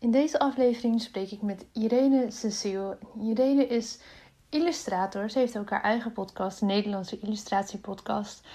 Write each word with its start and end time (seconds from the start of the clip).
In 0.00 0.10
deze 0.10 0.38
aflevering 0.38 1.00
spreek 1.00 1.30
ik 1.30 1.42
met 1.42 1.66
Irene 1.72 2.30
Cecile. 2.30 2.98
Irene 3.20 3.66
is 3.66 4.00
illustrator. 4.48 5.30
Ze 5.30 5.38
heeft 5.38 5.58
ook 5.58 5.70
haar 5.70 5.82
eigen 5.82 6.12
podcast, 6.12 6.60
de 6.60 6.66
Nederlandse 6.66 7.18
Illustratiepodcast. 7.18 8.46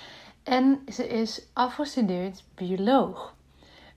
En 0.43 0.79
ze 0.91 1.07
is 1.07 1.47
afgestudeerd 1.53 2.43
bioloog. 2.55 3.35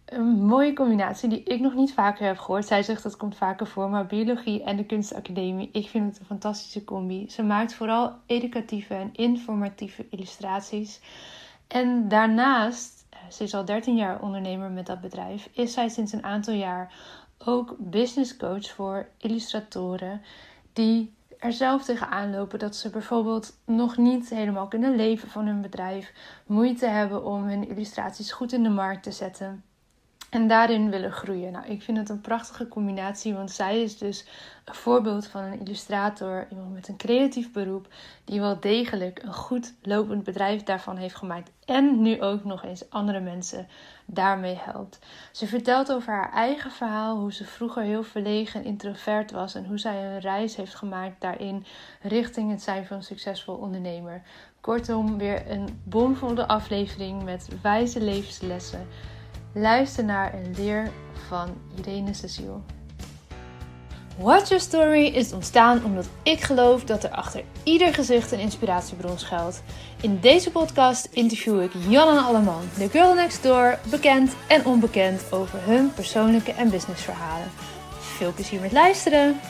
Een 0.05 0.47
mooie 0.47 0.73
combinatie 0.73 1.29
die 1.29 1.43
ik 1.43 1.61
nog 1.61 1.75
niet 1.75 1.93
vaker 1.93 2.27
heb 2.27 2.39
gehoord. 2.39 2.67
Zij 2.67 2.83
zegt 2.83 3.03
dat 3.03 3.17
komt 3.17 3.37
vaker 3.37 3.67
voor, 3.67 3.91
maar 3.91 4.07
biologie 4.07 4.63
en 4.63 4.77
de 4.77 4.85
kunstacademie, 4.85 5.69
ik 5.73 5.89
vind 5.89 6.07
het 6.11 6.19
een 6.19 6.27
fantastische 6.27 6.85
combi. 6.85 7.31
Ze 7.31 7.43
maakt 7.43 7.75
vooral 7.75 8.13
educatieve 8.27 8.95
en 8.95 9.15
informatieve 9.15 10.07
illustraties. 10.11 11.01
En 11.67 12.09
daarnaast, 12.09 13.07
eh, 13.11 13.19
ze 13.31 13.43
is 13.43 13.55
al 13.55 13.65
13 13.65 13.97
jaar 13.97 14.23
ondernemer 14.23 14.71
met 14.71 14.87
dat 14.87 15.01
bedrijf, 15.01 15.49
is 15.53 15.73
zij 15.73 15.89
sinds 15.89 16.13
een 16.13 16.25
aantal 16.25 16.55
jaar 16.55 16.95
ook 17.39 17.75
business 17.79 18.37
coach 18.37 18.71
voor 18.71 19.09
illustratoren 19.19 20.23
die 20.73 21.15
er 21.39 21.53
zelf 21.53 21.85
tegenaan 21.85 22.31
lopen 22.31 22.59
dat 22.59 22.77
ze 22.77 22.91
bijvoorbeeld 22.91 23.59
nog 23.65 23.97
niet 23.97 24.29
helemaal 24.29 24.69
kunnen 24.69 24.97
leven 24.97 25.29
van 25.29 25.47
hun 25.47 25.61
bedrijf, 25.61 26.13
moeite 26.47 26.87
hebben 26.87 27.25
om 27.25 27.43
hun 27.43 27.69
illustraties 27.69 28.33
goed 28.33 28.53
in 28.53 28.63
de 28.63 28.69
markt 28.69 29.03
te 29.03 29.13
zetten 29.13 29.65
en 30.37 30.49
daarin 30.49 30.91
willen 30.91 31.13
groeien. 31.13 31.53
Nou, 31.53 31.67
ik 31.67 31.83
vind 31.83 31.99
het 31.99 32.09
een 32.09 32.21
prachtige 32.21 32.69
combinatie, 32.69 33.35
want 33.35 33.51
zij 33.51 33.83
is 33.83 33.99
dus 33.99 34.27
een 34.65 34.75
voorbeeld 34.75 35.27
van 35.27 35.43
een 35.43 35.61
illustrator, 35.61 36.47
iemand 36.51 36.75
met 36.75 36.89
een 36.89 36.97
creatief 36.97 37.53
beroep, 37.53 37.89
die 38.25 38.41
wel 38.41 38.61
degelijk 38.61 39.23
een 39.23 39.33
goed 39.33 39.75
lopend 39.83 40.25
bedrijf 40.25 40.63
daarvan 40.63 40.97
heeft 40.97 41.15
gemaakt 41.15 41.51
en 41.65 42.03
nu 42.03 42.23
ook 42.23 42.45
nog 42.45 42.65
eens 42.65 42.91
andere 42.91 43.21
mensen 43.21 43.69
daarmee 44.07 44.59
helpt. 44.59 44.99
Ze 45.33 45.47
vertelt 45.47 45.93
over 45.93 46.13
haar 46.13 46.33
eigen 46.33 46.71
verhaal, 46.71 47.19
hoe 47.19 47.33
ze 47.33 47.45
vroeger 47.45 47.83
heel 47.83 48.03
verlegen 48.03 48.61
en 48.61 48.67
introvert 48.67 49.31
was 49.31 49.55
en 49.55 49.67
hoe 49.67 49.79
zij 49.79 50.05
een 50.05 50.21
reis 50.21 50.57
heeft 50.57 50.75
gemaakt 50.75 51.21
daarin 51.21 51.65
richting 52.03 52.51
het 52.51 52.63
zijn 52.63 52.87
van 52.87 52.97
een 52.97 53.03
succesvol 53.03 53.55
ondernemer. 53.55 54.23
Kortom, 54.61 55.19
weer 55.19 55.51
een 55.51 55.81
bomvolle 55.85 56.49
aflevering 56.49 57.23
met 57.23 57.49
wijze 57.63 58.01
levenslessen 58.01 58.87
Luister 59.59 60.05
naar 60.05 60.35
een 60.35 60.55
leer 60.57 60.93
van 61.29 61.49
Irene 61.77 62.15
Cecile. 62.15 62.61
Watch 64.19 64.49
Your 64.49 64.63
Story 64.63 65.07
is 65.07 65.33
ontstaan 65.33 65.85
omdat 65.85 66.09
ik 66.23 66.41
geloof 66.41 66.85
dat 66.85 67.05
er 67.05 67.11
achter 67.11 67.45
ieder 67.65 67.95
gezicht 67.95 68.33
een 68.33 68.39
inspiratiebron 68.39 69.19
schuilt. 69.19 69.63
In 70.03 70.21
deze 70.21 70.51
podcast 70.51 71.09
interview 71.13 71.63
ik 71.63 71.71
Jan 71.89 72.17
en 72.17 72.25
Alleman, 72.25 72.63
de 72.79 72.89
girl 72.89 73.15
next 73.15 73.43
door, 73.43 73.79
bekend 73.91 74.37
en 74.49 74.67
onbekend 74.67 75.33
over 75.33 75.59
hun 75.63 75.93
persoonlijke 75.95 76.53
en 76.53 76.71
businessverhalen. 76.71 77.49
Veel 77.99 78.33
plezier 78.33 78.61
met 78.61 78.73
luisteren! 78.73 79.41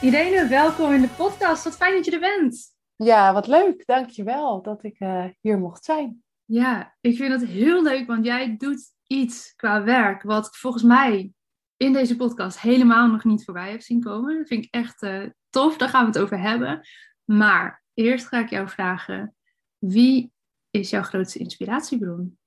Irene, 0.00 0.46
welkom 0.48 0.92
in 0.92 1.00
de 1.00 1.08
podcast. 1.16 1.64
Wat 1.64 1.76
fijn 1.76 1.94
dat 1.94 2.04
je 2.04 2.10
er 2.10 2.20
bent. 2.20 2.74
Ja, 2.96 3.32
wat 3.32 3.46
leuk. 3.46 3.86
Dankjewel 3.86 4.62
dat 4.62 4.82
ik 4.84 5.00
uh, 5.00 5.24
hier 5.40 5.58
mocht 5.58 5.84
zijn. 5.84 6.24
Ja, 6.46 6.96
ik 7.00 7.16
vind 7.16 7.32
het 7.32 7.50
heel 7.50 7.82
leuk, 7.82 8.06
want 8.06 8.24
jij 8.24 8.56
doet 8.56 8.94
iets 9.06 9.54
qua 9.54 9.82
werk 9.82 10.22
wat 10.22 10.56
volgens 10.56 10.82
mij 10.82 11.32
in 11.76 11.92
deze 11.92 12.16
podcast 12.16 12.60
helemaal 12.60 13.08
nog 13.08 13.24
niet 13.24 13.44
voorbij 13.44 13.70
heb 13.70 13.80
zien 13.80 14.00
komen. 14.02 14.36
Dat 14.36 14.48
vind 14.48 14.64
ik 14.64 14.74
echt 14.74 15.02
uh, 15.02 15.30
tof, 15.50 15.76
daar 15.76 15.88
gaan 15.88 16.00
we 16.00 16.06
het 16.06 16.18
over 16.18 16.40
hebben. 16.40 16.88
Maar 17.24 17.82
eerst 17.94 18.26
ga 18.26 18.38
ik 18.38 18.50
jou 18.50 18.68
vragen, 18.68 19.34
wie 19.78 20.32
is 20.70 20.90
jouw 20.90 21.02
grootste 21.02 21.38
inspiratiebron? 21.38 22.38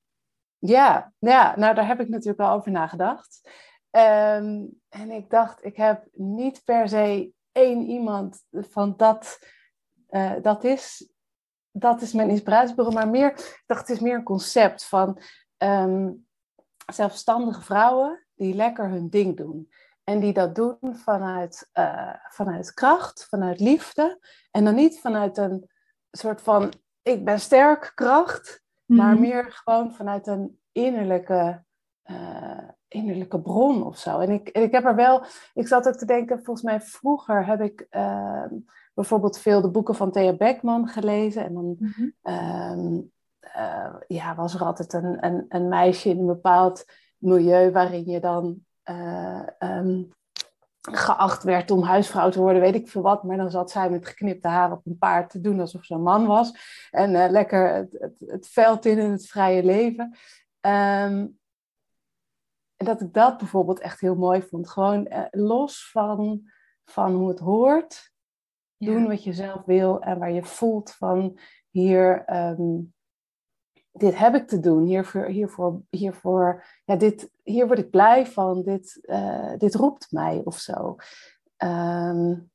Ja, 0.58 1.14
ja 1.20 1.54
nou 1.56 1.76
daar 1.76 1.88
heb 1.88 2.00
ik 2.00 2.10
natuurlijk 2.10 2.40
al 2.40 2.56
over 2.56 2.72
nagedacht. 2.72 3.50
Um, 3.92 4.82
en 4.90 5.12
ik 5.12 5.30
dacht, 5.30 5.66
ik 5.66 5.76
heb 5.76 6.08
niet 6.14 6.62
per 6.64 6.90
se 6.90 7.32
één 7.52 7.88
iemand 7.88 8.44
van 8.52 8.94
dat, 8.98 9.40
uh, 10.10 10.34
dat 10.42 10.64
is 10.64 11.10
dat 11.80 12.02
is 12.02 12.14
mijn 12.14 12.30
inspiratiebron, 12.30 12.94
maar 12.94 13.10
meer, 13.10 13.32
ik 13.32 13.64
dacht, 13.66 13.88
het 13.88 13.98
is 13.98 14.00
meer 14.00 14.16
een 14.16 14.24
concept 14.24 14.86
van 14.86 15.20
um, 15.58 16.28
zelfstandige 16.86 17.62
vrouwen 17.62 18.26
die 18.36 18.56
lekker 18.56 18.90
hun 18.90 19.10
ding 19.10 19.38
doen. 19.38 19.70
En 20.04 20.20
die 20.20 20.34
dat 20.34 20.56
doen 20.56 20.96
vanuit, 20.96 21.70
uh, 21.74 22.14
vanuit 22.30 22.74
kracht, 22.74 23.28
vanuit 23.30 23.60
liefde. 23.60 24.20
En 24.52 24.64
dan 24.64 24.76
niet 24.76 25.00
vanuit 25.00 25.38
een 25.38 25.70
soort 26.12 26.42
van 26.42 26.74
ik 27.02 27.26
ben 27.26 27.40
sterk 27.40 27.92
kracht, 27.96 28.64
maar 28.86 29.14
mhm. 29.14 29.22
meer 29.22 29.52
gewoon 29.52 29.94
vanuit 29.94 30.28
een 30.28 30.60
innerlijke, 30.72 31.64
uh, 32.06 32.70
innerlijke 32.88 33.42
bron 33.42 33.86
of 33.86 33.98
zo. 33.98 34.20
En 34.20 34.30
ik, 34.30 34.50
ik 34.50 34.72
heb 34.72 34.86
er 34.86 34.96
wel, 34.96 35.24
ik 35.54 35.68
zat 35.68 35.88
ook 35.88 35.96
te 35.96 36.06
denken, 36.06 36.44
volgens 36.44 36.66
mij 36.66 36.82
vroeger 36.82 37.46
heb 37.46 37.62
ik. 37.62 37.88
Uh, 37.92 38.44
bijvoorbeeld 39.00 39.40
veel 39.40 39.62
de 39.62 39.70
boeken 39.70 39.96
van 39.96 40.12
Thea 40.12 40.34
Beckman 40.34 40.88
gelezen. 40.88 41.44
En 41.44 41.54
dan 41.54 41.76
mhm. 41.80 42.10
ehm, 42.22 43.02
eh, 43.40 43.96
ja, 44.08 44.36
was 44.36 44.54
er 44.54 44.64
altijd 44.64 44.94
een, 44.94 45.26
een, 45.26 45.46
een, 45.50 45.68
meisje 45.68 46.10
in 46.10 46.20
een 46.20 46.26
bepaald 46.26 46.86
milieu 47.18 47.72
waarin 47.72 48.06
je 48.06 48.20
dan 48.20 48.66
uh, 48.90 49.48
um, 49.60 50.10
geacht 50.82 51.44
werd 51.44 51.72
om 51.72 51.84
huisvrouw 51.84 52.30
te 52.30 52.40
worden, 52.40 52.62
weet 52.62 52.76
ik 52.76 52.90
veel 52.90 53.02
wat. 53.02 53.24
Maar 53.24 53.38
dan 53.38 53.52
zat 53.52 53.72
zij 53.72 53.90
met 53.90 54.08
geknipte 54.08 54.48
haar 54.48 54.72
op 54.72 54.86
een 54.86 54.98
paard 54.98 55.30
te 55.30 55.42
doen 55.42 55.60
alsof 55.60 55.86
ze 55.86 55.94
een 55.94 56.02
man 56.02 56.26
was. 56.26 56.54
En 56.92 57.12
uh, 57.12 57.30
lekker 57.30 57.74
het, 57.74 57.98
het, 58.00 58.24
het, 58.26 58.48
veld 58.48 58.86
in 58.86 59.00
en 59.00 59.12
het 59.12 59.28
vrije 59.28 59.64
leven. 59.64 60.06
Um, 60.62 61.38
en 62.76 62.86
dat 62.86 63.02
ik 63.02 63.14
dat 63.14 63.38
bijvoorbeeld 63.38 63.80
echt 63.80 64.00
heel 64.00 64.16
mooi 64.16 64.42
vond. 64.42 64.70
Gewoon 64.70 65.28
los 65.32 65.92
van, 65.92 66.42
van 66.86 67.14
hoe 67.14 67.30
het 67.30 67.40
hoort. 67.40 68.18
Doen 68.80 69.08
wat 69.08 69.24
je 69.24 69.34
zelf 69.34 69.66
wil 69.66 70.02
en 70.02 70.20
waar 70.20 70.32
je 70.32 70.44
voelt 70.44 70.92
van 70.92 71.40
hier, 71.70 72.24
ehm, 72.26 72.80
dit 73.92 74.18
heb 74.18 74.36
ik 74.36 74.48
te 74.48 74.60
doen, 74.60 74.86
hiervoor, 74.86 75.26
hiervoor, 75.26 75.82
hiervoor 75.90 76.66
ja, 76.86 76.96
dit, 76.96 77.32
hier 77.44 77.68
word 77.68 77.80
ik 77.80 77.90
blij 77.90 78.26
van, 78.26 78.64
dit, 78.64 79.00
uh, 79.02 79.58
dit 79.58 79.76
roept 79.76 80.12
mij 80.12 80.42
of 80.44 80.58
zo. 80.58 80.96
Um, 81.58 82.52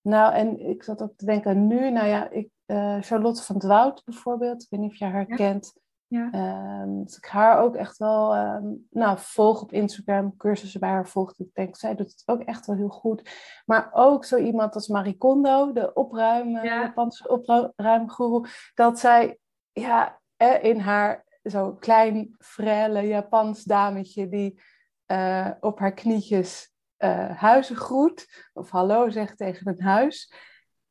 nou, 0.00 0.34
en 0.34 0.60
ik 0.60 0.82
zat 0.82 1.02
ook 1.02 1.16
te 1.16 1.24
denken 1.24 1.66
nu, 1.66 1.90
nou 1.90 2.06
ja, 2.06 2.30
ik, 2.30 2.50
uh, 2.66 3.00
Charlotte 3.00 3.42
van 3.42 3.58
Dwout 3.58 4.04
bijvoorbeeld, 4.04 4.62
ik 4.62 4.70
weet 4.70 4.80
niet 4.80 4.90
of 4.90 4.96
je 4.96 5.04
haar 5.04 5.26
kent. 5.26 5.80
Ja. 6.12 6.82
Um, 6.82 7.00
ik 7.00 7.24
haar 7.24 7.58
ook 7.58 7.74
echt 7.74 7.96
wel 7.96 8.36
um, 8.36 8.86
nou, 8.90 9.18
volg 9.20 9.62
op 9.62 9.72
Instagram, 9.72 10.36
cursussen 10.36 10.80
bij 10.80 10.88
haar 10.88 11.08
volgt. 11.08 11.38
Ik 11.38 11.54
denk, 11.54 11.76
zij 11.76 11.94
doet 11.94 12.10
het 12.10 12.22
ook 12.26 12.42
echt 12.42 12.66
wel 12.66 12.76
heel 12.76 12.88
goed. 12.88 13.30
Maar 13.64 13.90
ook 13.92 14.24
zo 14.24 14.36
iemand 14.36 14.74
als 14.74 14.88
Marie 14.88 15.16
Kondo, 15.16 15.72
de 15.72 15.92
opruim, 15.92 16.48
ja. 16.48 16.62
Japanse 16.62 17.28
opruimgoeroe, 17.28 18.48
dat 18.74 18.98
zij 18.98 19.38
ja, 19.72 20.20
in 20.60 20.78
haar 20.78 21.24
zo 21.42 21.72
klein, 21.72 22.34
frelle 22.38 23.06
Japans 23.06 23.64
dametje 23.64 24.28
die 24.28 24.60
uh, 25.06 25.50
op 25.60 25.78
haar 25.78 25.94
knietjes 25.94 26.72
uh, 26.98 27.30
huizen 27.30 27.76
groet, 27.76 28.50
of 28.52 28.70
hallo 28.70 29.10
zegt 29.10 29.36
tegen 29.36 29.68
een 29.68 29.82
huis. 29.82 30.34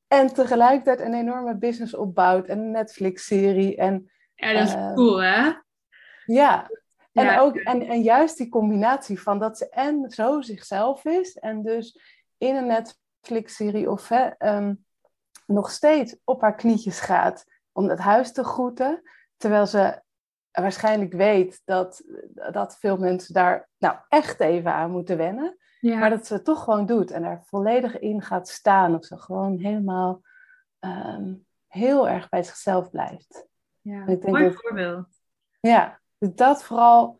En 0.07 0.33
tegelijkertijd 0.33 0.99
een 0.99 1.13
enorme 1.13 1.57
business 1.57 1.95
opbouwt 1.95 2.47
en 2.47 2.59
een 2.59 2.71
Netflix-serie 2.71 3.75
en 3.75 4.11
ja, 4.47 4.53
dat 4.53 4.67
is 4.67 4.73
uh, 4.73 4.93
cool, 4.93 5.21
hè? 5.21 5.51
Ja. 6.25 6.69
En, 7.13 7.39
Ook, 7.39 7.55
en, 7.55 7.81
en 7.81 8.01
juist 8.01 8.37
die 8.37 8.49
combinatie 8.49 9.21
van 9.21 9.39
dat 9.39 9.57
ze 9.57 9.69
en 9.69 10.09
zo 10.09 10.41
zichzelf 10.41 11.05
is 11.05 11.37
en 11.37 11.63
dus 11.63 11.99
in 12.37 12.55
een 12.55 12.67
Netflix-serie 12.67 13.91
of 13.91 14.09
hè, 14.09 14.55
um, 14.55 14.85
nog 15.45 15.71
steeds 15.71 16.15
op 16.23 16.41
haar 16.41 16.55
knietjes 16.55 16.99
gaat 16.99 17.45
om 17.71 17.89
het 17.89 17.99
huis 17.99 18.31
te 18.31 18.43
groeten, 18.43 19.01
terwijl 19.37 19.67
ze 19.67 20.01
waarschijnlijk 20.51 21.13
weet 21.13 21.61
dat, 21.65 22.03
dat 22.51 22.77
veel 22.79 22.97
mensen 22.97 23.33
daar 23.33 23.69
nou 23.77 23.95
echt 24.09 24.39
even 24.39 24.73
aan 24.73 24.91
moeten 24.91 25.17
wennen. 25.17 25.57
Ja. 25.79 25.97
Maar 25.97 26.09
dat 26.09 26.27
ze 26.27 26.33
het 26.33 26.45
toch 26.45 26.63
gewoon 26.63 26.85
doet 26.85 27.11
en 27.11 27.23
er 27.23 27.41
volledig 27.45 27.99
in 27.99 28.21
gaat 28.21 28.49
staan. 28.49 28.95
Of 28.95 29.05
ze 29.05 29.17
gewoon 29.17 29.57
helemaal 29.57 30.21
um, 30.79 31.45
heel 31.67 32.09
erg 32.09 32.29
bij 32.29 32.43
zichzelf 32.43 32.89
blijft. 32.89 33.47
Ja, 33.81 33.99
ik 33.99 34.21
denk 34.21 34.23
mooi 34.23 34.43
dat, 34.43 34.61
voorbeeld. 34.61 35.07
Ja, 35.59 35.99
dat 36.17 36.63
vooral 36.63 37.19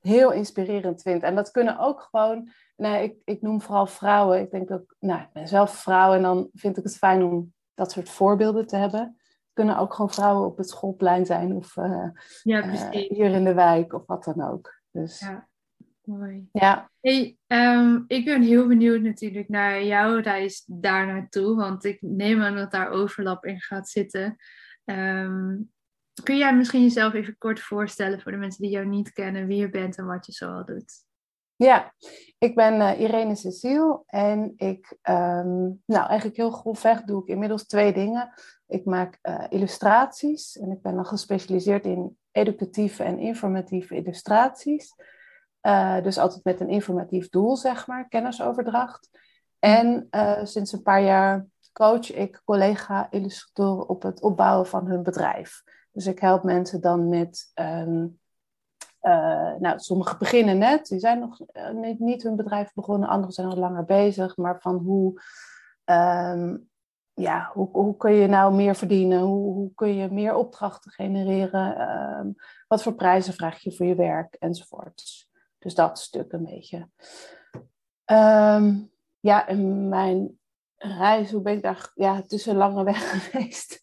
heel 0.00 0.32
inspirerend 0.32 1.02
vind. 1.02 1.22
En 1.22 1.34
dat 1.34 1.50
kunnen 1.50 1.78
ook 1.78 2.00
gewoon, 2.10 2.50
nou, 2.76 3.02
ik, 3.02 3.14
ik 3.24 3.42
noem 3.42 3.60
vooral 3.60 3.86
vrouwen. 3.86 4.40
Ik 4.40 4.50
denk 4.50 4.68
dat, 4.68 4.82
nou, 4.98 5.20
ik 5.20 5.32
ben 5.32 5.48
zelf 5.48 5.74
vrouw 5.74 6.12
en 6.12 6.22
dan 6.22 6.48
vind 6.52 6.76
ik 6.76 6.84
het 6.84 6.96
fijn 6.96 7.22
om 7.22 7.52
dat 7.74 7.92
soort 7.92 8.08
voorbeelden 8.08 8.66
te 8.66 8.76
hebben. 8.76 9.00
Het 9.00 9.50
kunnen 9.52 9.78
ook 9.78 9.94
gewoon 9.94 10.10
vrouwen 10.10 10.46
op 10.46 10.56
het 10.56 10.68
schoolplein 10.68 11.26
zijn 11.26 11.52
of 11.52 11.76
uh, 11.76 12.08
ja, 12.42 12.64
uh, 12.64 12.90
hier 12.90 13.30
in 13.30 13.44
de 13.44 13.54
wijk 13.54 13.92
of 13.92 14.06
wat 14.06 14.24
dan 14.24 14.42
ook. 14.42 14.80
Dus, 14.90 15.20
ja, 15.20 15.48
mooi. 16.02 16.48
Ja. 16.52 16.90
Hey, 17.00 17.36
um, 17.46 18.04
ik 18.06 18.24
ben 18.24 18.42
heel 18.42 18.66
benieuwd 18.66 19.00
natuurlijk 19.00 19.48
naar 19.48 19.84
jouw 19.84 20.20
reis 20.20 20.64
daar 20.66 21.06
naartoe, 21.06 21.56
want 21.56 21.84
ik 21.84 21.98
neem 22.00 22.42
aan 22.42 22.56
dat 22.56 22.70
daar 22.70 22.90
overlap 22.90 23.44
in 23.44 23.60
gaat 23.60 23.88
zitten. 23.88 24.36
Um, 24.84 25.72
kun 26.22 26.36
jij 26.36 26.56
misschien 26.56 26.82
jezelf 26.82 27.12
even 27.12 27.38
kort 27.38 27.60
voorstellen 27.60 28.20
voor 28.20 28.32
de 28.32 28.38
mensen 28.38 28.62
die 28.62 28.70
jou 28.70 28.86
niet 28.86 29.12
kennen, 29.12 29.46
wie 29.46 29.56
je 29.56 29.70
bent 29.70 29.98
en 29.98 30.06
wat 30.06 30.26
je 30.26 30.32
zoal 30.32 30.64
doet? 30.64 31.08
Ja, 31.56 31.94
ik 32.38 32.54
ben 32.54 32.74
uh, 32.74 33.00
Irene 33.00 33.34
Cecile 33.34 34.02
en 34.06 34.52
ik, 34.56 34.96
um, 35.02 35.82
nou 35.86 36.08
eigenlijk 36.08 36.36
heel 36.36 36.50
grofweg 36.50 37.02
doe 37.02 37.22
ik 37.22 37.28
inmiddels 37.28 37.66
twee 37.66 37.92
dingen. 37.92 38.32
Ik 38.66 38.84
maak 38.84 39.18
uh, 39.22 39.44
illustraties 39.48 40.58
en 40.58 40.70
ik 40.70 40.82
ben 40.82 40.94
dan 40.94 41.06
gespecialiseerd 41.06 41.84
in 41.84 42.18
educatieve 42.30 43.02
en 43.02 43.18
informatieve 43.18 43.94
illustraties. 43.94 44.94
Uh, 45.62 46.02
dus 46.02 46.18
altijd 46.18 46.44
met 46.44 46.60
een 46.60 46.68
informatief 46.68 47.28
doel, 47.28 47.56
zeg 47.56 47.86
maar, 47.86 48.08
kennisoverdracht. 48.08 49.08
En 49.58 50.08
sinds 50.42 50.72
een 50.72 50.82
paar 50.82 51.02
jaar 51.02 51.46
coach 51.72 52.12
ik 52.12 52.40
collega-illustratoren 52.44 53.88
op 53.88 54.02
het 54.02 54.20
opbouwen 54.20 54.66
van 54.66 54.86
hun 54.86 55.02
bedrijf. 55.02 55.62
Dus 55.92 56.06
ik 56.06 56.18
help 56.18 56.42
mensen 56.42 56.80
dan 56.80 57.08
met 57.08 57.50
um, 57.54 58.20
uh, 59.02 59.54
nou, 59.58 59.78
sommigen 59.78 60.18
beginnen 60.18 60.58
net, 60.58 60.86
die 60.86 60.98
zijn 60.98 61.18
nog 61.18 61.40
uh, 61.52 61.96
niet, 61.98 62.22
hun 62.22 62.36
bedrijf 62.36 62.72
begonnen, 62.74 63.08
anderen 63.08 63.34
zijn 63.34 63.48
al 63.48 63.56
langer 63.56 63.84
bezig, 63.84 64.36
maar 64.36 64.60
van 64.60 64.76
hoe, 64.76 65.22
um, 65.84 66.68
ja, 67.14 67.50
hoe, 67.52 67.68
hoe 67.72 67.96
kun 67.96 68.12
je 68.12 68.26
nou 68.26 68.54
meer 68.54 68.74
verdienen? 68.74 69.20
Hoe, 69.20 69.52
hoe 69.54 69.74
kun 69.74 69.94
je 69.94 70.10
meer 70.10 70.34
opdrachten 70.34 70.90
genereren? 70.90 71.80
Um, 72.18 72.34
wat 72.68 72.82
voor 72.82 72.94
prijzen 72.94 73.34
vraag 73.34 73.60
je 73.60 73.72
voor 73.72 73.86
je 73.86 73.94
werk 73.94 74.34
enzovoort. 74.34 75.28
Dus 75.58 75.74
dat 75.74 75.98
stuk 75.98 76.32
een 76.32 76.44
beetje. 76.44 76.88
ja, 79.20 79.46
en 79.46 79.88
mijn 79.88 80.39
reis, 80.82 81.30
hoe 81.30 81.42
ben 81.42 81.52
ik 81.52 81.62
daar? 81.62 81.90
Ja, 81.94 82.16
het 82.16 82.32
is 82.32 82.46
een 82.46 82.56
lange 82.56 82.84
weg 82.84 83.10
geweest. 83.30 83.78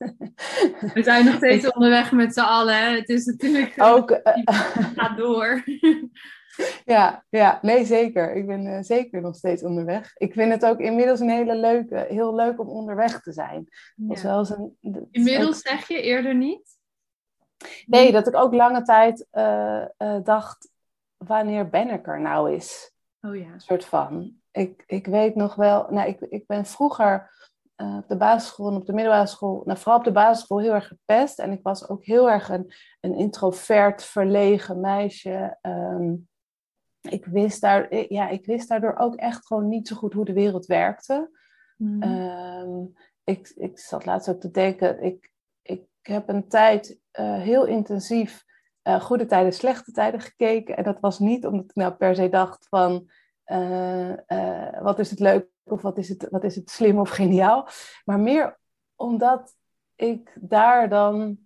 We 0.94 1.03
zijn 1.03 1.25
nog 1.25 1.35
steeds 1.35 1.71
onderweg 1.71 2.11
met 2.11 2.33
z'n 2.33 2.39
allen. 2.39 2.95
Het 2.95 3.09
is 3.09 3.25
natuurlijk. 3.25 3.73
Ook. 3.77 4.11
Uh, 4.11 4.19
gaat 4.95 5.17
door. 5.17 5.63
ja, 6.85 7.25
ja, 7.29 7.59
nee, 7.61 7.85
zeker. 7.85 8.35
Ik 8.35 8.47
ben 8.47 8.65
uh, 8.65 8.77
zeker 8.81 9.21
nog 9.21 9.35
steeds 9.35 9.63
onderweg. 9.63 10.15
Ik 10.17 10.33
vind 10.33 10.51
het 10.51 10.65
ook 10.65 10.79
inmiddels 10.79 11.19
een 11.19 11.29
hele 11.29 11.55
leuke, 11.55 12.05
heel 12.09 12.35
leuk 12.35 12.59
om 12.59 12.67
onderweg 12.67 13.21
te 13.21 13.31
zijn. 13.31 13.67
Ja. 13.95 14.21
Wel 14.21 14.50
een, 14.81 15.07
inmiddels 15.11 15.57
ook... 15.57 15.67
zeg 15.67 15.88
je 15.88 16.01
eerder 16.01 16.35
niet? 16.35 16.77
Nee, 17.85 18.11
dat 18.11 18.27
ik 18.27 18.35
ook 18.35 18.53
lange 18.53 18.81
tijd 18.81 19.27
uh, 19.31 19.85
dacht: 20.23 20.69
wanneer 21.17 21.69
ben 21.69 21.89
ik 21.89 22.07
er 22.07 22.21
nou 22.21 22.51
eens? 22.51 22.91
Oh 23.21 23.35
ja. 23.35 23.53
Een 23.53 23.59
soort 23.59 23.85
van 23.85 24.35
ik, 24.57 24.83
ik 24.86 25.06
weet 25.06 25.36
nog 25.36 25.56
wel, 25.56 25.88
nou, 25.89 26.07
ik, 26.07 26.19
ik 26.19 26.48
ben 26.48 26.65
vroeger 26.65 27.36
uh, 27.81 27.98
op 27.98 28.07
de 28.07 28.18
basisschool 28.18 28.69
en 28.69 28.75
op 28.75 28.86
de 28.86 28.94
middelbare 28.94 29.27
school, 29.27 29.62
nou, 29.65 29.80
vooral 29.80 29.98
op 29.98 30.06
de 30.06 30.12
basisschool 30.12 30.59
heel 30.59 30.74
erg 30.74 30.88
gepest. 30.88 31.39
En 31.39 31.51
ik 31.51 31.59
was 31.63 31.89
ook 31.89 32.06
heel 32.06 32.30
erg 32.30 32.50
een, 32.50 32.74
een 33.00 33.15
introvert, 33.15 34.04
verlegen 34.04 34.80
meisje. 34.80 35.57
Um, 35.62 36.27
ik, 37.01 37.25
wist 37.25 37.62
daar, 37.62 37.95
ja, 38.13 38.27
ik 38.27 38.45
wist 38.45 38.69
daardoor 38.69 38.95
ook 38.98 39.15
echt 39.15 39.45
gewoon 39.45 39.68
niet 39.68 39.88
zo 39.88 39.95
goed 39.95 40.13
hoe 40.13 40.25
de 40.25 40.33
wereld 40.33 40.65
werkte. 40.65 41.30
Mm. 41.77 42.03
Um, 42.03 42.94
ik, 43.24 43.51
ik 43.56 43.80
zat 43.80 44.06
laatst 44.06 44.30
ook 44.30 44.39
te 44.39 44.51
denken, 44.51 45.03
ik, 45.03 45.31
ik 45.62 45.81
heb 46.01 46.30
een 46.30 46.48
tijd 46.48 47.00
uh, 47.19 47.38
heel 47.42 47.65
intensief 47.65 48.45
uh, 48.83 49.01
goede 49.01 49.25
tijden, 49.25 49.53
slechte 49.53 49.92
tijden 49.92 50.19
gekeken. 50.19 50.77
En 50.77 50.83
dat 50.83 51.00
was 51.00 51.19
niet 51.19 51.45
omdat 51.45 51.63
ik 51.63 51.75
nou 51.75 51.94
per 51.94 52.15
se 52.15 52.30
dacht 52.30 52.68
van 52.68 53.10
uh, 53.47 54.09
uh, 54.27 54.81
wat 54.81 54.99
is 54.99 55.09
het 55.09 55.19
leuk 55.19 55.47
of 55.63 55.81
wat 55.81 55.97
is 55.97 56.09
het, 56.09 56.27
wat 56.29 56.44
is 56.44 56.55
het 56.55 56.69
slim 56.69 56.99
of 56.99 57.09
geniaal. 57.09 57.67
Maar 58.05 58.19
meer 58.19 58.59
omdat 58.95 59.55
ik 59.95 60.38
daar 60.39 60.89
dan 60.89 61.38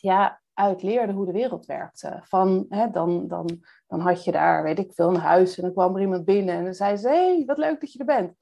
ja, 0.00 0.40
uit 0.54 0.82
leerde 0.82 1.12
hoe 1.12 1.26
de 1.26 1.32
wereld 1.32 1.66
werkte. 1.66 2.20
Van, 2.24 2.66
hè, 2.68 2.90
dan, 2.90 3.28
dan, 3.28 3.64
dan 3.86 4.00
had 4.00 4.24
je 4.24 4.32
daar, 4.32 4.62
weet 4.62 4.78
ik 4.78 4.92
veel, 4.92 5.08
een 5.08 5.16
huis 5.16 5.56
en 5.56 5.62
dan 5.62 5.72
kwam 5.72 5.94
er 5.94 6.00
iemand 6.00 6.24
binnen 6.24 6.54
en 6.54 6.64
dan 6.64 6.74
zei 6.74 6.96
ze, 6.96 7.08
hey, 7.08 7.42
wat 7.46 7.58
leuk 7.58 7.80
dat 7.80 7.92
je 7.92 7.98
er 7.98 8.04
bent. 8.04 8.34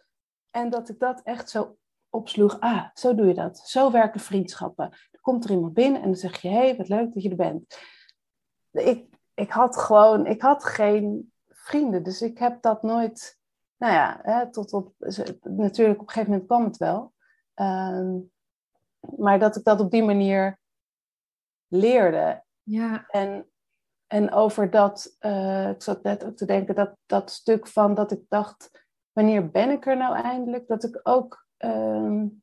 En 0.51 0.71
dat 0.71 0.89
ik 0.89 0.99
dat 0.99 1.21
echt 1.23 1.51
zo 1.51 1.77
opsloeg, 2.11 2.61
ah, 2.61 2.85
zo 2.95 3.15
doe 3.15 3.27
je 3.27 3.35
dat. 3.35 3.59
Zo 3.59 3.91
werken 3.91 4.21
vriendschappen. 4.21 4.91
Er 5.11 5.21
komt 5.21 5.45
er 5.45 5.51
iemand 5.51 5.75
binnen 5.75 6.01
en 6.01 6.07
dan 6.07 6.17
zeg 6.17 6.41
je, 6.41 6.49
hey, 6.49 6.77
wat 6.77 6.89
leuk 6.89 7.15
dat 7.15 7.23
je 7.23 7.31
er 7.31 7.37
bent. 7.37 7.79
Ik, 8.71 9.07
ik 9.35 9.51
had 9.51 9.77
gewoon, 9.77 10.27
ik 10.27 10.43
had 10.43 10.65
geen 10.65 11.33
vrienden. 11.69 12.03
Dus 12.03 12.23
ik 12.23 12.39
heb 12.39 12.63
dat 12.63 12.83
nooit, 12.83 13.39
nou 13.77 13.93
ja, 13.93 14.19
hè, 14.23 14.51
tot 14.51 14.73
op, 14.73 14.95
natuurlijk 15.43 16.01
op 16.01 16.07
een 16.07 16.13
gegeven 16.13 16.31
moment 16.31 16.47
kwam 16.47 16.65
het 16.65 16.77
wel. 16.77 17.15
Um, 17.55 18.31
maar 19.17 19.39
dat 19.39 19.57
ik 19.57 19.65
dat 19.65 19.81
op 19.81 19.91
die 19.91 20.03
manier 20.03 20.59
leerde. 21.67 22.45
Ja. 22.63 23.07
En, 23.07 23.51
en 24.07 24.33
over 24.33 24.71
dat, 24.71 25.17
uh, 25.21 25.69
ik 25.69 25.83
zat 25.83 26.03
net 26.03 26.25
ook 26.25 26.37
te 26.37 26.47
denken, 26.47 26.75
dat, 26.75 26.97
dat 27.07 27.31
stuk 27.31 27.67
van 27.67 27.95
dat 27.95 28.13
ik 28.13 28.23
dacht, 28.29 28.87
wanneer 29.13 29.51
ben 29.51 29.71
ik 29.71 29.87
er 29.87 29.97
nou 29.97 30.17
eindelijk? 30.17 30.67
Dat 30.67 30.85
ik 30.85 31.01
ook 31.03 31.47
um, 31.59 32.43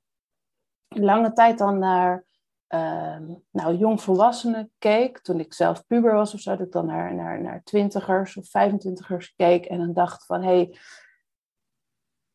lange 0.88 1.34
tijd 1.34 1.58
dan 1.58 1.80
naar 1.80 2.26
uh, 2.70 3.20
nou, 3.52 3.76
jongvolwassenen 3.76 4.72
keek, 4.78 5.20
toen 5.20 5.40
ik 5.40 5.54
zelf 5.54 5.86
puber 5.86 6.14
was 6.14 6.34
of 6.34 6.40
zo, 6.40 6.56
dat 6.56 6.66
ik 6.66 6.72
dan 6.72 6.86
naar, 6.86 7.16
naar, 7.16 7.42
naar 7.42 7.64
twintigers 7.64 8.38
of 8.38 8.50
vijfentwintigers 8.50 9.34
keek 9.36 9.66
en 9.66 9.78
dan 9.78 9.94
dacht 9.94 10.26
van, 10.26 10.44
hé, 10.44 10.56
hey, 10.56 10.78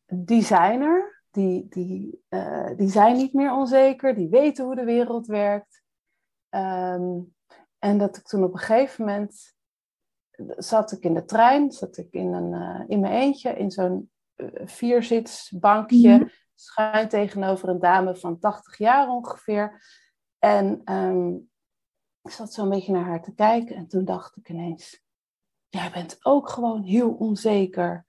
die 0.04 0.42
zijn 0.42 0.80
er, 0.80 1.24
die, 1.30 1.66
die, 1.68 2.24
uh, 2.28 2.76
die 2.76 2.88
zijn 2.88 3.16
niet 3.16 3.32
meer 3.32 3.52
onzeker, 3.52 4.14
die 4.14 4.28
weten 4.28 4.64
hoe 4.64 4.74
de 4.74 4.84
wereld 4.84 5.26
werkt. 5.26 5.82
Um, 6.50 7.34
en 7.78 7.98
dat 7.98 8.16
ik 8.16 8.22
toen 8.22 8.44
op 8.44 8.52
een 8.52 8.58
gegeven 8.58 9.04
moment 9.04 9.54
zat 10.56 10.92
ik 10.92 11.04
in 11.04 11.14
de 11.14 11.24
trein, 11.24 11.70
zat 11.72 11.96
ik 11.96 12.08
in, 12.10 12.32
een, 12.32 12.52
uh, 12.52 12.84
in 12.86 13.00
mijn 13.00 13.12
eentje 13.12 13.50
in 13.50 13.70
zo'n 13.70 14.10
uh, 14.36 14.48
vierzitsbankje, 14.64 16.12
mm 16.12 16.18
-hmm. 16.18 16.30
schuin 16.54 17.08
tegenover 17.08 17.68
een 17.68 17.80
dame 17.80 18.16
van 18.16 18.38
80 18.38 18.78
jaar 18.78 19.08
ongeveer. 19.08 19.82
En 20.40 20.92
um, 20.92 21.50
ik 22.22 22.30
zat 22.30 22.52
zo 22.52 22.62
een 22.62 22.68
beetje 22.68 22.92
naar 22.92 23.04
haar 23.04 23.22
te 23.22 23.34
kijken 23.34 23.76
en 23.76 23.88
toen 23.88 24.04
dacht 24.04 24.36
ik 24.36 24.48
ineens, 24.48 25.02
jij 25.68 25.90
bent 25.90 26.18
ook 26.22 26.48
gewoon 26.48 26.82
heel 26.82 27.10
onzeker. 27.10 28.06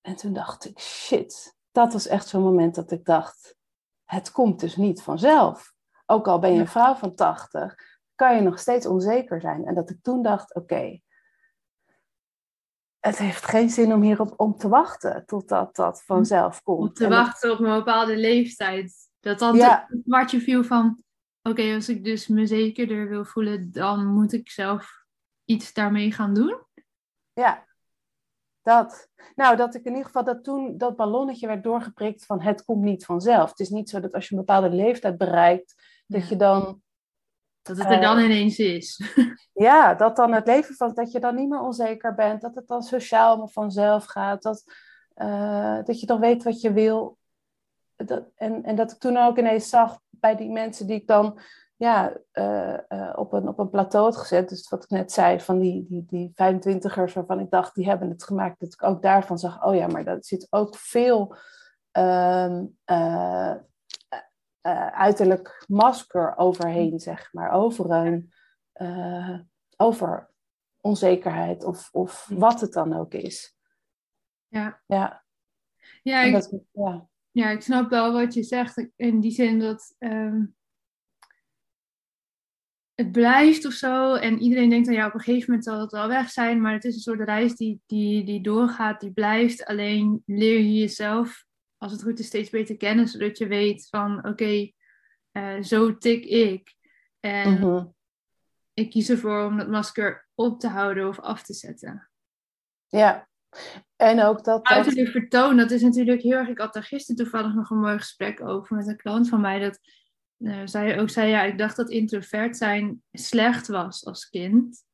En 0.00 0.16
toen 0.16 0.32
dacht 0.32 0.64
ik, 0.64 0.80
shit, 0.80 1.56
dat 1.72 1.92
was 1.92 2.06
echt 2.06 2.28
zo'n 2.28 2.42
moment 2.42 2.74
dat 2.74 2.90
ik 2.90 3.04
dacht, 3.04 3.56
het 4.04 4.32
komt 4.32 4.60
dus 4.60 4.76
niet 4.76 5.02
vanzelf. 5.02 5.74
Ook 6.06 6.26
al 6.26 6.38
ben 6.38 6.52
je 6.52 6.60
een 6.60 6.68
vrouw 6.68 6.94
van 6.94 7.14
80, 7.14 7.74
kan 8.14 8.34
je 8.34 8.40
nog 8.40 8.58
steeds 8.58 8.86
onzeker 8.86 9.40
zijn. 9.40 9.66
En 9.66 9.74
dat 9.74 9.90
ik 9.90 10.02
toen 10.02 10.22
dacht, 10.22 10.54
oké, 10.54 10.74
okay, 10.74 11.02
het 13.00 13.18
heeft 13.18 13.44
geen 13.44 13.70
zin 13.70 13.92
om 13.92 14.02
hierop 14.02 14.34
om 14.36 14.56
te 14.56 14.68
wachten 14.68 15.26
totdat 15.26 15.76
dat 15.76 16.02
vanzelf 16.02 16.62
komt. 16.62 16.88
Om 16.88 16.92
te 16.92 17.08
wachten 17.08 17.52
op 17.52 17.58
een 17.58 17.76
bepaalde 17.76 18.16
leeftijd. 18.16 18.94
Dat 19.20 19.38
dan 19.38 19.56
ja. 19.56 19.86
het 19.88 20.02
kwartje 20.04 20.40
viel 20.40 20.64
van, 20.64 21.02
oké, 21.48 21.74
als 21.74 21.88
ik 21.88 22.04
dus 22.04 22.26
me 22.26 22.46
zekerder 22.46 23.08
wil 23.08 23.24
voelen, 23.24 23.72
dan 23.72 24.06
moet 24.06 24.32
ik 24.32 24.50
zelf 24.50 25.04
iets 25.44 25.72
daarmee 25.72 26.12
gaan 26.12 26.34
doen? 26.34 26.62
Ja, 27.32 27.66
dat. 28.62 29.08
Nou, 29.34 29.56
dat 29.56 29.74
ik 29.74 29.84
in 29.84 29.90
ieder 29.90 30.06
geval 30.06 30.24
dat 30.24 30.44
toen 30.44 30.78
dat 30.78 30.96
ballonnetje 30.96 31.46
werd 31.46 31.64
doorgeprikt 31.64 32.26
van 32.26 32.40
het 32.40 32.64
komt 32.64 32.82
niet 32.82 33.04
vanzelf. 33.04 33.50
Het 33.50 33.60
is 33.60 33.68
niet 33.68 33.90
zo 33.90 34.00
dat 34.00 34.12
als 34.12 34.28
je 34.28 34.34
een 34.34 34.44
bepaalde 34.44 34.70
leeftijd 34.70 35.18
bereikt, 35.18 36.02
dat 36.06 36.28
je 36.28 36.36
dan... 36.36 36.82
Dat 37.62 37.76
het 37.76 37.90
er 37.90 38.00
dan 38.00 38.18
uh, 38.18 38.24
ineens 38.24 38.58
is. 38.58 39.16
ja, 39.68 39.94
dat 39.94 40.16
dan 40.16 40.32
het 40.32 40.46
leven 40.46 40.74
van, 40.74 40.94
dat 40.94 41.12
je 41.12 41.20
dan 41.20 41.34
niet 41.34 41.48
meer 41.48 41.60
onzeker 41.60 42.14
bent, 42.14 42.40
dat 42.40 42.54
het 42.54 42.66
dan 42.66 42.82
sociaal 42.82 43.48
vanzelf 43.48 44.04
gaat, 44.04 44.42
dat, 44.42 44.64
uh, 45.16 45.78
dat 45.84 46.00
je 46.00 46.06
dan 46.06 46.20
weet 46.20 46.42
wat 46.42 46.60
je 46.60 46.72
wil. 46.72 47.18
Dat, 48.06 48.24
en, 48.34 48.64
en 48.64 48.76
dat 48.76 48.92
ik 48.92 48.98
toen 48.98 49.16
ook 49.16 49.38
ineens 49.38 49.68
zag 49.68 50.00
bij 50.10 50.36
die 50.36 50.50
mensen 50.50 50.86
die 50.86 50.96
ik 50.96 51.06
dan 51.06 51.40
ja, 51.76 52.16
uh, 52.32 52.78
uh, 52.88 53.12
op, 53.16 53.32
een, 53.32 53.48
op 53.48 53.58
een 53.58 53.70
plateau 53.70 54.04
had 54.04 54.16
gezet. 54.16 54.48
Dus 54.48 54.68
wat 54.68 54.82
ik 54.82 54.90
net 54.90 55.12
zei, 55.12 55.40
van 55.40 55.58
die, 55.58 55.86
die, 55.88 56.04
die 56.06 56.30
25ers 56.30 57.12
waarvan 57.12 57.40
ik 57.40 57.50
dacht, 57.50 57.74
die 57.74 57.88
hebben 57.88 58.08
het 58.08 58.24
gemaakt. 58.24 58.60
Dat 58.60 58.72
ik 58.72 58.82
ook 58.82 59.02
daarvan 59.02 59.38
zag, 59.38 59.64
oh 59.64 59.74
ja, 59.74 59.86
maar 59.86 60.04
daar 60.04 60.16
zit 60.20 60.46
ook 60.50 60.76
veel 60.76 61.36
uh, 61.98 62.64
uiterlijk 64.92 65.64
masker 65.68 66.36
overheen, 66.36 67.00
zeg 67.00 67.32
maar. 67.32 67.50
Over, 67.50 67.90
een, 67.90 68.32
over 69.76 70.30
onzekerheid 70.80 71.64
of, 71.64 71.88
of 71.92 72.28
wat 72.30 72.60
het 72.60 72.72
dan 72.72 72.96
ook 72.96 73.12
is. 73.14 73.56
Ja. 74.48 74.80
Ja. 74.86 75.24
Ja, 76.02 76.20
ik... 76.20 76.32
Dat, 76.32 76.52
ja 76.72 77.08
ja, 77.38 77.50
ik 77.50 77.60
snap 77.60 77.90
wel 77.90 78.12
wat 78.12 78.34
je 78.34 78.42
zegt. 78.42 78.88
In 78.96 79.20
die 79.20 79.30
zin 79.30 79.58
dat 79.58 79.94
um, 79.98 80.56
het 82.94 83.12
blijft 83.12 83.66
of 83.66 83.72
zo. 83.72 84.14
En 84.14 84.38
iedereen 84.38 84.70
denkt 84.70 84.86
dan 84.86 84.94
ja, 84.94 85.06
op 85.06 85.14
een 85.14 85.20
gegeven 85.20 85.46
moment 85.46 85.64
zal 85.64 85.80
het 85.80 85.90
wel 85.90 86.08
weg 86.08 86.30
zijn. 86.30 86.60
Maar 86.60 86.72
het 86.72 86.84
is 86.84 86.94
een 86.94 87.00
soort 87.00 87.20
reis 87.20 87.56
die, 87.56 87.80
die, 87.86 88.24
die 88.24 88.40
doorgaat, 88.40 89.00
die 89.00 89.12
blijft. 89.12 89.64
Alleen 89.64 90.22
leer 90.26 90.58
je 90.58 90.78
jezelf, 90.78 91.44
als 91.76 91.92
het 91.92 92.02
goed 92.02 92.18
is, 92.18 92.26
steeds 92.26 92.50
beter 92.50 92.76
kennen. 92.76 93.08
Zodat 93.08 93.38
je 93.38 93.46
weet 93.46 93.88
van 93.88 94.18
oké, 94.18 94.28
okay, 94.28 94.74
uh, 95.32 95.62
zo 95.62 95.98
tik 95.98 96.24
ik. 96.24 96.74
En 97.20 97.52
Mhm. 97.52 97.86
ik 98.74 98.90
kies 98.90 99.08
ervoor 99.08 99.44
om 99.44 99.56
dat 99.56 99.68
masker 99.68 100.28
op 100.34 100.60
te 100.60 100.68
houden 100.68 101.08
of 101.08 101.18
af 101.20 101.42
te 101.42 101.54
zetten. 101.54 102.10
Ja. 102.86 103.27
En 103.96 104.22
ook 104.22 104.44
dat... 104.44 104.64
dat... 104.64 104.76
Uiterlijk 104.76 105.08
vertoon, 105.08 105.56
dat 105.56 105.70
is 105.70 105.82
natuurlijk 105.82 106.22
heel 106.22 106.36
erg... 106.36 106.48
Ik 106.48 106.58
had 106.58 106.72
daar 106.72 106.82
gisteren 106.82 107.22
toevallig 107.22 107.54
nog 107.54 107.70
een 107.70 107.80
mooi 107.80 107.98
gesprek 107.98 108.40
over 108.42 108.76
met 108.76 108.86
een 108.86 108.96
klant 108.96 109.28
van 109.28 109.40
mij. 109.40 109.58
Dat 109.58 109.78
eh, 110.38 110.60
zij 110.64 111.00
ook 111.00 111.10
zei, 111.10 111.30
ja, 111.30 111.42
ik 111.42 111.58
dacht 111.58 111.76
dat 111.76 111.90
introvert 111.90 112.56
zijn 112.56 113.02
slecht 113.12 113.68
was 113.68 114.04
als 114.04 114.28
kind. 114.28 114.84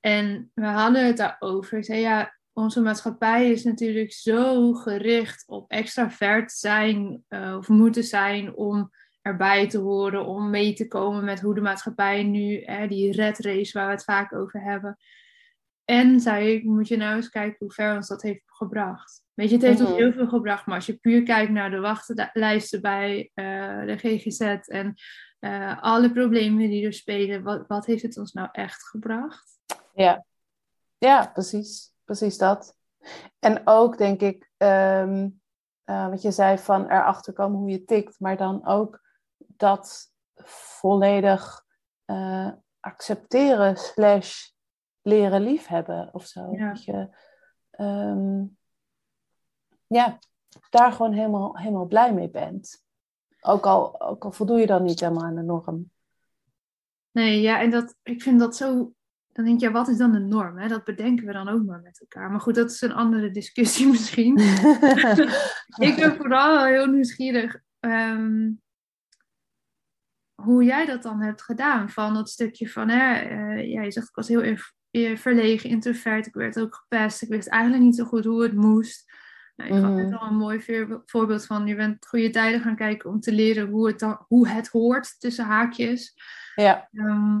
En 0.00 0.50
we 0.54 0.66
hadden 0.66 1.06
het 1.06 1.16
daarover. 1.16 1.78
Ik 1.78 1.84
zei, 1.84 2.00
ja, 2.00 2.38
onze 2.52 2.80
maatschappij 2.80 3.50
is 3.50 3.64
natuurlijk 3.64 4.12
zo 4.12 4.72
gericht 4.72 5.44
op 5.46 5.70
extravert 5.70 6.52
zijn 6.52 7.24
eh, 7.28 7.56
of 7.58 7.68
moeten 7.68 8.04
zijn 8.04 8.54
om 8.54 8.90
erbij 9.22 9.68
te 9.68 9.78
horen, 9.78 10.26
om 10.26 10.50
mee 10.50 10.74
te 10.74 10.88
komen 10.88 11.24
met 11.24 11.40
hoe 11.40 11.54
de 11.54 11.60
maatschappij 11.60 12.22
nu, 12.22 12.64
die 12.88 13.12
red 13.12 13.38
race 13.38 13.78
waar 13.78 13.86
we 13.86 13.92
het 13.92 14.04
vaak 14.04 14.34
over 14.34 14.62
hebben. 14.62 14.98
En 15.90 16.20
zei 16.20 16.54
ik, 16.54 16.64
moet 16.64 16.88
je 16.88 16.96
nou 16.96 17.16
eens 17.16 17.28
kijken 17.28 17.56
hoe 17.58 17.72
ver 17.72 17.94
ons 17.94 18.08
dat 18.08 18.22
heeft 18.22 18.42
gebracht. 18.46 19.22
Weet 19.34 19.48
je, 19.48 19.54
het 19.54 19.64
heeft 19.64 19.80
ons 19.80 19.88
Mhm. 19.88 19.98
heel 19.98 20.12
veel 20.12 20.28
gebracht, 20.28 20.66
maar 20.66 20.74
als 20.74 20.86
je 20.86 20.96
puur 20.96 21.22
kijkt 21.22 21.52
naar 21.52 21.70
de 21.70 21.80
wachtlijsten 21.80 22.80
bij 22.80 23.30
eh, 23.34 23.84
de 23.86 23.96
GGZ 23.96 24.40
en 24.66 24.94
eh, 25.38 25.82
alle 25.82 26.12
problemen 26.12 26.68
die 26.68 26.86
er 26.86 26.92
spelen, 26.92 27.42
wat, 27.42 27.66
wat 27.66 27.86
heeft 27.86 28.02
het 28.02 28.18
ons 28.18 28.32
nou 28.32 28.48
echt 28.52 28.88
gebracht? 28.88 29.58
Ja, 29.94 30.24
ja 30.98 31.26
precies. 31.26 31.92
Precies 32.04 32.38
dat. 32.38 32.76
En 33.38 33.60
ook 33.64 33.98
denk 33.98 34.20
ik, 34.20 34.50
ehm, 34.56 35.28
eh, 35.84 36.08
wat 36.08 36.22
je 36.22 36.30
zei 36.30 36.58
van 36.58 36.84
erachter 36.84 37.32
komen 37.32 37.58
hoe 37.58 37.70
je 37.70 37.84
tikt, 37.84 38.20
maar 38.20 38.36
dan 38.36 38.66
ook 38.66 39.00
dat 39.36 40.12
volledig 40.44 41.68
accepteren 42.80 43.76
slash 43.76 44.50
leren 45.02 45.42
liefhebben 45.42 46.08
of 46.12 46.26
zo. 46.26 46.50
Ja. 46.52 46.68
Dat 46.68 46.84
je, 46.84 47.08
ehm, 47.70 48.44
ja, 49.86 50.18
daar 50.70 50.92
gewoon 50.92 51.12
helemaal, 51.12 51.58
helemaal 51.58 51.86
blij 51.86 52.14
mee 52.14 52.30
bent. 52.30 52.84
Ook 53.40 53.66
al, 53.66 54.00
ook 54.00 54.24
al 54.24 54.32
voldoe 54.32 54.58
je 54.58 54.66
dan 54.66 54.82
niet 54.82 55.00
helemaal 55.00 55.24
aan 55.24 55.34
de 55.34 55.42
norm. 55.42 55.90
Nee, 57.10 57.40
ja, 57.40 57.60
en 57.60 57.70
dat, 57.70 57.96
ik 58.02 58.22
vind 58.22 58.40
dat 58.40 58.56
zo. 58.56 58.92
Dan 59.32 59.44
denk 59.44 59.60
je, 59.60 59.70
wat 59.70 59.88
is 59.88 59.96
dan 59.96 60.12
de 60.12 60.18
norm? 60.18 60.58
Hè? 60.58 60.68
Dat 60.68 60.84
bedenken 60.84 61.26
we 61.26 61.32
dan 61.32 61.48
ook 61.48 61.64
maar 61.64 61.80
met 61.80 62.00
elkaar. 62.00 62.30
Maar 62.30 62.40
goed, 62.40 62.54
dat 62.54 62.70
is 62.70 62.80
een 62.80 62.92
andere 62.92 63.30
discussie 63.30 63.86
misschien. 63.90 64.38
ik 65.88 65.96
ben 65.96 66.16
vooral 66.16 66.64
heel 66.64 66.86
nieuwsgierig 66.86 67.60
ehm, 67.80 68.50
hoe 70.34 70.64
jij 70.64 70.86
dat 70.86 71.02
dan 71.02 71.22
hebt 71.22 71.42
gedaan. 71.42 71.90
Van 71.90 72.14
dat 72.14 72.30
stukje 72.30 72.68
van, 72.68 72.88
hè, 72.88 73.14
eh, 73.14 73.72
ja, 73.72 73.82
je 73.82 73.90
zegt 73.90 74.08
ik 74.08 74.14
was 74.14 74.28
heel 74.28 74.42
verlegen, 75.16 75.70
introvert. 75.70 76.26
Ik 76.26 76.34
werd 76.34 76.60
ook 76.60 76.74
gepest. 76.74 77.22
Ik 77.22 77.28
wist 77.28 77.48
eigenlijk 77.48 77.82
niet 77.82 77.96
zo 77.96 78.04
goed 78.04 78.24
hoe 78.24 78.42
het 78.42 78.54
moest. 78.54 79.12
Nou, 79.56 79.70
ik 79.74 79.80
gaf 79.80 79.90
net 79.94 80.06
Mhm. 80.10 80.14
al 80.16 80.26
een 80.28 80.36
mooi 80.36 80.60
voorbeeld 81.06 81.46
van. 81.46 81.66
Je 81.66 81.74
bent 81.76 82.06
goede 82.06 82.30
tijden 82.30 82.60
gaan 82.60 82.76
kijken 82.76 83.10
om 83.10 83.20
te 83.20 83.32
leren 83.32 83.68
hoe 83.68 83.86
het, 83.86 83.98
dan, 83.98 84.24
hoe 84.28 84.48
het 84.48 84.68
hoort 84.68 85.20
tussen 85.20 85.44
haakjes. 85.44 86.14
ja. 86.54 86.88
Ehm, 86.92 87.40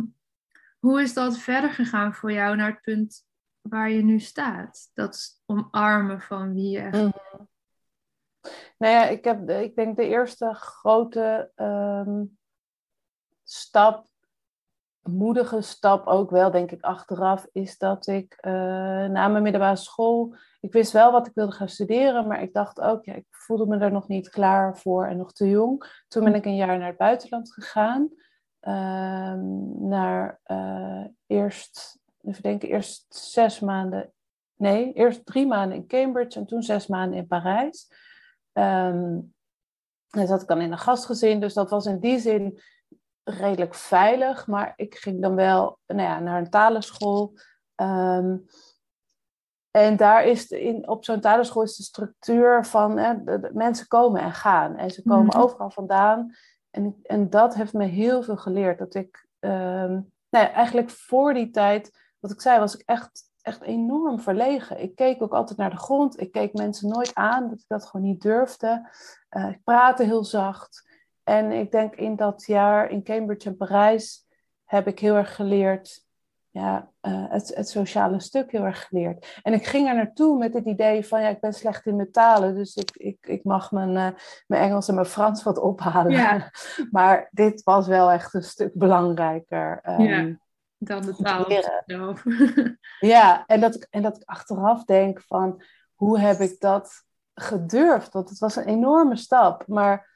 hoe 0.78 1.02
is 1.02 1.14
dat 1.14 1.38
verder 1.38 1.70
gegaan 1.70 2.14
voor 2.14 2.32
jou 2.32 2.56
naar 2.56 2.70
het 2.70 2.80
punt 2.80 3.26
waar 3.60 3.90
je 3.90 4.02
nu 4.02 4.18
staat? 4.20 4.90
Dat 4.94 5.40
omarmen 5.46 6.20
van 6.20 6.54
wie 6.54 6.70
je 6.70 6.78
echt 6.78 6.96
Mhm. 7.02 7.10
Nou 8.78 8.92
ja, 8.94 9.04
ik, 9.08 9.24
heb, 9.24 9.50
ik 9.50 9.74
denk 9.74 9.96
de 9.96 10.06
eerste 10.06 10.54
grote 10.54 11.52
ehm, 11.54 12.24
stap, 13.44 14.08
moedige 15.02 15.60
stap 15.60 16.06
ook 16.06 16.30
wel, 16.30 16.50
denk 16.50 16.70
ik, 16.70 16.82
achteraf, 16.82 17.46
is 17.52 17.78
dat 17.78 18.06
ik 18.06 18.34
eh, 18.36 18.52
na 19.06 19.28
mijn 19.28 19.42
middelbare 19.42 19.76
school, 19.76 20.34
ik 20.60 20.72
wist 20.72 20.92
wel 20.92 21.12
wat 21.12 21.26
ik 21.26 21.34
wilde 21.34 21.52
gaan 21.52 21.68
studeren, 21.68 22.26
maar 22.26 22.42
ik 22.42 22.52
dacht 22.52 22.80
ook, 22.80 23.04
ja, 23.04 23.14
ik 23.14 23.26
voelde 23.30 23.66
me 23.66 23.78
er 23.78 23.92
nog 23.92 24.08
niet 24.08 24.28
klaar 24.28 24.78
voor 24.78 25.06
en 25.06 25.16
nog 25.16 25.32
te 25.32 25.48
jong. 25.48 26.02
Toen 26.08 26.24
ben 26.24 26.34
ik 26.34 26.44
een 26.44 26.56
jaar 26.56 26.78
naar 26.78 26.88
het 26.88 26.96
buitenland 26.96 27.52
gegaan, 27.52 28.10
ehm, 28.60 29.88
naar 29.88 30.40
eh, 30.42 31.04
eerst, 31.26 31.98
even 32.22 32.42
denken, 32.42 32.68
eerst 32.68 33.14
zes 33.14 33.60
maanden, 33.60 34.12
nee, 34.54 34.92
eerst 34.92 35.26
drie 35.26 35.46
maanden 35.46 35.76
in 35.76 35.86
Cambridge 35.86 36.38
en 36.38 36.46
toen 36.46 36.62
zes 36.62 36.86
maanden 36.86 37.18
in 37.18 37.26
Parijs. 37.26 37.88
Ehm 38.52 39.18
en 40.10 40.26
zat 40.26 40.42
ik 40.42 40.48
dan 40.48 40.60
in 40.60 40.72
een 40.72 40.78
gastgezin, 40.78 41.40
dus 41.40 41.54
dat 41.54 41.70
was 41.70 41.86
in 41.86 41.98
die 41.98 42.18
zin 42.18 42.60
redelijk 43.24 43.74
veilig. 43.74 44.46
Maar 44.46 44.72
ik 44.76 44.94
ging 44.94 45.22
dan 45.22 45.34
wel 45.34 45.78
nou 45.86 46.02
ja, 46.02 46.18
naar 46.18 46.38
een 46.38 46.50
talenschool. 46.50 47.32
Ehm, 47.74 48.36
en 49.70 49.96
daar 49.96 50.24
is 50.24 50.48
de, 50.48 50.60
in, 50.62 50.88
op 50.88 51.04
zo'n 51.04 51.20
talenschool 51.20 51.62
is 51.62 51.76
de 51.76 51.82
structuur 51.82 52.64
van 52.66 52.98
hè, 52.98 53.24
de, 53.24 53.40
de 53.40 53.50
mensen 53.52 53.86
komen 53.86 54.20
en 54.22 54.32
gaan. 54.32 54.76
En 54.76 54.90
ze 54.90 55.02
komen 55.02 55.26
Mhm. 55.26 55.38
overal 55.38 55.70
vandaan. 55.70 56.34
En, 56.70 56.98
en 57.02 57.30
dat 57.30 57.54
heeft 57.54 57.72
me 57.72 57.84
heel 57.84 58.22
veel 58.22 58.36
geleerd. 58.36 58.78
Dat 58.78 58.94
ik 58.94 59.26
ehm, 59.38 59.92
nou 60.30 60.46
ja, 60.46 60.52
eigenlijk 60.52 60.90
voor 60.90 61.34
die 61.34 61.50
tijd, 61.50 61.98
wat 62.18 62.30
ik 62.30 62.40
zei, 62.40 62.58
was 62.58 62.74
ik 62.74 62.82
echt, 62.86 63.22
echt 63.42 63.62
enorm 63.62 64.20
verlegen. 64.20 64.80
Ik 64.82 64.94
keek 64.94 65.22
ook 65.22 65.32
altijd 65.32 65.58
naar 65.58 65.70
de 65.70 65.76
grond. 65.76 66.20
Ik 66.20 66.32
keek 66.32 66.52
mensen 66.52 66.88
nooit 66.88 67.14
aan, 67.14 67.48
dat 67.48 67.58
ik 67.58 67.64
dat 67.68 67.86
gewoon 67.86 68.06
niet 68.06 68.22
durfde. 68.22 68.90
Eh, 69.28 69.48
ik 69.48 69.64
praatte 69.64 70.02
heel 70.02 70.24
zacht. 70.24 70.88
En 71.30 71.52
ik 71.52 71.70
denk 71.70 71.94
in 71.94 72.16
dat 72.16 72.44
jaar 72.46 72.90
in 72.90 73.02
Cambridge 73.02 73.48
en 73.48 73.56
Parijs 73.56 74.26
heb 74.64 74.86
ik 74.86 74.98
heel 74.98 75.14
erg 75.14 75.34
geleerd, 75.34 76.04
ja, 76.50 76.90
eh, 77.00 77.24
het, 77.28 77.54
het 77.54 77.68
sociale 77.68 78.20
stuk 78.20 78.50
heel 78.50 78.64
erg 78.64 78.86
geleerd. 78.86 79.40
En 79.42 79.52
ik 79.52 79.66
ging 79.66 79.88
er 79.88 79.94
naartoe 79.94 80.38
met 80.38 80.54
het 80.54 80.64
idee 80.64 81.06
van, 81.06 81.20
ja, 81.20 81.28
ik 81.28 81.40
ben 81.40 81.52
slecht 81.52 81.86
in 81.86 81.96
mijn 81.96 82.10
talen, 82.12 82.54
dus 82.54 82.76
ik, 82.76 82.90
ik, 82.96 83.26
ik 83.26 83.44
mag 83.44 83.72
mijn, 83.72 83.96
eh, 83.96 84.18
mijn 84.46 84.62
Engels 84.62 84.88
en 84.88 84.94
mijn 84.94 85.06
Frans 85.06 85.42
wat 85.42 85.58
ophalen. 85.58 86.12
Ja. 86.12 86.50
maar 86.90 87.28
dit 87.30 87.62
was 87.62 87.86
wel 87.86 88.10
echt 88.10 88.34
een 88.34 88.42
stuk 88.42 88.74
belangrijker. 88.74 89.78
ehm, 89.82 90.02
Ja. 90.02 90.36
dan 90.78 91.02
de 91.02 91.14
taal 91.14 91.44
zelf. 91.86 92.24
ja, 93.14 93.46
en 93.46 93.60
dat, 93.60 93.86
en 93.90 94.02
dat 94.02 94.16
ik 94.16 94.22
achteraf 94.24 94.84
denk 94.84 95.22
van, 95.26 95.62
hoe 95.94 96.18
heb 96.20 96.40
ik 96.40 96.60
dat 96.60 97.04
gedurfd? 97.34 98.12
Want 98.12 98.28
het 98.28 98.38
was 98.38 98.56
een 98.56 98.66
enorme 98.66 99.16
stap, 99.16 99.66
maar 99.66 100.08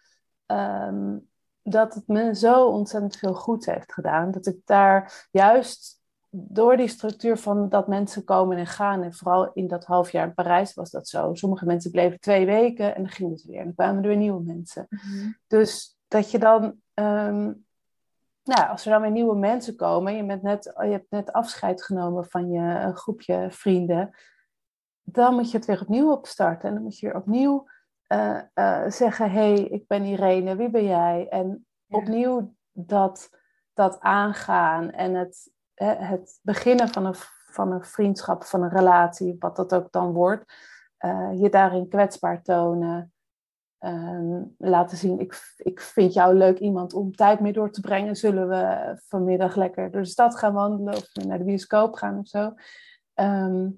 ehm, 0.46 1.16
dat 1.62 1.94
het 1.94 2.08
me 2.08 2.34
zo 2.34 2.66
ontzettend 2.66 3.16
veel 3.16 3.34
goed 3.34 3.66
heeft 3.66 3.92
gedaan. 3.92 4.30
Dat 4.30 4.46
ik 4.46 4.60
daar 4.64 5.28
juist 5.30 6.02
door 6.36 6.76
die 6.76 6.88
structuur 6.88 7.36
van 7.36 7.68
dat 7.68 7.88
mensen 7.88 8.24
komen 8.24 8.56
en 8.56 8.66
gaan, 8.66 9.02
en 9.02 9.14
vooral 9.14 9.52
in 9.52 9.66
dat 9.66 9.84
half 9.84 10.10
jaar 10.10 10.26
in 10.26 10.34
Parijs 10.34 10.74
was 10.74 10.90
dat 10.90 11.08
zo. 11.08 11.34
Sommige 11.34 11.66
mensen 11.66 11.90
bleven 11.90 12.20
twee 12.20 12.46
weken 12.46 12.94
en 12.94 13.02
dan 13.02 13.10
gingen 13.10 13.38
ze 13.38 13.50
weer. 13.50 13.58
En 13.58 13.64
dan 13.64 13.74
kwamen 13.74 14.02
er 14.02 14.08
weer 14.08 14.16
nieuwe 14.16 14.42
mensen. 14.42 14.88
Dus 15.46 15.98
dat 16.08 16.30
je 16.30 16.38
dan, 16.38 16.74
ehm, 16.94 17.52
nou, 18.44 18.68
als 18.68 18.84
er 18.84 18.90
dan 18.90 19.00
weer 19.00 19.10
nieuwe 19.10 19.36
mensen 19.36 19.76
komen, 19.76 20.16
je, 20.16 20.24
bent 20.24 20.42
net, 20.42 20.72
je 20.76 20.90
hebt 20.90 21.10
net 21.10 21.32
afscheid 21.32 21.82
genomen 21.82 22.24
van 22.24 22.50
je 22.50 22.60
een 22.60 22.96
groepje 22.96 23.46
vrienden, 23.50 24.14
dan 25.02 25.34
moet 25.34 25.50
je 25.50 25.56
het 25.56 25.66
weer 25.66 25.80
opnieuw 25.80 26.12
opstarten. 26.12 26.68
En 26.68 26.74
dan 26.74 26.82
moet 26.82 26.98
je 26.98 27.06
weer 27.06 27.16
opnieuw 27.16 27.68
eh, 28.14 28.40
eh, 28.54 28.90
zeggen, 28.90 29.30
hey, 29.30 29.54
ik 29.60 29.86
ben 29.86 30.04
Irene, 30.04 30.56
wie 30.56 30.70
ben 30.70 30.84
jij? 30.84 31.26
En 31.28 31.66
Ja. 31.86 31.98
opnieuw 31.98 32.54
dat, 32.72 33.30
dat 33.72 34.00
aangaan 34.00 34.90
en 34.90 35.14
het, 35.14 35.50
hè, 35.74 35.94
het 35.94 36.38
beginnen 36.42 36.88
van 36.88 37.06
een, 37.06 37.14
van 37.50 37.72
een 37.72 37.84
vriendschap, 37.84 38.44
van 38.44 38.62
een 38.62 38.70
relatie, 38.70 39.36
wat 39.38 39.56
dat 39.56 39.74
ook 39.74 39.92
dan 39.92 40.12
wordt, 40.12 40.54
eh, 40.96 41.30
je 41.40 41.48
daarin 41.48 41.88
kwetsbaar 41.88 42.42
tonen. 42.42 43.12
Ehm, 43.78 44.42
laten 44.58 44.96
zien, 44.96 45.18
ik, 45.20 45.54
ik 45.56 45.80
vind 45.80 46.12
jou 46.12 46.34
leuk 46.34 46.58
iemand 46.58 46.94
om 46.94 47.12
tijd 47.14 47.40
mee 47.40 47.52
door 47.52 47.70
te 47.70 47.80
brengen. 47.80 48.16
Zullen 48.16 48.48
we 48.48 48.94
vanmiddag 49.06 49.56
lekker 49.56 49.90
door 49.90 50.02
de 50.02 50.08
stad 50.08 50.36
gaan 50.38 50.52
wandelen 50.52 50.94
of 50.94 51.14
naar 51.14 51.38
de 51.38 51.44
bioscoop 51.44 51.94
gaan 51.94 52.18
of 52.18 52.26
zo? 52.26 52.54
Ehm, 53.14 53.68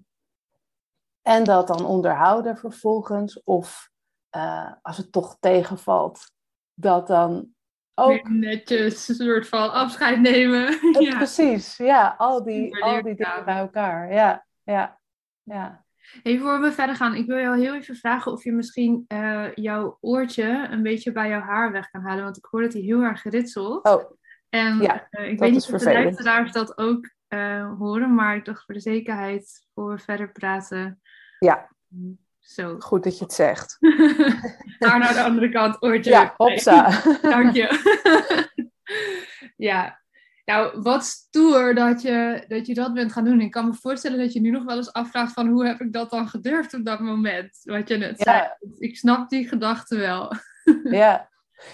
en 1.23 1.45
dat 1.45 1.67
dan 1.67 1.85
onderhouden 1.85 2.57
vervolgens. 2.57 3.43
Of 3.43 3.95
eh, 4.31 4.73
als 4.83 4.97
het 4.97 5.13
toch 5.13 5.37
tegenvalt, 5.41 6.33
dat 6.75 7.07
dan 7.07 7.55
ook. 7.95 8.29
Netjes 8.29 9.09
een 9.09 9.15
soort 9.15 9.49
van 9.49 9.73
afscheid 9.73 10.21
nemen. 10.21 10.67
Eh, 10.97 11.01
ja. 11.01 11.17
Precies, 11.17 11.77
ja, 11.77 12.15
al 12.19 12.45
die, 12.45 12.83
al 12.83 13.03
die 13.03 13.15
dingen 13.15 13.45
bij 13.45 13.57
elkaar. 13.57 14.13
Ja, 14.13 14.47
ja, 14.63 15.01
ja. 15.43 15.85
Hey, 16.23 16.39
voor 16.39 16.61
we 16.61 16.73
verder 16.73 16.97
gaan, 16.97 17.15
ik 17.15 17.27
wil 17.27 17.39
jou 17.39 17.59
heel 17.59 17.75
even 17.75 17.97
vragen 17.97 18.33
of 18.33 18.45
je 18.45 18.53
misschien 18.53 19.05
eh, 19.09 19.55
jouw 19.55 19.99
oortje 20.01 20.67
een 20.71 20.83
beetje 20.83 21.13
bij 21.13 21.29
jouw 21.29 21.41
haar 21.41 21.73
weg 21.73 21.91
kan 21.91 22.03
halen. 22.03 22.25
Want 22.25 22.37
ik 22.37 22.45
hoor 22.51 22.63
dat 22.63 22.73
hij 22.73 22.83
heel 22.83 23.03
erg 23.03 23.23
ritselt. 23.23 23.89
Oh, 23.89 24.13
en 24.49 24.79
ja, 24.79 24.95
ik 25.11 25.11
dat 25.11 25.39
weet 25.39 25.51
niet 25.51 25.73
of 25.73 25.81
de 25.81 25.93
luisteraars 25.93 26.53
dat 26.53 26.79
ook 26.79 27.15
horen, 27.79 28.15
maar 28.15 28.37
ik 28.37 28.45
dacht 28.45 28.65
voor 28.65 28.75
de 28.75 28.81
zekerheid, 28.81 29.67
voor 29.75 29.91
we 29.91 29.99
verder 29.99 30.33
praten. 30.33 31.01
ja, 31.39 31.69
Zo. 32.47 32.77
goed 32.79 33.05
dat 33.05 33.19
je 33.19 33.25
het 33.25 33.33
zegt. 33.33 33.77
Haar 34.79 34.99
naar 34.99 35.15
de 35.15 35.23
andere 35.23 35.49
kant, 35.49 35.83
oortje. 35.83 36.11
Ja, 36.11 36.35
hopsa. 36.37 37.03
Dank 37.23 37.55
je. 37.55 37.69
ja. 39.71 40.01
Nou, 40.45 40.81
wat 40.83 41.05
stoer 41.05 41.75
dat 41.75 42.03
je, 42.03 42.45
dat 42.49 42.67
je 42.67 42.75
dat 42.75 42.95
bent 42.95 43.13
gaan 43.13 43.25
doen. 43.25 43.41
Ik 43.41 43.51
kan 43.51 43.67
me 43.67 43.75
voorstellen 43.75 44.19
dat 44.19 44.33
je 44.33 44.41
nu 44.41 44.51
nog 44.51 44.65
wel 44.65 44.77
eens 44.77 44.93
afvraagt 44.93 45.33
van 45.33 45.49
hoe 45.49 45.67
heb 45.67 45.81
ik 45.81 45.93
dat 45.93 46.11
dan 46.11 46.29
gedurfd 46.29 46.75
op 46.75 46.85
dat 46.85 47.01
moment, 47.01 47.61
wat 47.63 47.89
je 47.89 47.97
net 47.97 48.21
zei. 48.21 48.49
Ik 48.79 48.97
snap 48.97 49.29
die 49.29 49.49
gedachte 49.49 49.97
wel. 49.97 50.33
Ja, 50.83 51.29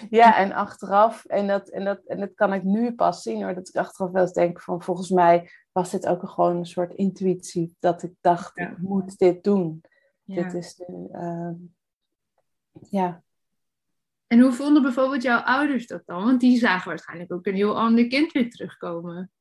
ja, 0.09 0.37
en 0.37 0.51
achteraf, 0.51 1.25
en 1.25 1.47
dat, 1.47 1.69
en, 1.69 1.85
dat, 1.85 2.01
en 2.05 2.19
dat 2.19 2.33
kan 2.35 2.53
ik 2.53 2.63
nu 2.63 2.93
pas 2.93 3.21
zien 3.21 3.43
hoor, 3.43 3.53
dat 3.53 3.67
ik 3.67 3.75
achteraf 3.75 4.11
wel 4.11 4.21
eens 4.21 4.33
denk 4.33 4.61
van 4.61 4.81
volgens 4.81 5.09
mij 5.09 5.49
was 5.71 5.91
dit 5.91 6.07
ook 6.07 6.29
gewoon 6.29 6.57
een 6.57 6.65
soort 6.65 6.93
intuïtie, 6.93 7.75
dat 7.79 8.03
ik 8.03 8.13
dacht, 8.21 8.57
ik 8.57 8.77
moet 8.77 9.17
dit 9.17 9.43
doen. 9.43 9.81
Dit 10.23 10.53
is 10.53 10.81
nu, 10.87 11.07
ehm, 11.11 11.53
ja. 12.89 13.23
En 14.27 14.39
hoe 14.39 14.51
vonden 14.51 14.81
bijvoorbeeld 14.81 15.21
jouw 15.21 15.39
ouders 15.39 15.87
dat 15.87 16.05
dan? 16.05 16.23
Want 16.23 16.39
die 16.39 16.57
zagen 16.57 16.87
waarschijnlijk 16.87 17.33
ook 17.33 17.45
een 17.45 17.55
heel 17.55 17.77
ander 17.77 18.07
kind 18.07 18.31
weer 18.31 18.49
terugkomen. 18.49 19.31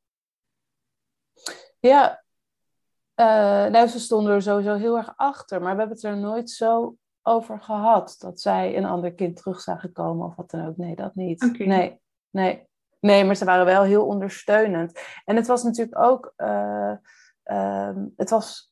Ja, 1.80 2.24
uh, 3.16 3.26
nou 3.72 3.86
ze 3.86 3.98
stonden 3.98 4.32
er 4.34 4.42
sowieso 4.42 4.74
heel 4.74 4.96
erg 4.96 5.12
achter, 5.16 5.62
maar 5.62 5.72
we 5.72 5.78
hebben 5.78 5.96
het 5.96 6.04
er 6.04 6.16
nooit 6.16 6.50
zo 6.50 6.96
over 7.22 7.60
gehad. 7.60 8.16
Dat 8.18 8.40
zij 8.40 8.76
een 8.76 8.84
ander 8.84 9.14
kind 9.14 9.36
terug 9.36 9.60
zagen 9.60 9.92
komen 9.92 10.26
of 10.26 10.36
wat 10.36 10.50
dan 10.50 10.66
ook. 10.66 10.76
Nee, 10.76 10.94
dat 10.94 11.14
niet. 11.14 11.58
Nee, 11.58 12.00
nee. 12.30 12.66
Nee, 13.00 13.24
maar 13.24 13.36
ze 13.36 13.44
waren 13.44 13.64
wel 13.64 13.82
heel 13.82 14.06
ondersteunend. 14.06 15.00
En 15.24 15.36
het 15.36 15.46
was 15.46 15.62
natuurlijk 15.62 15.98
ook... 15.98 16.32
Uh, 16.36 16.94
het 18.16 18.30
was... 18.30 18.71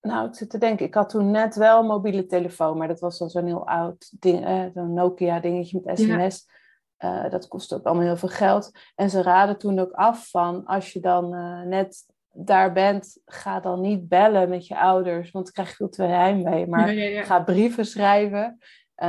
Nou, 0.00 0.28
ik 0.28 0.34
zit 0.34 0.50
te 0.50 0.58
denken, 0.58 0.86
ik 0.86 0.94
had 0.94 1.08
toen 1.08 1.30
net 1.30 1.54
wel 1.54 1.80
een 1.80 1.86
mobiele 1.86 2.26
telefoon, 2.26 2.78
maar 2.78 2.88
dat 2.88 3.00
was 3.00 3.18
dan 3.18 3.30
zo'n 3.30 3.46
heel 3.46 3.66
oud 3.66 4.12
ding, 4.20 4.46
eh, 4.46 4.64
zo'n 4.74 4.94
Nokia 4.94 5.40
dingetje 5.40 5.80
met 5.84 5.98
sms. 5.98 6.46
Ja. 6.46 7.24
Uh, 7.24 7.30
dat 7.30 7.48
kostte 7.48 7.74
ook 7.74 7.84
allemaal 7.84 8.04
heel 8.04 8.16
veel 8.16 8.28
geld. 8.28 8.70
En 8.94 9.10
ze 9.10 9.22
raden 9.22 9.58
toen 9.58 9.78
ook 9.78 9.92
af 9.92 10.30
van 10.30 10.64
als 10.64 10.92
je 10.92 11.00
dan 11.00 11.34
uh, 11.34 11.62
net 11.62 12.06
daar 12.32 12.72
bent, 12.72 13.20
ga 13.24 13.60
dan 13.60 13.80
niet 13.80 14.08
bellen 14.08 14.48
met 14.48 14.66
je 14.66 14.78
ouders, 14.78 15.30
want 15.30 15.44
dan 15.44 15.54
krijg 15.54 15.68
je 15.68 15.74
veel 15.74 15.88
te 15.88 16.02
heimwee. 16.02 16.66
Maar 16.66 16.88
ga 17.24 17.42
brieven 17.42 17.86
schrijven. 17.86 18.58
Uh, 19.02 19.08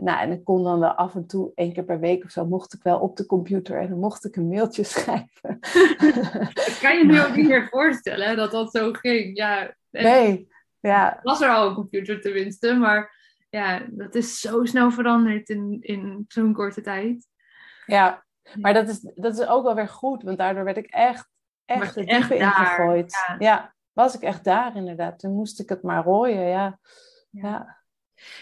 nou, 0.00 0.20
en 0.20 0.32
ik 0.32 0.44
kon 0.44 0.62
dan 0.62 0.80
wel 0.80 0.90
af 0.90 1.14
en 1.14 1.26
toe, 1.26 1.52
één 1.54 1.72
keer 1.72 1.84
per 1.84 2.00
week 2.00 2.24
of 2.24 2.30
zo, 2.30 2.46
mocht 2.46 2.74
ik 2.74 2.82
wel 2.82 2.98
op 2.98 3.16
de 3.16 3.26
computer 3.26 3.78
en 3.78 3.88
dan 3.88 3.98
mocht 3.98 4.24
ik 4.24 4.36
een 4.36 4.48
mailtje 4.48 4.84
schrijven. 4.94 5.28
ik 6.70 6.78
kan 6.80 6.98
je 6.98 7.04
nu 7.04 7.20
ook 7.24 7.36
niet 7.36 7.48
meer 7.48 7.68
voorstellen 7.70 8.36
dat 8.36 8.50
dat 8.50 8.70
zo 8.70 8.92
ging. 8.92 9.36
Ja, 9.36 9.74
nee, 9.90 10.48
ja. 10.80 11.20
Was 11.22 11.40
er 11.40 11.50
al 11.50 11.68
een 11.68 11.74
computer 11.74 12.20
tenminste, 12.20 12.74
maar 12.74 13.18
ja, 13.50 13.86
dat 13.90 14.14
is 14.14 14.40
zo 14.40 14.64
snel 14.64 14.90
veranderd 14.90 15.48
in, 15.48 15.78
in 15.80 16.24
zo'n 16.28 16.52
korte 16.52 16.80
tijd. 16.80 17.26
Ja, 17.86 18.24
maar 18.54 18.74
dat 18.74 18.88
is, 18.88 19.00
dat 19.14 19.38
is 19.38 19.46
ook 19.46 19.64
wel 19.64 19.74
weer 19.74 19.88
goed, 19.88 20.22
want 20.22 20.38
daardoor 20.38 20.64
werd 20.64 20.76
ik 20.76 20.86
echt 20.86 21.28
echt 21.70 21.94
het 21.94 22.08
diepe 22.08 22.36
ingegooid. 22.36 23.12
Ja. 23.28 23.36
ja. 23.38 23.74
was 23.92 24.14
ik 24.14 24.22
echt 24.22 24.44
daar 24.44 24.76
inderdaad. 24.76 25.18
Toen 25.18 25.34
moest 25.34 25.60
ik 25.60 25.68
het 25.68 25.82
maar 25.82 26.04
rooien, 26.04 26.48
ja. 26.48 26.78
ja. 27.30 27.78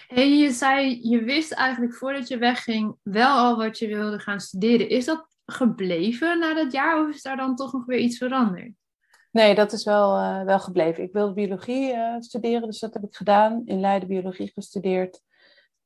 En 0.08 0.38
je 0.38 0.50
zei, 0.50 1.08
je 1.08 1.22
wist 1.22 1.52
eigenlijk 1.52 1.94
voordat 1.94 2.28
je 2.28 2.38
wegging 2.38 2.96
wel 3.02 3.36
al 3.36 3.56
wat 3.56 3.78
je 3.78 3.86
wilde 3.86 4.18
gaan 4.18 4.40
studeren. 4.40 4.88
Is 4.88 5.04
dat 5.04 5.26
gebleven 5.44 6.38
na 6.38 6.54
dat 6.54 6.72
jaar 6.72 7.00
of 7.00 7.14
is 7.14 7.22
daar 7.22 7.36
dan 7.36 7.56
toch 7.56 7.72
nog 7.72 7.84
weer 7.84 7.98
iets 7.98 8.18
veranderd? 8.18 8.72
Nee, 9.38 9.54
dat 9.54 9.72
is 9.72 9.84
wel, 9.84 10.18
uh, 10.18 10.42
wel 10.42 10.60
gebleven. 10.60 11.02
Ik 11.02 11.12
wilde 11.12 11.32
biologie 11.32 11.92
uh, 11.92 12.14
studeren, 12.18 12.62
dus 12.62 12.78
dat 12.78 12.94
heb 12.94 13.02
ik 13.02 13.16
gedaan. 13.16 13.62
In 13.64 13.80
Leiden 13.80 14.08
biologie 14.08 14.50
gestudeerd. 14.54 15.22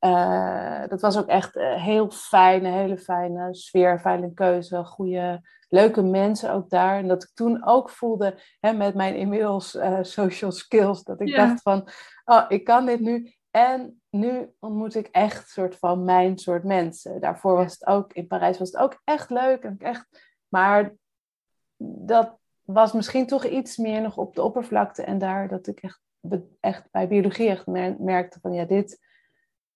Uh, 0.00 0.87
dat 0.87 1.00
was 1.00 1.18
ook 1.18 1.26
echt 1.26 1.54
heel 1.54 2.11
fijn, 2.11 2.64
een 2.64 2.73
hele 2.73 2.99
fijne 2.99 3.54
sfeer, 3.54 4.00
fijne 4.00 4.35
keuze, 4.35 4.85
goede 4.85 5.40
leuke 5.68 6.02
mensen 6.02 6.52
ook 6.52 6.71
daar. 6.71 6.99
En 6.99 7.09
dat 7.09 7.23
ik 7.23 7.30
toen 7.35 7.66
ook 7.66 7.90
voelde 7.90 8.38
hè, 8.61 8.73
met 8.73 8.94
mijn 8.94 9.16
inmiddels 9.16 9.78
social 10.00 10.52
skills, 10.52 11.02
dat 11.02 11.21
ik 11.21 11.37
dacht 11.37 11.62
van, 11.62 11.88
oh, 12.25 12.44
ik 12.49 12.64
kan 12.64 12.87
dit 12.87 13.00
nu. 13.00 13.35
En 13.50 14.02
nu 14.11 14.53
ontmoet 14.59 14.94
ik 14.94 15.07
echt 15.07 15.48
soort 15.48 15.77
van 15.77 16.05
mijn 16.05 16.38
soort 16.38 16.64
mensen. 16.64 17.20
Daarvoor 17.20 17.57
was 17.57 17.72
het 17.72 17.87
ook, 17.87 18.12
in 18.12 18.27
Parijs 18.27 18.59
was 18.59 18.70
het 18.70 18.81
ook 18.81 19.00
echt 19.05 19.31
leuk. 19.31 19.62
En 19.62 19.77
echt, 19.79 20.07
maar 20.48 20.94
dat 21.85 22.40
was 22.64 22.92
misschien 22.92 23.27
toch 23.27 23.44
iets 23.44 23.77
meer 23.77 24.03
nog 24.03 24.16
op 24.16 24.35
de 24.35 24.42
oppervlakte. 24.42 25.03
En 25.03 25.18
daar 25.18 25.48
dat 25.48 25.66
ik 25.66 25.81
echt, 25.81 26.01
echt 26.61 26.88
bij 26.90 27.09
biologie 27.09 27.48
echt 27.48 27.66
merkte 27.98 28.38
van, 28.40 28.53
ja, 28.53 28.64
dit, 28.64 29.01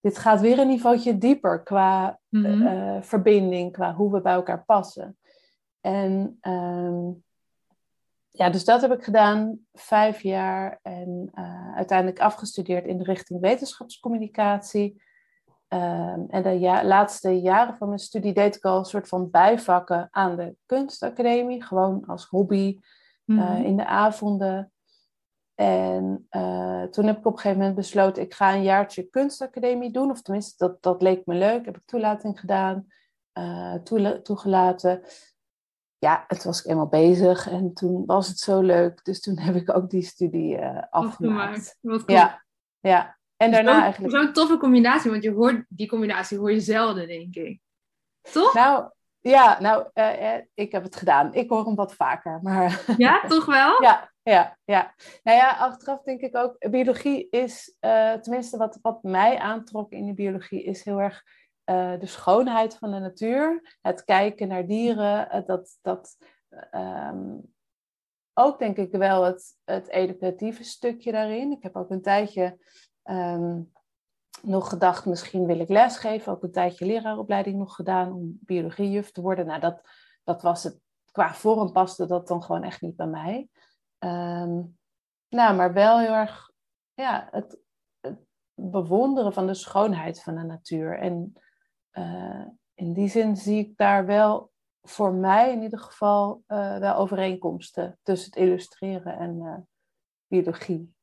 dit 0.01 0.19
gaat 0.19 0.41
weer 0.41 0.59
een 0.59 0.69
niveautje 0.69 1.19
dieper 1.19 1.63
qua 1.63 2.21
mm 2.29 3.03
verbinding, 3.03 3.73
qua 3.73 3.95
hoe 3.95 4.13
we 4.13 4.21
bij 4.21 4.33
elkaar 4.33 4.65
passen. 4.65 5.19
En 5.81 6.39
um, 6.41 7.25
ja, 8.37 8.51
dus 8.51 8.65
dat 8.65 8.81
heb 8.81 8.93
ik 8.93 9.05
gedaan, 9.05 9.59
vijf 9.73 10.21
jaar. 10.21 10.79
En 10.83 11.31
uh, 11.35 11.75
uiteindelijk 11.77 12.21
afgestudeerd 12.21 12.87
in 12.87 12.99
de 12.99 13.05
richting 13.05 13.41
wetenschapscommunicatie. 13.41 15.03
Um, 15.69 16.27
en 16.29 16.43
de 16.43 16.59
ja 16.59 16.85
laatste 16.85 17.41
jaren 17.41 17.77
van 17.77 17.89
mijn 17.89 18.01
studie 18.01 18.33
deed 18.33 18.57
ik 18.57 18.65
al 18.65 18.79
een 18.79 18.85
soort 18.85 19.09
van 19.09 19.31
bijvakken 19.31 20.09
aan 20.11 20.37
de 20.37 20.57
kunstacademie. 20.67 21.65
Gewoon 21.65 22.05
als 22.07 22.25
hobby 22.25 22.81
mm 23.25 23.39
-hmm. 23.39 23.57
uh, 23.57 23.65
in 23.65 23.77
de 23.77 23.87
avonden. 23.87 24.73
En 25.55 26.27
uh, 26.31 26.83
toen 26.83 27.05
heb 27.07 27.19
ik 27.19 27.27
op 27.27 27.33
een 27.33 27.39
gegeven 27.39 27.59
moment 27.59 27.77
besloten, 27.77 28.23
ik 28.23 28.35
ga 28.35 28.55
een 28.55 28.63
jaartje 28.63 29.03
kunstacademie 29.03 29.91
doen. 29.91 30.11
Of 30.11 30.23
tenminste, 30.23 30.67
dat, 30.67 30.83
dat 30.83 31.03
leek 31.03 31.27
me 31.27 31.35
leuk. 31.35 31.65
Heb 31.65 31.77
ik 31.77 31.87
toelating 31.87 32.41
gedaan, 32.41 32.87
toegelaten 34.23 35.03
ja, 35.99 36.25
het 36.29 36.45
was 36.45 36.63
ik 36.63 36.71
eenmaal 36.71 36.89
bezig 36.89 37.49
en 37.49 37.75
toen 37.75 38.05
was 38.07 38.29
het 38.29 38.39
zo 38.39 38.61
leuk. 38.61 39.05
Dus 39.05 39.21
toen 39.21 39.39
heb 39.39 39.55
ik 39.55 39.77
ook 39.77 39.91
die 39.91 40.03
studie 40.03 40.59
afgemaakt. 40.91 41.79
Wat 41.81 42.05
cool. 42.05 42.19
Ja, 42.19 42.45
ja. 42.81 43.16
En 43.37 43.51
daarna 43.51 43.75
zo, 43.75 43.81
eigenlijk... 43.81 44.15
Zo'n 44.15 44.33
toffe 44.33 44.57
combinatie, 44.57 45.11
want 45.11 45.23
je 45.23 45.33
hoort, 45.33 45.65
die 45.69 45.89
combinatie 45.89 46.39
hoor 46.39 46.53
je 46.53 46.61
zelden, 46.61 47.09
denk 47.09 47.35
ik. 47.35 47.61
Toch? 48.33 48.55
Nou, 48.55 48.91
ja, 49.21 49.61
nou, 49.61 49.89
uh, 49.95 50.35
ik 50.55 50.73
heb 50.73 50.83
het 50.83 50.97
gedaan. 50.97 51.35
Ik 51.35 51.49
hoor 51.49 51.65
hem 51.65 51.75
wat 51.75 51.95
vaker, 51.95 52.41
maar... 52.43 52.85
Ja, 52.97 53.21
toch 53.27 53.47
wel? 53.47 53.83
ja, 53.83 54.13
ja, 54.23 54.59
ja. 54.65 54.95
Nou 55.23 55.37
ja, 55.39 55.51
achteraf 55.51 56.03
denk 56.03 56.21
ik 56.21 56.37
ook, 56.37 56.71
biologie 56.71 57.29
is, 57.31 57.77
uh, 57.81 58.13
tenminste 58.13 58.57
wat, 58.57 58.79
wat 58.83 59.03
mij 59.03 59.39
aantrok 59.39 59.93
in 59.93 60.07
de 60.07 60.15
biologie, 60.15 60.63
is 60.63 60.85
heel 60.85 61.01
erg 61.01 61.23
uh, 61.71 61.99
de 61.99 62.07
schoonheid 62.07 62.77
van 62.77 62.91
de 62.91 62.99
natuur, 62.99 63.77
het 63.81 64.05
kijken 64.05 64.49
naar 64.49 64.67
dieren, 64.67 65.45
dat, 65.47 65.79
dat 65.83 66.17
um, 66.71 67.55
ook 68.39 68.59
denk 68.59 68.77
ik 68.77 68.91
wel 68.91 69.23
het, 69.23 69.57
het 69.65 69.89
educatieve 69.89 70.65
stukje 70.65 71.13
daarin. 71.13 71.53
Ik 71.53 71.63
heb 71.63 71.77
ook 71.77 71.91
een 71.91 72.03
tijdje 72.03 72.59
um, 73.11 73.73
nog 74.43 74.69
gedacht, 74.69 75.07
misschien 75.07 75.47
wil 75.47 75.61
ik 75.61 75.69
lesgeven, 75.69 76.33
ook 76.33 76.43
een 76.43 76.53
tijdje 76.53 76.87
leraaropleiding 76.87 77.59
nog 77.59 77.75
gedaan 77.75 78.13
om 78.13 78.39
biologiejuf 78.41 79.11
te 79.11 79.21
worden. 79.21 79.47
Nou, 79.47 79.61
dat, 79.61 79.81
dat 80.25 80.43
was 80.43 80.63
het, 80.63 80.81
qua 81.13 81.35
vorm 81.35 81.73
paste 81.73 82.07
dat 82.07 82.29
dan 82.29 82.43
gewoon 82.43 82.63
echt 82.63 82.81
niet 82.81 82.97
bij 82.97 83.07
mij. 83.07 83.49
Um, 83.99 84.79
nou, 85.29 85.57
maar 85.57 85.73
wel 85.73 85.99
heel 85.99 86.13
erg, 86.13 86.51
ja, 86.95 87.29
het, 87.31 87.61
bewonderen 88.55 89.33
van 89.33 89.47
de 89.47 89.55
schoonheid 89.55 90.23
van 90.23 90.35
de 90.35 90.43
natuur. 90.43 90.99
En 90.99 91.33
uh, 91.93 92.47
in 92.75 92.93
die 92.93 93.09
zin 93.09 93.37
zie 93.37 93.59
ik 93.59 93.77
daar 93.77 94.07
wel 94.07 94.51
voor 94.83 95.13
mij 95.13 95.53
in 95.53 95.63
ieder 95.63 95.79
geval 95.79 96.43
uh, 96.49 96.79
wel 96.79 96.95
overeenkomsten 96.95 97.99
tussen 98.03 98.31
het 98.31 98.39
illustreren 98.39 99.19
en 99.19 99.37
uh, 99.37 99.57
biologie. 100.27 100.96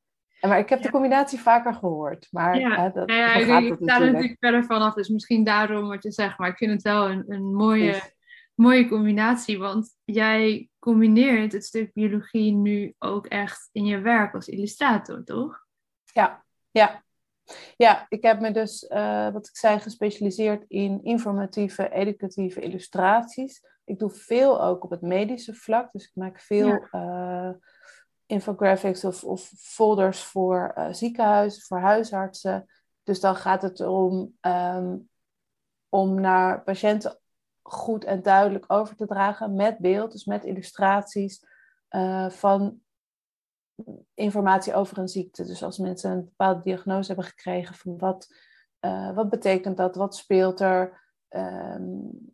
Maar 0.47 0.59
ik 0.59 0.69
heb 0.69 0.81
de 0.81 0.91
combinatie 0.91 1.39
vaker 1.39 1.73
gehoord. 1.73 2.27
Maar 2.31 2.59
ja, 2.59 2.89
dat, 2.89 3.09
ja, 3.09 3.37
ja 3.37 3.57
ik, 3.57 3.69
ik 3.69 3.77
sta 3.81 4.01
er 4.01 4.11
natuurlijk 4.11 4.39
verder 4.39 4.63
vanaf, 4.63 4.93
dus 4.93 5.09
misschien 5.09 5.43
daarom 5.43 5.87
wat 5.87 6.03
je 6.03 6.11
zegt. 6.11 6.37
Maar 6.37 6.49
ik 6.49 6.57
vind 6.57 6.71
het 6.71 6.81
wel 6.81 7.09
een, 7.09 7.23
een 7.27 7.55
mooie, 7.55 8.01
mooie 8.55 8.87
combinatie, 8.87 9.59
want 9.59 9.97
jij 10.03 10.69
combineert 10.79 11.51
het 11.51 11.65
stuk 11.65 11.93
biologie 11.93 12.51
nu 12.51 12.93
ook 12.99 13.27
echt 13.27 13.69
in 13.71 13.85
je 13.85 13.99
werk 13.99 14.33
als 14.33 14.47
illustrator, 14.47 15.23
toch? 15.23 15.65
Ja, 16.13 16.43
ja. 16.71 17.03
Ja, 17.77 18.05
ik 18.09 18.23
heb 18.23 18.39
me 18.39 18.51
dus, 18.51 18.83
uh, 18.89 19.29
wat 19.29 19.47
ik 19.47 19.57
zei, 19.57 19.79
gespecialiseerd 19.79 20.65
in 20.67 21.03
informatieve, 21.03 21.89
educatieve 21.89 22.61
illustraties. 22.61 23.61
Ik 23.85 23.99
doe 23.99 24.09
veel 24.09 24.63
ook 24.63 24.83
op 24.83 24.89
het 24.89 25.01
medische 25.01 25.53
vlak, 25.53 25.91
dus 25.91 26.03
ik 26.03 26.11
maak 26.13 26.39
veel 26.39 26.67
ja. 26.67 26.87
uh, 26.91 27.53
infographics 28.33 29.03
of, 29.03 29.23
of, 29.23 29.51
folders 29.57 30.23
voor 30.23 30.73
uh, 30.77 30.93
ziekenhuizen, 30.93 31.61
voor 31.61 31.79
huisartsen. 31.79 32.65
Dus 33.03 33.19
dan 33.19 33.35
gaat 33.35 33.61
het 33.61 33.79
om, 33.79 34.37
um, 34.41 35.09
om 35.89 36.21
naar 36.21 36.63
patiënten 36.63 37.19
goed 37.61 38.03
en 38.03 38.21
duidelijk 38.21 38.65
over 38.67 38.95
te 38.95 39.05
dragen 39.05 39.55
met 39.55 39.77
beeld, 39.77 40.11
dus 40.11 40.25
met 40.25 40.43
illustraties 40.43 41.51
van 42.29 42.83
informatie 44.13 44.73
over 44.73 44.97
een 44.97 45.07
ziekte. 45.07 45.45
Dus 45.45 45.63
als 45.63 45.77
mensen 45.77 46.11
een 46.11 46.23
bepaalde 46.23 46.61
diagnose 46.61 47.07
hebben 47.07 47.25
gekregen 47.25 47.75
van 47.75 47.97
wat, 47.97 48.35
uh, 48.81 49.15
wat 49.15 49.29
betekent 49.29 49.77
dat, 49.77 49.95
wat 49.95 50.15
speelt 50.15 50.59
er, 50.59 51.01
ehm, 51.27 51.83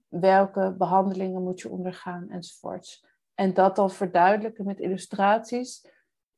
welke 0.07 0.75
behandelingen 0.77 1.43
moet 1.43 1.61
je 1.61 1.69
ondergaan 1.69 2.29
enzovoorts. 2.29 3.05
En 3.39 3.53
dat 3.53 3.75
dan 3.75 3.91
verduidelijken 3.91 4.65
met 4.65 4.79
illustraties. 4.79 5.87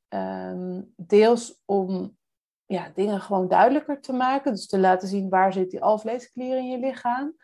Ehm, 0.08 0.82
deels 0.96 1.62
om 1.66 2.18
ja, 2.66 2.92
dingen 2.94 3.22
gewoon 3.22 3.48
duidelijker 3.48 4.02
te 4.02 4.14
maken. 4.14 4.52
Dus 4.52 4.68
te 4.68 4.80
laten 4.80 5.08
zien 5.08 5.30
waar 5.30 5.54
zit 5.54 5.70
die 5.70 5.82
alvleesklier 5.82 6.58
in 6.58 6.70
je 6.70 6.78
lichaam. 6.78 7.36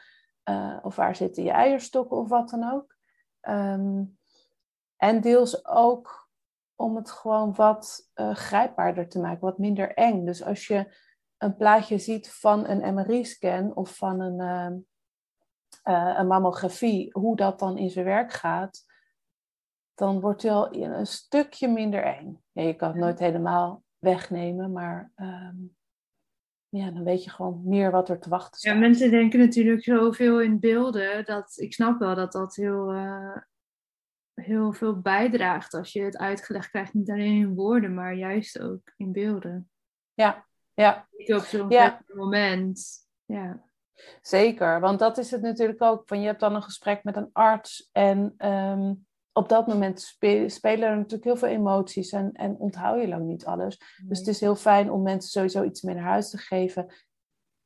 Uh, 0.50 0.78
of 0.82 0.96
waar 0.96 1.16
zitten 1.16 1.44
je 1.44 1.52
eierstokken 1.52 2.18
of 2.18 2.30
wat 2.30 2.50
dan 2.50 2.72
ook. 2.72 2.96
Ehm, 3.40 4.04
en 4.96 5.22
deels 5.22 5.66
ook 5.66 6.30
om 6.76 6.96
het 6.96 7.12
gewoon 7.12 7.54
wat 7.54 8.10
uh, 8.16 8.36
grijpbaarder 8.36 9.10
te 9.10 9.20
maken, 9.20 9.42
wat 9.42 9.58
minder 9.58 9.94
eng. 9.94 10.26
Dus 10.26 10.44
als 10.44 10.68
je 10.68 10.96
een 11.38 11.56
plaatje 11.56 11.98
ziet 11.98 12.32
van 12.32 12.68
een 12.68 12.94
MRI-scan 12.94 13.76
of 13.76 13.96
van 13.96 14.20
een, 14.20 14.40
uh, 15.84 16.18
een 16.18 16.28
mammografie, 16.28 17.10
hoe 17.12 17.36
dat 17.36 17.60
dan 17.60 17.78
in 17.78 17.90
zijn 17.90 18.06
werk 18.06 18.34
gaat, 18.34 18.87
dan 19.98 20.20
wordt 20.20 20.42
het 20.42 20.52
wel 20.52 20.76
een 20.76 21.08
stukje 21.08 21.68
minder 21.68 22.04
eng. 22.04 22.44
Ja, 22.52 22.62
je 22.62 22.76
kan 22.76 22.88
het 22.88 22.98
nooit 22.98 23.20
helemaal 23.20 23.84
wegnemen, 23.98 24.72
maar 24.72 25.12
ehm, 25.16 25.56
ja, 26.70 26.92
dan 26.92 27.04
weet 27.04 27.24
je 27.24 27.30
gewoon 27.30 27.62
meer 27.64 27.92
wat 27.92 28.10
er 28.10 28.20
te 28.20 28.30
wachten 28.30 28.60
staat. 28.60 28.74
Ja, 28.74 28.80
mensen 28.80 29.12
denken 29.12 29.40
natuurlijk 29.40 29.84
zoveel 29.84 30.42
in 30.42 30.60
beelden, 30.60 31.26
dat 31.26 31.54
ik 31.56 31.74
snap 31.74 32.00
wel 32.00 32.16
dat 32.16 32.32
dat 32.32 32.56
heel, 32.56 32.94
uh, 32.94 33.38
heel 34.34 34.74
veel 34.74 35.00
bijdraagt 35.00 35.74
als 35.74 35.94
je 35.94 36.02
het 36.02 36.18
uitgelegd 36.18 36.70
krijgt, 36.70 36.94
niet 36.94 37.10
alleen 37.10 37.40
in 37.40 37.56
woorden, 37.56 37.94
maar 37.94 38.14
juist 38.14 38.60
ook 38.60 38.94
in 38.98 39.12
beelden. 39.12 39.70
Ja, 40.14 40.46
ja. 40.74 41.08
Op 41.26 41.44
zo'n 41.44 41.70
ja. 41.70 42.02
moment, 42.08 43.08
ja. 43.26 43.66
Zeker, 44.22 44.80
want 44.80 45.00
dat 45.00 45.18
is 45.18 45.32
het 45.32 45.42
natuurlijk 45.42 45.82
ook. 45.82 46.08
Van 46.08 46.20
je 46.20 46.26
hebt 46.26 46.40
dan 46.40 46.56
een 46.56 46.64
gesprek 46.64 47.04
met 47.04 47.16
een 47.16 47.30
arts 47.34 47.90
en 47.92 48.48
um, 48.48 49.07
op 49.38 49.50
dat 49.50 49.68
moment 49.68 50.00
spelen 50.48 50.90
er 50.90 50.96
natuurlijk 50.96 51.24
heel 51.24 51.38
veel 51.38 51.48
emoties 51.48 52.12
en, 52.12 52.32
en 52.32 52.58
onthoud 52.58 53.02
je 53.02 53.08
lang 53.08 53.26
niet 53.26 53.46
alles. 53.46 53.80
Dus 54.08 54.18
het 54.20 54.28
is 54.28 54.40
heel 54.40 54.56
fijn 54.56 54.92
om 54.92 55.02
mensen 55.02 55.30
sowieso 55.30 55.64
iets 55.64 55.82
mee 55.82 55.96
naar 55.96 56.04
huis 56.04 56.30
te 56.30 56.38
geven. 56.38 56.94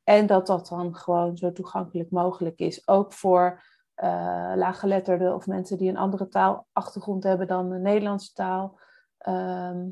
En 0.04 0.26
dat 0.26 0.46
dat 0.46 0.68
dan 0.68 0.96
gewoon 0.96 1.36
zo 1.36 1.52
toegankelijk 1.52 2.10
mogelijk 2.10 2.58
is. 2.58 2.88
Ook 2.88 3.12
voor 3.12 3.62
uh, 3.96 4.52
laaggeletterden 4.56 5.34
of 5.34 5.46
mensen 5.46 5.78
die 5.78 5.88
een 5.88 5.96
andere 5.96 6.28
taalachtergrond 6.28 7.24
hebben 7.24 7.46
dan 7.46 7.70
de 7.70 7.78
Nederlandse 7.78 8.32
taal. 8.32 8.78
Ehm, 9.18 9.88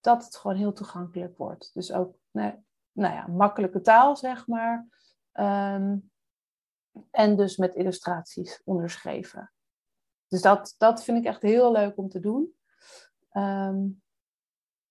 dat 0.00 0.24
het 0.24 0.36
gewoon 0.36 0.56
heel 0.56 0.72
toegankelijk 0.72 1.36
wordt. 1.36 1.70
Dus 1.74 1.92
ook, 1.92 2.16
nou, 2.30 2.54
nou 2.92 3.14
ja, 3.14 3.26
makkelijke 3.26 3.80
taal, 3.80 4.16
zeg 4.16 4.46
maar. 4.46 4.86
Ehm, 5.32 5.96
en 7.10 7.36
dus 7.36 7.56
met 7.56 7.74
illustraties 7.74 8.60
onderschreven. 8.64 9.51
Dus 10.32 10.42
dat, 10.42 10.74
dat 10.78 11.04
vind 11.04 11.18
ik 11.18 11.24
echt 11.24 11.42
heel 11.42 11.72
leuk 11.72 11.98
om 11.98 12.08
te 12.08 12.20
doen. 12.20 12.52
Ehm, 13.30 13.78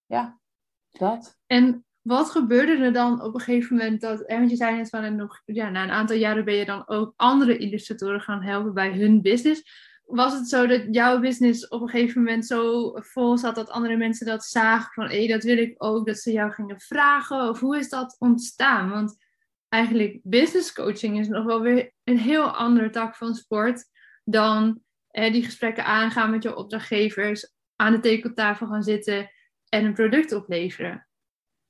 ja, 0.06 0.40
dat. 0.92 1.40
En 1.46 1.86
wat 2.02 2.30
gebeurde 2.30 2.84
er 2.84 2.94
dan 2.94 3.22
op 3.22 3.34
een 3.34 3.40
gegeven 3.40 3.78
moment 3.78 4.02
dat, 4.02 4.24
want 4.28 4.50
je 4.50 4.56
zei 4.56 4.76
net 4.76 4.90
van 4.90 5.04
en 5.04 5.16
nog, 5.16 5.42
ja, 5.46 5.70
na 5.70 5.84
een 5.84 5.90
aantal 5.90 6.16
jaren 6.16 6.46
ben 6.46 6.56
je 6.56 6.66
dan 6.66 6.88
ook 6.88 7.14
andere 7.16 7.58
illustratoren 7.58 8.22
gaan 8.22 8.42
helpen 8.42 8.74
bij 8.74 8.92
hun 8.92 9.22
business. 9.22 9.64
Was 10.06 10.34
het 10.34 10.50
zo 10.50 10.68
dat 10.68 10.84
jouw 10.92 11.20
business 11.20 11.68
op 11.68 11.82
een 11.82 11.90
gegeven 11.90 12.24
moment 12.24 12.46
zo 12.46 12.92
vol 12.94 13.38
zat 13.38 13.56
dat 13.56 13.70
andere 13.70 13.98
mensen 13.98 14.26
dat 14.26 14.46
zagen 14.46 14.94
van 14.94 15.10
hé, 15.10 15.28
dat 15.28 15.44
wil 15.44 15.58
ik 15.58 15.74
ook, 15.78 16.06
dat 16.06 16.18
ze 16.18 16.32
jou 16.32 16.52
gingen 16.52 16.80
vragen? 16.80 17.50
Of 17.50 17.60
hoe 17.60 17.78
is 17.78 17.90
dat 17.90 18.16
ontstaan? 18.20 18.90
Want 18.90 19.16
eigenlijk 19.70 20.20
business 20.24 20.74
coaching 20.74 21.20
is 21.20 21.28
nog 21.28 21.46
wel 21.46 21.62
weer 21.62 21.94
een 22.04 22.18
heel 22.18 22.50
andere 22.50 22.90
tak 22.90 23.16
van 23.16 23.36
sport 23.36 23.86
dan 24.24 24.82
eh, 25.12 25.32
die 25.32 25.44
gesprekken 25.44 25.86
aangaan 25.86 26.32
met 26.32 26.44
je 26.44 26.56
opdrachtgevers, 26.56 27.54
aan 27.76 27.92
de 27.92 28.00
tekentafel 28.00 28.68
gaan 28.68 28.84
zitten 28.84 29.32
en 29.70 29.86
een 29.86 29.94
product 29.94 30.34
opleveren. 30.34 31.08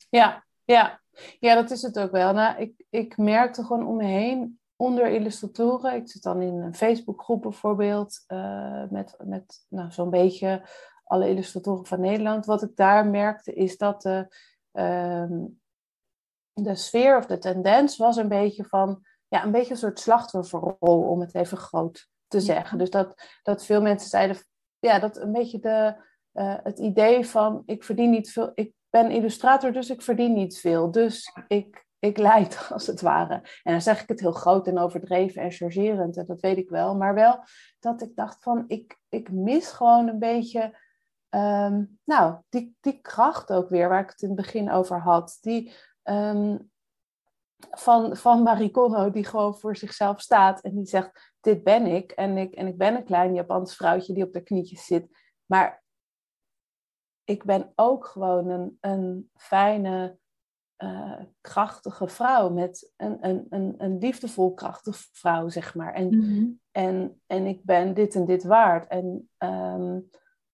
Ja, 0.09 0.45
ja. 0.63 1.01
ja 1.39 1.55
dat 1.55 1.71
is 1.71 1.81
het 1.81 1.99
ook 1.99 2.11
wel. 2.11 2.33
Nou, 2.33 2.61
ik, 2.61 2.85
ik 2.89 3.17
merkte 3.17 3.63
gewoon 3.63 3.87
om 3.87 3.95
me 3.95 4.05
heen 4.05 4.59
onder 4.75 5.07
illustratoren. 5.07 5.95
Ik 5.95 6.09
zit 6.09 6.23
dan 6.23 6.41
in 6.41 6.53
een 6.53 6.75
Facebookgroep 6.75 7.41
bijvoorbeeld 7.41 8.23
uh, 8.27 8.83
met, 8.89 9.15
met 9.23 9.65
nou, 9.69 9.91
zo'n 9.91 10.09
beetje 10.09 10.67
alle 11.03 11.29
illustratoren 11.29 11.85
van 11.85 12.01
Nederland. 12.01 12.45
Wat 12.45 12.61
ik 12.61 12.75
daar 12.75 13.07
merkte 13.07 13.53
is 13.53 13.77
dat 13.77 14.01
de, 14.01 14.35
ehm, 14.71 15.45
de 16.53 16.75
sfeer 16.75 17.17
of 17.17 17.25
de 17.25 17.37
tendens 17.37 17.97
was 17.97 18.15
een 18.15 18.27
beetje 18.27 18.65
van 18.65 19.05
ja, 19.27 19.43
een 19.43 19.51
beetje 19.51 19.71
een 19.71 19.77
soort 19.77 19.99
slachtofferrol, 19.99 21.01
om 21.01 21.19
het 21.19 21.35
even 21.35 21.57
groot 21.57 22.09
te 22.31 22.39
zeggen. 22.39 22.77
Dus 22.77 22.89
dat, 22.89 23.39
dat 23.43 23.65
veel 23.65 23.81
mensen 23.81 24.09
zeiden, 24.09 24.37
ja, 24.79 24.99
dat 24.99 25.17
een 25.17 25.31
beetje 25.31 25.59
de, 25.59 25.95
uh, 26.33 26.55
het 26.63 26.79
idee 26.79 27.25
van 27.25 27.63
ik 27.65 27.83
verdien 27.83 28.09
niet 28.09 28.31
veel, 28.31 28.51
ik 28.53 28.73
ben 28.89 29.11
illustrator, 29.11 29.71
dus 29.71 29.89
ik 29.89 30.01
verdien 30.01 30.33
niet 30.33 30.59
veel. 30.59 30.91
Dus 30.91 31.35
ik, 31.47 31.85
ik 31.99 32.17
leid 32.17 32.67
als 32.73 32.87
het 32.87 33.01
ware. 33.01 33.33
En 33.63 33.71
dan 33.71 33.81
zeg 33.81 34.01
ik 34.01 34.07
het 34.07 34.19
heel 34.19 34.31
groot 34.31 34.67
en 34.67 34.79
overdreven 34.79 35.41
en 35.41 35.51
chargerend, 35.51 36.17
en 36.17 36.25
dat 36.25 36.41
weet 36.41 36.57
ik 36.57 36.69
wel. 36.69 36.95
Maar 36.95 37.13
wel 37.13 37.43
dat 37.79 38.01
ik 38.01 38.15
dacht 38.15 38.43
van, 38.43 38.63
ik, 38.67 38.99
ik 39.09 39.31
mis 39.31 39.71
gewoon 39.71 40.07
een 40.07 40.19
beetje, 40.19 40.79
um, 41.29 41.99
nou, 42.03 42.37
die, 42.49 42.75
die 42.79 43.01
kracht 43.01 43.51
ook 43.51 43.69
weer, 43.69 43.89
waar 43.89 44.01
ik 44.01 44.09
het 44.09 44.21
in 44.21 44.27
het 44.27 44.37
begin 44.37 44.71
over 44.71 45.01
had. 45.01 45.37
Die, 45.41 45.73
um, 46.03 46.71
van, 47.71 48.17
van 48.17 48.43
Maricono, 48.43 49.09
die 49.09 49.25
gewoon 49.25 49.55
voor 49.55 49.75
zichzelf 49.75 50.21
staat 50.21 50.61
en 50.61 50.75
die 50.75 50.85
zegt: 50.85 51.33
Dit 51.39 51.63
ben 51.63 51.85
ik. 51.85 52.11
En 52.11 52.37
ik, 52.37 52.53
en 52.53 52.67
ik 52.67 52.77
ben 52.77 52.95
een 52.95 53.03
klein 53.03 53.33
Japans 53.33 53.75
vrouwtje 53.75 54.13
die 54.13 54.23
op 54.23 54.33
de 54.33 54.41
knietjes 54.41 54.85
zit. 54.85 55.07
Maar 55.45 55.83
ik 57.23 57.43
ben 57.43 57.71
ook 57.75 58.05
gewoon 58.05 58.49
een, 58.49 58.77
een 58.79 59.29
fijne, 59.35 60.17
uh, 60.77 61.19
krachtige 61.41 62.07
vrouw. 62.07 62.49
Met 62.49 62.93
een, 62.97 63.17
een, 63.21 63.45
een, 63.49 63.75
een 63.77 63.97
liefdevol, 63.97 64.53
krachtige 64.53 65.07
vrouw, 65.11 65.49
zeg 65.49 65.75
maar. 65.75 65.93
En, 65.93 66.15
mm-hmm. 66.15 66.59
en, 66.71 67.21
en 67.27 67.45
ik 67.45 67.63
ben 67.63 67.93
dit 67.93 68.15
en 68.15 68.25
dit 68.25 68.43
waard. 68.43 68.87
En, 68.87 69.29
um, 69.37 70.09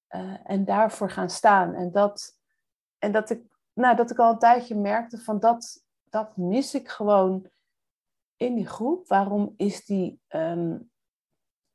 uh, 0.10 0.38
en 0.44 0.66
daarvoor 0.66 1.10
gaan 1.10 1.30
staan. 1.30 1.74
En 1.74 1.92
dat, 1.92 2.40
en 2.98 3.12
dat 3.12 3.30
ik, 3.30 3.42
nou, 3.74 3.96
dat 3.96 4.12
ik 4.12 4.18
al 4.20 4.32
een 4.32 4.40
tijdje 4.40 4.76
merkte 4.76 5.18
van 5.18 5.40
dat 5.40 5.86
dat 6.10 6.38
mis 6.38 6.74
ik 6.74 6.90
gewoon 6.90 7.50
in 8.36 8.56
die 8.56 8.68
groep. 8.68 9.08
Waarom 9.08 9.54
is 9.58 9.86
die, 9.86 10.20
um, 10.30 10.90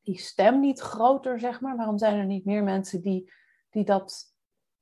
die 0.03 0.19
stem 0.19 0.61
niet 0.61 0.81
groter, 0.81 1.41
zeg 1.41 1.61
maar? 1.61 1.77
Waarom 1.77 1.99
zijn 1.99 2.19
er 2.19 2.27
niet 2.27 2.45
meer 2.45 2.63
mensen 2.63 3.01
die, 3.01 3.33
die 3.71 3.85
dat 3.85 4.35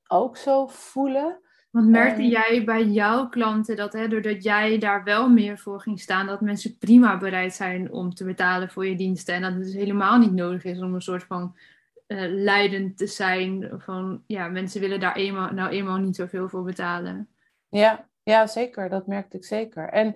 ook 0.08 0.36
zo 0.36 0.66
voelen? 0.66 1.40
Want 1.70 1.88
merkte 1.88 2.28
jij 2.28 2.64
bij 2.64 2.84
jouw 2.84 3.28
klanten 3.28 3.76
dat, 3.76 3.92
hè, 3.92 4.08
doordat 4.08 4.42
jij 4.42 4.78
daar 4.78 5.04
wel 5.04 5.28
meer 5.28 5.58
voor 5.58 5.80
ging 5.80 6.00
staan, 6.00 6.26
dat 6.26 6.40
mensen 6.40 6.78
prima 6.78 7.18
bereid 7.18 7.54
zijn 7.54 7.92
om 7.92 8.14
te 8.14 8.24
betalen 8.24 8.70
voor 8.70 8.86
je 8.86 8.96
diensten 8.96 9.34
en 9.34 9.42
dat 9.42 9.52
het 9.52 9.62
dus 9.62 9.74
helemaal 9.74 10.18
niet 10.18 10.32
nodig 10.32 10.64
is 10.64 10.80
om 10.80 10.94
een 10.94 11.00
soort 11.00 11.24
van 11.24 11.56
uh, 12.06 12.24
leidend 12.28 12.96
te 12.96 13.06
zijn 13.06 13.70
van, 13.78 14.22
ja, 14.26 14.48
mensen 14.48 14.80
willen 14.80 15.00
daar 15.00 15.16
eenmaal, 15.16 15.52
nou 15.52 15.70
eenmaal 15.70 15.96
niet 15.96 16.16
zoveel 16.16 16.48
voor 16.48 16.62
betalen? 16.62 17.28
Ja, 17.68 18.08
ja, 18.22 18.46
zeker. 18.46 18.88
Dat 18.88 19.06
merkte 19.06 19.36
ik 19.36 19.44
zeker. 19.44 19.88
En 19.88 20.14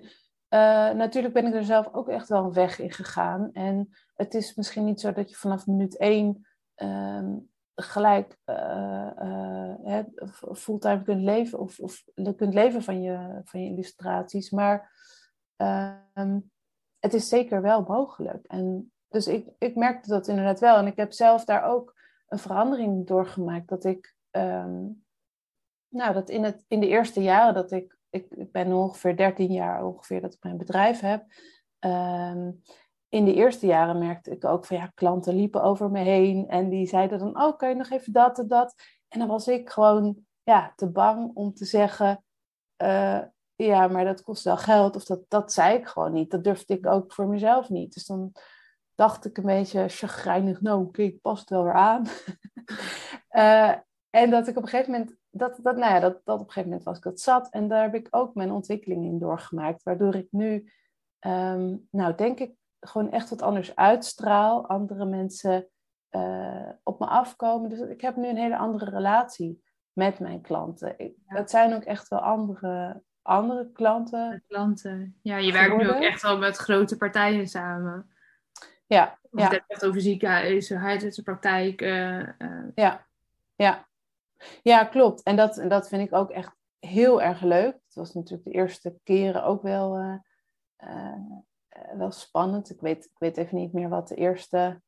uh, 0.49 0.91
natuurlijk 0.91 1.33
ben 1.33 1.45
ik 1.45 1.53
er 1.53 1.63
zelf 1.63 1.93
ook 1.93 2.09
echt 2.09 2.29
wel 2.29 2.43
een 2.43 2.53
weg 2.53 2.79
in 2.79 2.91
gegaan. 2.91 3.49
En 3.53 3.89
het 4.15 4.33
is 4.33 4.55
misschien 4.55 4.85
niet 4.85 4.99
zo 4.99 5.11
dat 5.11 5.29
je 5.29 5.35
vanaf 5.35 5.67
minuut 5.67 5.97
één 5.97 6.45
um, 6.75 7.49
gelijk 7.75 8.37
uh, 8.45 9.09
uh, 9.85 9.99
fulltime 10.53 11.03
kunt 11.03 11.21
leven 11.21 11.59
of, 11.59 11.79
of 11.79 12.03
kunt 12.35 12.53
leven 12.53 12.81
van 12.83 13.01
je, 13.01 13.41
van 13.43 13.63
je 13.63 13.69
illustraties. 13.69 14.49
Maar 14.49 14.91
um, 16.13 16.51
het 16.99 17.13
is 17.13 17.27
zeker 17.27 17.61
wel 17.61 17.81
mogelijk. 17.81 18.45
En 18.45 18.91
dus 19.07 19.27
ik, 19.27 19.49
ik 19.57 19.75
merkte 19.75 20.09
dat 20.09 20.27
inderdaad 20.27 20.59
wel. 20.59 20.77
En 20.77 20.87
ik 20.87 20.97
heb 20.97 21.13
zelf 21.13 21.45
daar 21.45 21.63
ook 21.63 21.95
een 22.27 22.39
verandering 22.39 23.07
doorgemaakt. 23.07 23.67
Dat 23.67 23.83
ik 23.83 24.15
um, 24.31 25.05
nou, 25.95 26.13
dat 26.13 26.29
in, 26.29 26.43
het, 26.43 26.65
in 26.67 26.79
de 26.79 26.87
eerste 26.87 27.21
jaren 27.21 27.53
dat 27.53 27.71
ik, 27.71 27.94
ik, 28.15 28.25
ik 28.29 28.51
ben 28.51 28.73
ongeveer 28.73 29.17
13 29.17 29.51
jaar 29.51 29.85
ongeveer 29.85 30.21
dat 30.21 30.33
ik 30.33 30.43
mijn 30.43 30.57
bedrijf 30.57 30.99
heb. 30.99 31.25
Um, 31.79 32.61
in 33.09 33.25
de 33.25 33.33
eerste 33.33 33.65
jaren 33.65 33.97
merkte 33.97 34.31
ik 34.31 34.45
ook 34.45 34.65
van 34.65 34.77
ja, 34.77 34.91
klanten 34.93 35.35
liepen 35.35 35.63
over 35.63 35.91
me 35.91 35.99
heen 35.99 36.47
en 36.47 36.69
die 36.69 36.87
zeiden 36.87 37.19
dan, 37.19 37.41
oh, 37.43 37.57
kan 37.57 37.69
je 37.69 37.75
nog 37.75 37.89
even 37.89 38.13
dat 38.13 38.39
en 38.39 38.47
dat? 38.47 38.73
En 39.07 39.19
dan 39.19 39.27
was 39.27 39.47
ik 39.47 39.69
gewoon 39.69 40.17
ja, 40.43 40.73
te 40.75 40.89
bang 40.89 41.31
om 41.33 41.53
te 41.53 41.65
zeggen, 41.65 42.23
uh, 42.83 43.21
ja, 43.55 43.87
maar 43.87 44.05
dat 44.05 44.21
kost 44.21 44.43
wel 44.43 44.57
geld. 44.57 44.95
Of 44.95 45.03
dat, 45.03 45.19
dat 45.27 45.53
zei 45.53 45.77
ik 45.77 45.87
gewoon 45.87 46.13
niet. 46.13 46.31
Dat 46.31 46.43
durfde 46.43 46.73
ik 46.73 46.85
ook 46.85 47.13
voor 47.13 47.27
mezelf 47.27 47.69
niet. 47.69 47.93
Dus 47.93 48.05
dan 48.05 48.31
dacht 48.95 49.25
ik 49.25 49.37
een 49.37 49.45
beetje 49.45 49.87
chagrijnig, 49.87 50.61
nou, 50.61 50.91
kijk, 50.91 51.21
past 51.21 51.49
wel 51.49 51.63
weer 51.63 51.73
aan. 51.73 52.05
uh, 53.31 53.75
en 54.21 54.29
dat 54.29 54.47
ik 54.47 54.57
op 54.57 54.63
een 54.63 54.69
gegeven 54.69 54.91
moment, 54.91 55.15
dat, 55.37 55.59
dat, 55.63 55.77
nou 55.77 55.93
ja, 55.93 55.99
dat, 55.99 56.21
dat 56.23 56.39
op 56.39 56.45
een 56.45 56.51
gegeven 56.51 56.69
moment 56.69 56.83
was 56.83 56.97
ik 56.97 57.03
dat 57.03 57.19
zat. 57.19 57.49
En 57.49 57.67
daar 57.67 57.81
heb 57.81 57.95
ik 57.95 58.07
ook 58.09 58.35
mijn 58.35 58.51
ontwikkeling 58.51 59.05
in 59.05 59.19
doorgemaakt. 59.19 59.83
Waardoor 59.83 60.15
ik 60.15 60.27
nu, 60.31 60.71
um, 61.19 61.87
nou 61.91 62.15
denk 62.15 62.39
ik, 62.39 62.53
gewoon 62.79 63.11
echt 63.11 63.29
wat 63.29 63.41
anders 63.41 63.75
uitstraal. 63.75 64.67
Andere 64.67 65.05
mensen 65.05 65.67
eh, 66.09 66.69
op 66.83 66.99
me 66.99 67.05
afkomen. 67.05 67.69
Dus 67.69 67.79
ik 67.79 68.01
heb 68.01 68.15
nu 68.15 68.27
een 68.27 68.37
hele 68.37 68.57
andere 68.57 68.89
relatie 68.89 69.63
met 69.93 70.19
mijn 70.19 70.41
klanten. 70.41 70.93
Ik, 70.97 71.15
Het 71.25 71.49
zijn 71.49 71.73
ook 71.73 71.83
echt 71.83 72.07
wel 72.07 72.19
andere, 72.19 73.01
andere 73.21 73.71
klanten. 73.71 74.43
klanten. 74.47 75.19
Ja, 75.21 75.37
je 75.37 75.51
werkt 75.51 75.77
nu 75.77 75.89
ook 75.89 76.03
echt 76.03 76.21
wel 76.21 76.37
met 76.37 76.57
grote 76.57 76.97
partijen 76.97 77.47
samen. 77.47 78.09
Ja. 78.87 79.19
ja. 79.31 79.43
Het 79.43 79.51
hebt 79.51 79.63
echt 79.67 79.85
over 79.85 80.01
ziekenhuizen, 80.01 80.77
huisartsenpraktijk. 80.77 81.81
Uh, 81.81 82.27
Ja, 82.75 83.05
ja. 83.55 83.87
Ja, 84.61 84.83
klopt. 84.83 85.23
En 85.23 85.35
dat, 85.35 85.63
dat 85.67 85.87
vind 85.87 86.01
ik 86.01 86.13
ook 86.13 86.29
echt 86.29 86.55
heel 86.79 87.21
erg 87.21 87.41
leuk. 87.41 87.73
Het 87.73 87.95
was 87.95 88.13
natuurlijk 88.13 88.43
de 88.43 88.53
eerste 88.53 88.99
keren 89.03 89.43
ook 89.43 89.61
wel, 89.61 89.99
uh, 90.77 91.13
wel 91.97 92.11
spannend. 92.11 92.69
Ik 92.69 92.79
weet, 92.79 93.05
ik 93.05 93.19
weet 93.19 93.37
even 93.37 93.57
niet 93.57 93.73
meer 93.73 93.89
wat 93.89 94.07
de 94.07 94.15
eerste 94.15 94.81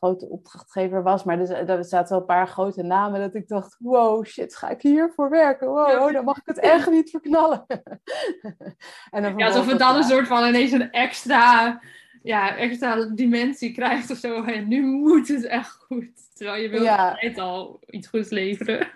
grote 0.00 0.28
opdrachtgever 0.28 1.02
was. 1.02 1.24
Maar 1.24 1.40
er, 1.40 1.68
er 1.68 1.84
zaten 1.84 2.10
wel 2.10 2.20
een 2.20 2.26
paar 2.26 2.48
grote 2.48 2.82
namen 2.82 3.20
dat 3.20 3.34
ik 3.34 3.48
dacht, 3.48 3.76
wow, 3.78 4.24
shit, 4.26 4.56
ga 4.56 4.68
ik 4.68 4.82
hiervoor 4.82 5.30
werken? 5.30 5.68
Wow, 5.68 6.12
dan 6.12 6.24
mag 6.24 6.36
ik 6.36 6.46
het 6.46 6.58
echt 6.58 6.90
niet 6.90 7.10
verknallen. 7.10 7.64
en 9.10 9.22
dan 9.22 9.36
ja, 9.36 9.46
alsof 9.46 9.66
het 9.66 9.78
dan 9.78 9.96
een 9.96 10.02
soort 10.02 10.26
van 10.26 10.44
ineens 10.44 10.72
een 10.72 10.90
extra, 10.90 11.80
ja, 12.22 12.56
extra 12.56 13.04
dimensie 13.04 13.72
krijgt 13.72 14.10
of 14.10 14.16
zo. 14.16 14.44
En 14.44 14.68
nu 14.68 14.82
moet 14.82 15.28
het 15.28 15.44
echt 15.44 15.72
goed. 15.72 16.29
Terwijl 16.40 16.62
je 16.62 16.68
wil 16.68 16.82
ja. 16.82 17.10
altijd 17.10 17.38
al 17.38 17.80
iets 17.86 18.08
goeds 18.08 18.30
leveren. 18.30 18.90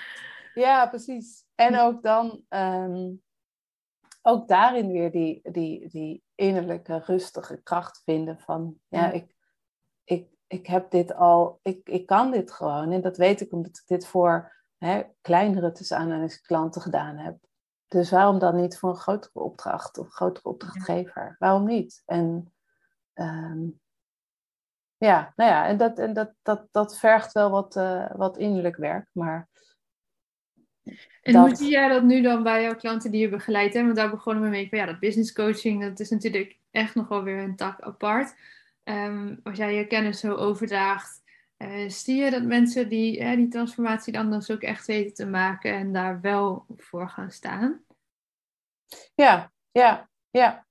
ja, 0.54 0.86
precies. 0.86 1.44
En 1.54 1.78
ook 1.78 2.02
dan... 2.02 2.44
Ehm, 2.48 3.10
ook 4.22 4.48
daarin 4.48 4.92
weer 4.92 5.10
die, 5.10 5.40
die, 5.50 5.88
die 5.88 6.22
innerlijke 6.34 6.98
rustige 6.98 7.62
kracht 7.62 8.02
vinden 8.04 8.38
van 8.38 8.78
ja, 8.88 9.10
ik, 9.10 9.34
ik, 10.04 10.28
ik 10.46 10.66
heb 10.66 10.90
dit 10.90 11.14
al, 11.14 11.60
ik, 11.62 11.88
ik 11.88 12.06
kan 12.06 12.30
dit 12.30 12.52
gewoon. 12.52 12.92
En 12.92 13.00
dat 13.00 13.16
weet 13.16 13.40
ik 13.40 13.52
omdat 13.52 13.76
ik 13.76 13.86
dit 13.86 14.06
voor 14.06 14.56
hè, 14.78 15.02
kleinere 15.20 15.72
tussen 15.72 16.40
klanten 16.42 16.82
gedaan 16.82 17.16
heb. 17.16 17.38
Dus 17.88 18.10
waarom 18.10 18.38
dan 18.38 18.56
niet 18.56 18.78
voor 18.78 18.90
een 18.90 18.96
grotere 18.96 19.38
opdracht 19.38 19.98
of 19.98 20.08
grotere 20.08 20.48
opdrachtgever? 20.48 21.36
Waarom 21.38 21.64
niet? 21.64 22.02
En 22.06 22.52
ehm, 23.12 23.68
ja, 24.98 25.32
nou 25.36 25.50
ja, 25.50 25.66
en 25.66 25.76
dat, 25.76 25.98
en 25.98 26.12
dat, 26.12 26.32
dat, 26.42 26.68
dat 26.70 26.98
vergt 26.98 27.32
wel 27.32 27.50
wat, 27.50 27.76
uh, 27.76 28.10
wat 28.16 28.38
innerlijk 28.38 28.76
werk. 28.76 29.08
Maar 29.12 29.48
en 31.22 31.36
hoe 31.36 31.56
zie 31.56 31.70
jij 31.70 31.88
dat 31.88 32.02
nu 32.02 32.20
dan 32.20 32.42
bij 32.42 32.62
jouw 32.62 32.74
klanten 32.74 33.10
die 33.10 33.20
je 33.20 33.28
begeleidt? 33.28 33.74
Hè? 33.74 33.82
Want 33.82 33.96
daar 33.96 34.10
begonnen 34.10 34.42
we 34.42 34.48
mee 34.48 34.68
van 34.68 34.78
ja, 34.78 34.86
dat 34.86 34.98
business 34.98 35.32
coaching, 35.32 35.82
dat 35.82 36.00
is 36.00 36.10
natuurlijk 36.10 36.58
echt 36.70 36.94
nog 36.94 37.08
wel 37.08 37.22
weer 37.22 37.38
een 37.38 37.56
tak 37.56 37.80
apart. 37.80 38.34
Ehm, 38.84 39.36
als 39.42 39.56
jij 39.56 39.74
je 39.74 39.86
kennis 39.86 40.20
zo 40.20 40.34
overdraagt, 40.34 41.22
uh, 41.58 41.88
zie 41.88 42.16
je 42.16 42.30
dat 42.30 42.42
mensen 42.42 42.88
die 42.88 43.36
die 43.36 43.48
transformatie 43.48 44.12
dan 44.12 44.30
dus 44.30 44.50
ook 44.50 44.62
echt 44.62 44.86
weten 44.86 45.14
te 45.14 45.26
maken 45.26 45.72
en 45.72 45.92
daar 45.92 46.20
wel 46.20 46.66
voor 46.76 47.08
gaan 47.08 47.30
staan? 47.30 47.84
Ja, 49.14 49.52
ja, 49.70 50.08
ja. 50.30 50.66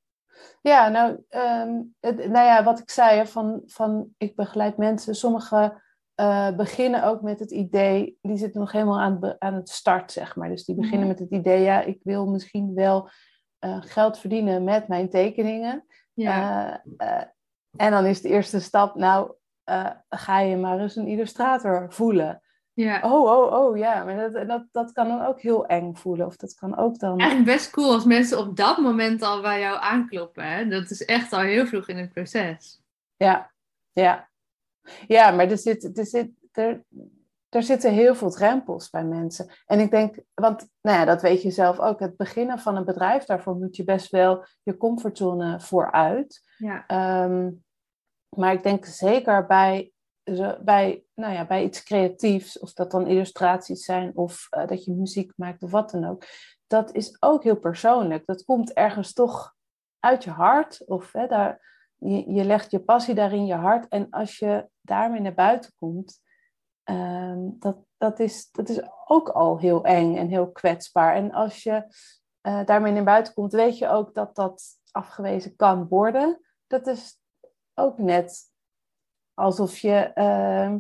Ja, 0.61 0.89
nou, 0.89 1.23
ehm, 1.29 1.81
het, 1.99 2.17
nou 2.17 2.45
ja, 2.45 2.63
wat 2.63 2.79
ik 2.79 2.89
zei, 2.89 3.27
van, 3.27 3.61
van 3.65 4.09
ik 4.17 4.35
begeleid 4.35 4.77
mensen, 4.77 5.15
sommigen 5.15 5.81
uh, 6.21 6.51
beginnen 6.51 7.03
ook 7.03 7.21
met 7.21 7.39
het 7.39 7.51
idee, 7.51 8.17
die 8.21 8.37
zitten 8.37 8.59
nog 8.59 8.71
helemaal 8.71 8.99
aan, 8.99 9.35
aan 9.39 9.53
het 9.53 9.69
start, 9.69 10.11
zeg 10.11 10.35
maar. 10.35 10.49
Dus 10.49 10.65
die 10.65 10.75
beginnen 10.75 11.07
mhm. 11.07 11.07
met 11.07 11.19
het 11.19 11.29
idee, 11.29 11.61
ja, 11.61 11.81
ik 11.81 11.99
wil 12.03 12.25
misschien 12.25 12.73
wel 12.73 13.09
uh, 13.65 13.77
geld 13.79 14.17
verdienen 14.17 14.63
met 14.63 14.87
mijn 14.87 15.09
tekeningen. 15.09 15.85
Ja. 16.13 16.83
En 17.77 17.91
dan 17.91 18.05
is 18.05 18.21
de 18.21 18.29
eerste 18.29 18.59
stap, 18.59 18.95
nou, 18.95 19.33
ga 20.09 20.39
je 20.39 20.57
maar 20.57 20.79
eens 20.79 20.95
een 20.95 21.07
illustrator 21.07 21.93
voelen. 21.93 22.41
Ja. 22.77 23.01
Oh, 23.03 23.31
oh, 23.31 23.53
oh, 23.53 23.77
ja. 23.77 24.03
Maar 24.03 24.31
dat, 24.31 24.47
dat, 24.47 24.65
dat 24.71 24.91
kan 24.91 25.07
dan 25.07 25.25
ook 25.25 25.41
heel 25.41 25.65
eng 25.65 25.93
voelen. 25.93 26.25
Of 26.25 26.35
dat 26.35 26.53
kan 26.53 26.77
ook 26.77 26.99
dan... 26.99 27.19
Eigenlijk 27.19 27.49
best 27.49 27.69
cool 27.69 27.91
als 27.91 28.05
mensen 28.05 28.37
op 28.39 28.55
dat 28.55 28.77
moment 28.77 29.21
al 29.21 29.41
bij 29.41 29.59
jou 29.59 29.77
aankloppen. 29.79 30.43
Hè? 30.43 30.67
Dat 30.67 30.89
is 30.89 31.05
echt 31.05 31.33
al 31.33 31.39
heel 31.39 31.65
vroeg 31.65 31.87
in 31.87 31.97
het 31.97 32.13
proces. 32.13 32.81
Ja, 33.15 33.51
ja. 33.91 34.29
Ja, 35.07 35.31
maar 35.31 35.49
er, 35.49 35.57
zit, 35.57 35.97
er, 35.97 36.05
zit, 36.05 36.31
er, 36.51 36.83
er 37.49 37.63
zitten 37.63 37.93
heel 37.93 38.15
veel 38.15 38.31
drempels 38.31 38.89
bij 38.89 39.03
mensen. 39.03 39.49
En 39.65 39.79
ik 39.79 39.91
denk, 39.91 40.19
want 40.33 40.69
nou 40.81 40.97
ja, 40.97 41.05
dat 41.05 41.21
weet 41.21 41.41
je 41.41 41.51
zelf 41.51 41.79
ook. 41.79 41.99
Het 41.99 42.17
beginnen 42.17 42.59
van 42.59 42.75
een 42.75 42.85
bedrijf, 42.85 43.23
daarvoor 43.23 43.55
moet 43.55 43.75
je 43.75 43.83
best 43.83 44.11
wel 44.11 44.45
je 44.63 44.77
comfortzone 44.77 45.59
vooruit. 45.59 46.41
Ja. 46.57 46.83
Ehm, 46.87 47.51
maar 48.35 48.53
ik 48.53 48.63
denk 48.63 48.85
zeker 48.85 49.45
bij, 49.45 49.91
bij, 50.63 51.03
nou 51.13 51.33
ja, 51.33 51.45
bij 51.45 51.63
iets 51.63 51.83
creatiefs, 51.83 52.59
of 52.59 52.73
dat 52.73 52.91
dan 52.91 53.07
illustraties 53.07 53.85
zijn 53.85 54.11
of 54.15 54.47
uh, 54.57 54.67
dat 54.67 54.85
je 54.85 54.91
muziek 54.91 55.31
maakt 55.35 55.63
of 55.63 55.71
wat 55.71 55.91
dan 55.91 56.05
ook, 56.05 56.25
dat 56.67 56.93
is 56.93 57.17
ook 57.19 57.43
heel 57.43 57.59
persoonlijk. 57.59 58.25
Dat 58.25 58.43
komt 58.43 58.73
ergens 58.73 59.13
toch 59.13 59.55
uit 59.99 60.23
je 60.23 60.29
hart, 60.29 60.83
of 60.85 61.11
hè, 61.11 61.27
daar, 61.27 61.61
je, 61.95 62.31
je 62.31 62.43
legt 62.43 62.71
je 62.71 62.79
passie 62.79 63.15
daarin 63.15 63.45
je 63.45 63.53
hart. 63.55 63.87
En 63.87 64.09
als 64.09 64.37
je 64.37 64.69
daarmee 64.81 65.21
naar 65.21 65.33
buiten 65.33 65.71
komt, 65.79 66.21
um, 66.83 67.55
dat, 67.59 67.77
dat, 67.97 68.19
is, 68.19 68.51
dat 68.51 68.69
is 68.69 68.81
ook 69.05 69.29
al 69.29 69.57
heel 69.59 69.85
eng 69.85 70.15
en 70.15 70.27
heel 70.27 70.51
kwetsbaar. 70.51 71.15
En 71.15 71.31
als 71.31 71.63
je 71.63 71.83
uh, 72.41 72.65
daarmee 72.65 72.91
naar 72.91 73.03
buiten 73.03 73.33
komt, 73.33 73.51
weet 73.51 73.77
je 73.77 73.87
ook 73.87 74.13
dat 74.13 74.35
dat 74.35 74.63
afgewezen 74.91 75.55
kan 75.55 75.87
worden. 75.87 76.39
Dat 76.67 76.87
is 76.87 77.19
ook 77.73 77.97
net 77.97 78.51
alsof 79.37 79.77
je 79.77 80.11
ehm, 80.13 80.79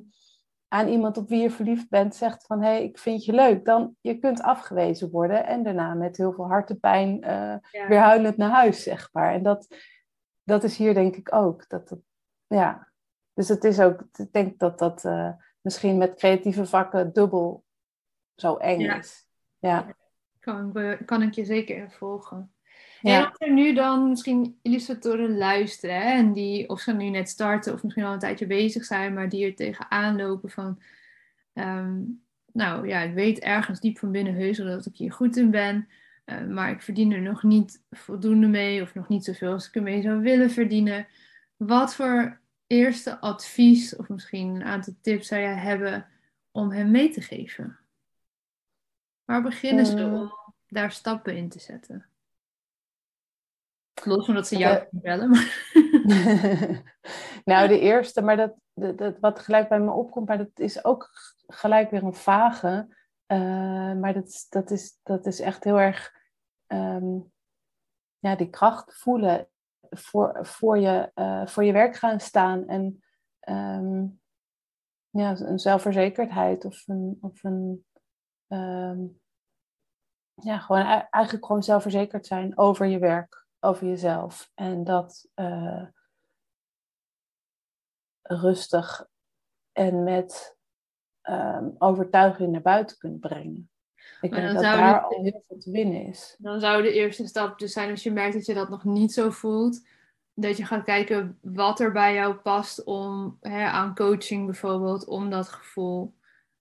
aan 0.67 0.87
iemand 0.87 1.17
op 1.17 1.29
wie 1.29 1.41
je 1.41 1.51
verliefd 1.51 1.89
bent 1.89 2.15
zegt 2.15 2.45
van 2.45 2.61
hé, 2.61 2.67
hey, 2.67 2.83
ik 2.83 2.97
vind 2.97 3.25
je 3.25 3.33
leuk. 3.33 3.65
Dan 3.65 3.95
je 4.01 4.17
kunt 4.17 4.41
afgewezen 4.41 5.09
worden 5.09 5.45
en 5.45 5.63
daarna 5.63 5.93
met 5.93 6.17
heel 6.17 6.33
veel 6.33 6.47
hartepijn 6.47 7.25
uh, 7.25 7.55
weer 7.87 7.99
huilend 7.99 8.37
naar 8.37 8.49
huis, 8.49 8.83
zeg 8.83 9.09
maar. 9.13 9.33
En 9.33 9.43
dat, 9.43 9.75
dat 10.43 10.63
is 10.63 10.77
hier 10.77 10.93
denk 10.93 11.15
ik 11.15 11.33
ook. 11.33 11.69
Dat, 11.69 11.87
dat, 11.87 11.99
ja. 12.47 12.91
Dus 13.33 13.47
het 13.47 13.63
is 13.63 13.79
ook, 13.79 14.03
ik 14.15 14.31
denk 14.31 14.59
dat 14.59 14.79
dat 14.79 15.03
uh, 15.03 15.31
misschien 15.61 15.97
met 15.97 16.15
creatieve 16.15 16.65
vakken 16.65 17.13
dubbel 17.13 17.63
zo 18.35 18.55
eng 18.55 18.81
is. 18.81 19.27
Ja. 19.57 19.95
Kan, 20.39 20.73
kan 21.05 21.21
ik 21.21 21.33
je 21.33 21.45
zeker 21.45 21.91
volgen. 21.91 22.55
Ja. 23.01 23.17
En 23.17 23.29
als 23.29 23.39
er 23.39 23.53
nu 23.53 23.73
dan 23.73 24.09
misschien 24.09 24.59
illustratoren 24.61 25.37
luisteren, 25.37 25.95
hè, 25.95 26.11
en 26.11 26.33
die, 26.33 26.69
of 26.69 26.79
ze 26.79 26.93
nu 26.93 27.09
net 27.09 27.29
starten 27.29 27.73
of 27.73 27.83
misschien 27.83 28.03
al 28.03 28.13
een 28.13 28.19
tijdje 28.19 28.47
bezig 28.47 28.85
zijn, 28.85 29.13
maar 29.13 29.29
die 29.29 29.45
er 29.45 29.55
tegenaan 29.55 30.15
lopen 30.15 30.49
van, 30.49 30.81
ehm, 31.53 32.01
nou 32.51 32.87
ja, 32.87 33.01
ik 33.01 33.13
weet 33.13 33.39
ergens 33.39 33.79
diep 33.79 33.97
van 33.97 34.11
binnen 34.11 34.33
heus 34.33 34.57
dat 34.57 34.85
ik 34.85 34.95
hier 34.95 35.11
goed 35.11 35.35
in 35.35 35.51
ben, 35.51 35.87
uh, 36.25 36.47
maar 36.47 36.71
ik 36.71 36.81
verdien 36.81 37.11
er 37.11 37.21
nog 37.21 37.43
niet 37.43 37.83
voldoende 37.91 38.47
mee 38.47 38.81
of 38.81 38.93
nog 38.93 39.07
niet 39.07 39.23
zoveel 39.23 39.51
als 39.51 39.67
ik 39.67 39.75
ermee 39.75 40.01
zou 40.01 40.21
willen 40.21 40.51
verdienen. 40.51 41.07
Wat 41.57 41.95
voor 41.95 42.39
eerste 42.67 43.19
advies 43.19 43.95
of 43.95 44.09
misschien 44.09 44.47
een 44.47 44.63
aantal 44.63 44.93
tips 45.01 45.27
zou 45.27 45.41
jij 45.41 45.55
hebben 45.55 46.07
om 46.51 46.71
hem 46.71 46.91
mee 46.91 47.09
te 47.09 47.21
geven? 47.21 47.77
Waar 49.25 49.41
beginnen 49.41 49.85
ze 49.85 49.97
eh. 49.97 50.13
om 50.13 50.31
daar 50.67 50.91
stappen 50.91 51.37
in 51.37 51.49
te 51.49 51.59
zetten? 51.59 52.05
Los 54.07 54.25
van 54.25 54.35
dat 54.35 54.47
ze 54.47 54.57
jou 54.57 54.87
bellen. 54.91 55.29
Maar... 55.29 55.73
nou, 57.45 57.67
de 57.67 57.79
eerste, 57.79 58.21
maar 58.21 58.37
dat, 58.37 58.53
dat, 58.97 59.19
wat 59.19 59.39
gelijk 59.39 59.69
bij 59.69 59.79
me 59.79 59.91
opkomt, 59.91 60.27
maar 60.27 60.37
dat 60.37 60.59
is 60.59 60.85
ook 60.85 61.09
gelijk 61.47 61.91
weer 61.91 62.03
een 62.03 62.13
vage. 62.13 62.95
Uh, 63.27 63.93
maar 63.93 64.13
dat, 64.13 64.45
dat, 64.49 64.71
is, 64.71 64.99
dat 65.03 65.25
is 65.25 65.39
echt 65.39 65.63
heel 65.63 65.79
erg 65.79 66.15
um, 66.67 67.31
ja, 68.19 68.35
die 68.35 68.49
kracht 68.49 68.93
voelen 68.99 69.47
voor, 69.89 70.39
voor, 70.41 70.77
je, 70.77 71.11
uh, 71.15 71.47
voor 71.47 71.63
je 71.63 71.71
werk 71.71 71.95
gaan 71.95 72.19
staan. 72.19 72.67
En 72.67 73.03
um, 73.49 74.19
ja, 75.09 75.39
een 75.39 75.59
zelfverzekerdheid 75.59 76.65
of 76.65 76.83
een. 76.87 77.17
Of 77.21 77.43
een 77.43 77.85
um, 78.47 79.19
ja, 80.41 80.57
gewoon 80.57 80.85
eigenlijk 81.09 81.45
gewoon 81.45 81.63
zelfverzekerd 81.63 82.25
zijn 82.25 82.57
over 82.57 82.85
je 82.85 82.99
werk 82.99 83.46
over 83.59 83.87
jezelf. 83.87 84.51
En 84.53 84.83
dat 84.83 85.29
uh, 85.35 85.85
rustig 88.21 89.07
en 89.71 90.03
met 90.03 90.57
um, 91.23 91.75
overtuiging 91.77 92.51
naar 92.51 92.61
buiten 92.61 92.97
kunnen 92.97 93.19
brengen. 93.19 93.69
Ik 94.21 94.31
denk 94.31 94.53
dat 94.53 94.61
daar 94.61 95.01
al 95.01 95.21
heel 95.21 95.43
veel 95.47 95.57
te 95.57 95.71
winnen 95.71 96.05
is. 96.05 96.35
Dan 96.37 96.59
zou 96.59 96.81
de 96.81 96.93
eerste 96.93 97.27
stap 97.27 97.59
dus 97.59 97.73
zijn 97.73 97.89
als 97.89 98.03
je 98.03 98.11
merkt 98.11 98.33
dat 98.33 98.45
je 98.45 98.53
dat 98.53 98.69
nog 98.69 98.83
niet 98.83 99.13
zo 99.13 99.29
voelt. 99.29 99.87
Dat 100.33 100.57
je 100.57 100.65
gaat 100.65 100.83
kijken 100.83 101.37
wat 101.41 101.79
er 101.79 101.91
bij 101.91 102.13
jou 102.13 102.35
past 102.35 102.83
om 102.83 103.37
hè, 103.41 103.65
aan 103.65 103.95
coaching 103.95 104.45
bijvoorbeeld, 104.45 105.05
om 105.05 105.29
dat 105.29 105.47
gevoel 105.47 106.15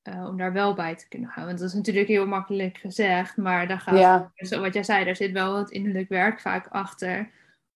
uh, 0.08 0.26
om 0.28 0.36
daar 0.36 0.52
wel 0.52 0.74
bij 0.74 0.96
te 0.96 1.08
kunnen 1.08 1.28
gaan. 1.28 1.46
Want 1.46 1.58
dat 1.58 1.68
is 1.68 1.74
natuurlijk 1.74 2.08
heel 2.08 2.26
makkelijk 2.26 2.78
gezegd, 2.78 3.36
maar 3.36 3.68
daar 3.68 3.80
gaat, 3.80 3.98
ja. 3.98 4.32
wat 4.60 4.74
jij 4.74 4.82
zei, 4.82 5.04
daar 5.04 5.16
zit 5.16 5.32
wel 5.32 5.52
wat 5.52 5.70
innerlijk 5.70 6.08
werk 6.08 6.40
vaak 6.40 6.66
achter 6.68 7.30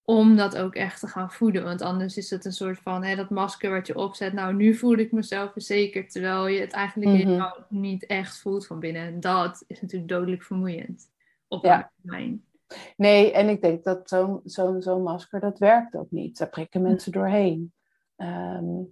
om 0.04 0.36
dat 0.36 0.56
ook 0.56 0.74
echt 0.74 1.00
te 1.00 1.06
gaan 1.06 1.30
voeden. 1.30 1.64
Want 1.64 1.82
anders 1.82 2.16
is 2.16 2.30
het 2.30 2.44
een 2.44 2.52
soort 2.52 2.78
van 2.78 3.04
hè, 3.04 3.16
dat 3.16 3.30
masker 3.30 3.70
wat 3.70 3.86
je 3.86 3.96
opzet. 3.96 4.32
Nou, 4.32 4.54
nu 4.54 4.74
voel 4.74 4.96
ik 4.96 5.12
mezelf 5.12 5.52
verzekerd. 5.52 6.12
Terwijl 6.12 6.46
je 6.46 6.60
het 6.60 6.72
eigenlijk 6.72 7.24
mm 7.24 7.54
niet 7.68 8.06
echt 8.06 8.40
voelt 8.40 8.66
van 8.66 8.80
binnen. 8.80 9.02
En 9.02 9.20
dat 9.20 9.64
is 9.66 9.80
natuurlijk 9.80 10.10
dodelijk 10.10 10.42
vermoeiend. 10.42 11.10
Op 11.48 11.64
ja. 11.64 11.92
termijn. 12.02 12.44
Nee, 12.96 13.32
en 13.32 13.48
ik 13.48 13.62
denk 13.62 13.84
dat 13.84 14.08
zo'n 14.08 14.40
zo'n 14.44 14.82
zo'n 14.82 15.02
masker, 15.02 15.40
dat 15.40 15.58
werkt 15.58 15.96
ook 15.96 16.10
niet. 16.10 16.38
Daar 16.38 16.48
prikken 16.48 16.82
mensen 16.82 17.12
doorheen. 17.12 17.72
Ehm, 18.16 18.82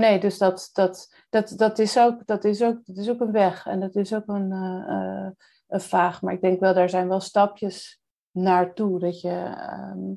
nee, 0.00 0.20
dus 0.20 0.38
dat, 0.38 0.70
dat, 0.72 1.14
dat, 1.30 1.52
dat, 1.56 1.78
is 1.78 1.98
ook, 1.98 2.26
dat, 2.26 2.44
is 2.44 2.62
ook, 2.62 2.86
dat 2.86 2.96
is 2.96 3.10
ook 3.10 3.20
een 3.20 3.32
weg. 3.32 3.66
En 3.66 3.80
dat 3.80 3.96
is 3.96 4.14
ook 4.14 4.26
een, 4.26 4.50
uh, 4.52 5.28
een 5.68 5.80
vaag. 5.80 6.22
Maar 6.22 6.32
ik 6.32 6.40
denk 6.40 6.60
wel, 6.60 6.74
daar 6.74 6.90
zijn 6.90 7.08
wel 7.08 7.20
stapjes 7.20 8.00
naartoe. 8.30 8.98
Dat 8.98 9.20
je. 9.20 9.54
Ehm, 9.56 10.12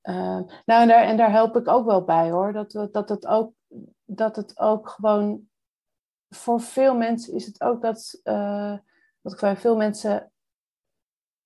ehm, 0.00 0.42
nou, 0.64 0.82
en 0.82 0.88
daar, 0.88 1.02
en 1.02 1.16
daar 1.16 1.30
help 1.30 1.56
ik 1.56 1.68
ook 1.68 1.86
wel 1.86 2.04
bij 2.04 2.30
hoor. 2.30 2.52
Dat, 2.52 2.88
dat, 2.92 3.08
het 3.08 3.26
ook, 3.26 3.52
dat 4.04 4.36
het 4.36 4.58
ook 4.58 4.88
gewoon. 4.88 5.48
Voor 6.28 6.60
veel 6.60 6.96
mensen 6.96 7.34
is 7.34 7.46
het 7.46 7.60
ook 7.60 7.82
dat. 7.82 8.20
Uh, 8.24 8.78
wat 9.20 9.32
ik 9.32 9.40
bij 9.40 9.56
veel 9.56 9.76
mensen 9.76 10.32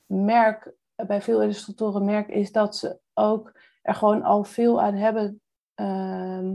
merk, 0.07 0.73
bij 0.95 1.23
veel 1.23 1.43
illustratoren 1.43 2.05
merk, 2.05 2.29
is 2.29 2.53
dat 2.53 2.77
ze 2.77 2.99
ook 3.15 3.61
er 3.83 3.95
gewoon 3.95 4.23
al 4.23 4.45
veel 4.45 4.81
aan 4.81 4.95
hebben. 4.95 5.41
Ehm, 5.75 6.55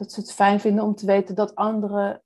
dat 0.00 0.12
ze 0.12 0.20
het 0.20 0.32
fijn 0.32 0.60
vinden 0.60 0.84
om 0.84 0.94
te 0.94 1.06
weten 1.06 1.34
dat 1.34 1.54
anderen 1.54 2.22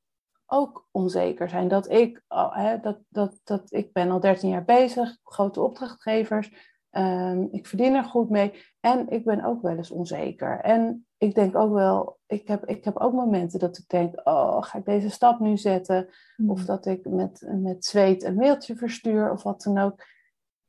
ook 0.47 0.89
onzeker 0.91 1.49
zijn. 1.49 1.69
Dat 1.69 1.91
ik, 1.91 2.23
hè, 2.29 2.81
dat, 2.81 2.99
dat, 3.09 3.41
dat, 3.45 3.73
ik 3.73 3.93
ben 3.93 4.11
al 4.11 4.21
13 4.21 4.49
jaar 4.49 4.65
bezig, 4.65 5.17
grote 5.25 5.61
opdrachtgevers. 5.61 6.73
Um, 6.91 7.49
ik 7.51 7.67
verdien 7.67 7.95
er 7.95 8.05
goed 8.05 8.31
mee. 8.31 8.65
En 8.81 9.09
ik 9.09 9.25
ben 9.25 9.45
ook 9.45 9.63
wel 9.63 9.77
eens 9.77 9.91
onzeker. 9.91 10.61
En 10.61 11.07
ik 11.19 11.35
denk 11.35 11.57
ook 11.57 11.73
wel, 11.73 12.19
ik 12.27 12.49
heb, 12.49 12.65
ik 12.65 12.85
heb 12.85 12.97
ook 12.97 13.13
momenten 13.13 13.59
dat 13.59 13.79
ik 13.79 13.89
denk, 13.89 14.21
oh, 14.25 14.63
ga 14.63 14.79
ik 14.79 14.85
deze 14.85 15.11
stap 15.11 15.41
nu 15.41 15.57
zetten? 15.57 16.09
Hmm. 16.37 16.51
Of 16.51 16.65
dat 16.65 16.87
ik 16.87 17.09
met, 17.09 17.47
met 17.49 17.85
zweet 17.85 18.23
een 18.23 18.35
mailtje 18.35 18.77
verstuur 18.77 19.31
of 19.31 19.43
wat 19.43 19.63
dan 19.63 19.79
ook. 19.79 20.05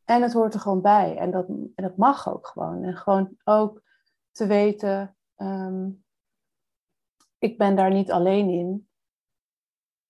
En 0.06 0.22
het 0.22 0.34
hoort 0.34 0.54
er 0.54 0.60
gewoon 0.60 0.82
bij. 0.82 1.18
En 1.18 1.32
dat, 1.32 1.48
en 1.48 1.72
dat 1.76 1.98
mag 1.98 2.34
ook 2.34 2.48
gewoon. 2.48 2.84
En 2.84 2.96
gewoon 2.96 3.30
ook 3.44 3.82
te 4.32 4.48
weten, 4.48 5.16
ehm, 5.36 5.90
ik 7.46 7.58
ben 7.58 7.76
daar 7.76 7.92
niet 7.92 8.12
alleen 8.12 8.50
in. 8.50 8.90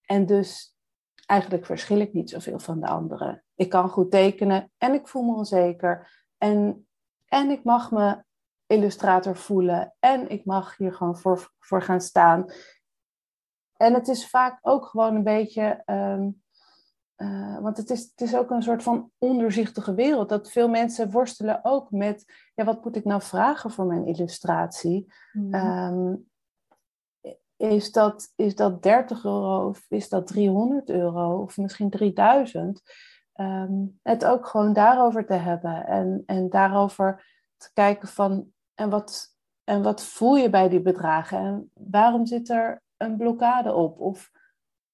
En 0.05 0.25
dus 0.25 0.77
eigenlijk 1.25 1.65
verschil 1.65 1.99
ik 1.99 2.13
niet 2.13 2.29
zoveel 2.29 2.59
van 2.59 2.79
de 2.79 2.87
anderen. 2.87 3.43
Ik 3.55 3.69
kan 3.69 3.89
goed 3.89 4.11
tekenen 4.11 4.71
en 4.77 4.93
ik 4.93 5.07
voel 5.07 5.23
me 5.23 5.35
onzeker. 5.35 6.23
En, 6.37 6.87
en 7.25 7.49
ik 7.49 7.63
mag 7.63 7.91
me 7.91 8.23
illustrator 8.67 9.35
voelen. 9.35 9.95
En 9.99 10.29
ik 10.29 10.45
mag 10.45 10.77
hier 10.77 10.93
gewoon 10.93 11.17
voor, 11.17 11.51
voor 11.59 11.81
gaan 11.81 12.01
staan. 12.01 12.45
En 13.77 13.93
het 13.93 14.07
is 14.07 14.29
vaak 14.29 14.59
ook 14.61 14.85
gewoon 14.85 15.15
een 15.15 15.23
beetje. 15.23 15.81
Ehm, 15.85 16.29
eh, 17.15 17.59
want 17.59 17.77
het 17.77 17.89
is, 17.89 18.01
het 18.01 18.21
is 18.21 18.35
ook 18.35 18.49
een 18.49 18.63
soort 18.63 18.83
van 18.83 19.11
onderzichtige 19.17 19.93
wereld. 19.93 20.29
Dat 20.29 20.51
veel 20.51 20.69
mensen 20.69 21.11
worstelen 21.11 21.59
ook 21.63 21.91
met: 21.91 22.25
ja, 22.53 22.63
wat 22.63 22.83
moet 22.83 22.95
ik 22.95 23.05
nou 23.05 23.21
vragen 23.21 23.71
voor 23.71 23.85
mijn 23.85 24.05
illustratie? 24.05 25.13
Mm. 25.33 25.53
Is 27.57 27.91
dat, 27.91 28.31
is 28.35 28.55
dat 28.55 28.83
30 28.83 29.23
euro 29.23 29.67
of 29.67 29.85
is 29.89 30.09
dat 30.09 30.27
300 30.27 30.89
euro 30.89 31.41
of 31.41 31.57
misschien 31.57 31.89
3000? 31.89 32.81
Ehm, 33.33 33.73
het 34.01 34.25
ook 34.25 34.47
gewoon 34.47 34.73
daarover 34.73 35.25
te 35.25 35.33
hebben 35.33 35.85
en, 35.85 36.23
en 36.25 36.49
daarover 36.49 37.25
te 37.57 37.69
kijken 37.73 38.07
van 38.07 38.51
en 38.73 38.89
wat, 38.89 39.35
en 39.63 39.83
wat 39.83 40.03
voel 40.03 40.35
je 40.35 40.49
bij 40.49 40.69
die 40.69 40.81
bedragen 40.81 41.39
en 41.39 41.71
waarom 41.73 42.25
zit 42.25 42.49
er 42.49 42.81
een 42.97 43.17
blokkade 43.17 43.73
op? 43.73 43.99
Of 43.99 44.31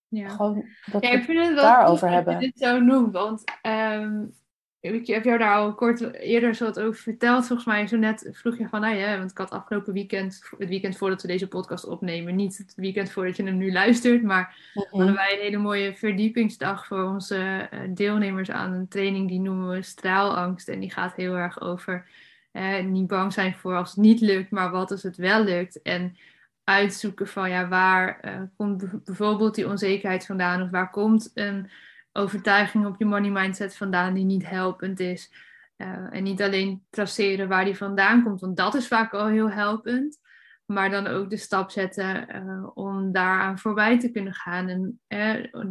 ja. 0.08 0.30
gewoon 0.30 0.66
dat 0.92 1.04
ja, 1.04 1.10
ik 1.10 1.24
vind 1.24 1.46
het 1.46 1.56
daarover 1.56 2.10
hebben. 2.10 2.34
Dat 2.34 2.44
je 2.44 2.52
dit 2.52 2.60
zo 2.60 2.80
noemt, 2.80 3.14
want 3.14 3.44
um, 3.62 4.34
ik 4.82 5.08
heb 5.08 5.24
jou 5.24 5.38
daar 5.38 5.56
al 5.56 5.74
kort 5.74 6.14
eerder 6.14 6.56
zo 6.56 6.66
wat 6.66 6.80
over 6.80 7.02
verteld. 7.02 7.48
Volgens 7.48 7.68
mij 7.68 7.88
zo 7.88 7.98
net 7.98 8.30
vroeg 8.32 8.58
je 8.58 8.68
van, 8.68 8.82
nou 8.82 8.96
ja, 8.96 9.18
want 9.18 9.32
ik 9.32 9.38
had 9.38 9.50
afgelopen 9.50 9.94
weekend, 9.94 10.42
het 10.58 10.70
weekend 10.70 10.98
voordat 10.98 11.22
we 11.22 11.28
deze 11.28 11.48
podcast 11.48 11.86
opnemen, 11.86 12.36
niet 12.36 12.58
het 12.58 12.74
weekend 12.76 13.12
voordat 13.12 13.38
je 13.38 13.44
hem 13.44 13.58
nu 13.58 13.72
luistert, 13.72 14.24
maar 14.24 14.72
mm 14.74 14.80
hadden 14.90 15.16
wij 15.16 15.34
een 15.34 15.44
hele 15.44 15.58
mooie 15.58 15.96
verdiepingsdag 15.96 16.88
voor 16.88 17.04
onze 17.04 17.68
eh, 17.72 17.80
deelnemers 17.90 18.52
aan 18.52 18.74
een 18.74 18.88
training 18.88 19.28
die 19.28 19.40
noemen 19.40 19.70
we 19.70 19.82
straalangst. 19.82 20.68
En 20.68 20.80
die 20.80 20.92
gaat 20.92 21.16
heel 21.16 21.36
erg 21.36 21.62
over 21.62 22.06
eh, 22.52 22.84
niet 22.84 23.08
bang 23.08 23.34
zijn 23.34 23.54
voor 23.54 23.76
als 23.76 23.90
het 23.90 24.00
niet 24.00 24.22
lukt, 24.22 24.52
maar 24.52 24.72
wat 24.72 24.92
als 24.92 25.04
het 25.04 25.18
wel 25.18 25.44
lukt. 25.44 25.82
En 25.82 26.18
uitzoeken 26.64 27.28
van, 27.28 27.50
ja, 27.50 27.68
waar 27.68 28.20
uh, 28.26 28.42
komt 28.58 29.04
bijvoorbeeld 29.06 29.56
die 29.56 29.68
onzekerheid 29.68 30.26
vandaan 30.26 30.62
of 30.62 30.70
waar 30.70 30.90
komt 30.90 31.32
een 31.34 31.70
overtuiging 32.14 32.86
op 32.86 32.96
je 32.98 33.06
money 33.06 33.30
mindset 33.30 33.78
vandaan 33.78 34.14
die 34.14 34.26
niet 34.26 34.50
helpend 34.50 35.00
is. 35.00 35.34
Uh, 35.78 35.88
en 36.12 36.24
niet 36.24 36.42
alleen 36.42 36.86
traceren 36.90 37.48
waar 37.48 37.66
die 37.66 37.78
vandaan 37.78 38.24
komt, 38.24 38.42
want 38.42 38.58
dat 38.58 38.76
is 38.76 38.88
vaak 38.88 39.14
al 39.14 39.28
heel 39.28 39.52
helpend. 39.52 40.20
Maar 40.66 40.90
dan 40.90 41.08
ook 41.08 41.30
de 41.30 41.38
stap 41.38 41.72
zetten 41.72 42.36
uh, 42.36 42.68
om 42.74 43.12
daaraan 43.12 43.60
voorbij 43.60 44.00
te 44.00 44.12
kunnen 44.12 44.34
gaan. 44.34 44.70
En 44.70 45.02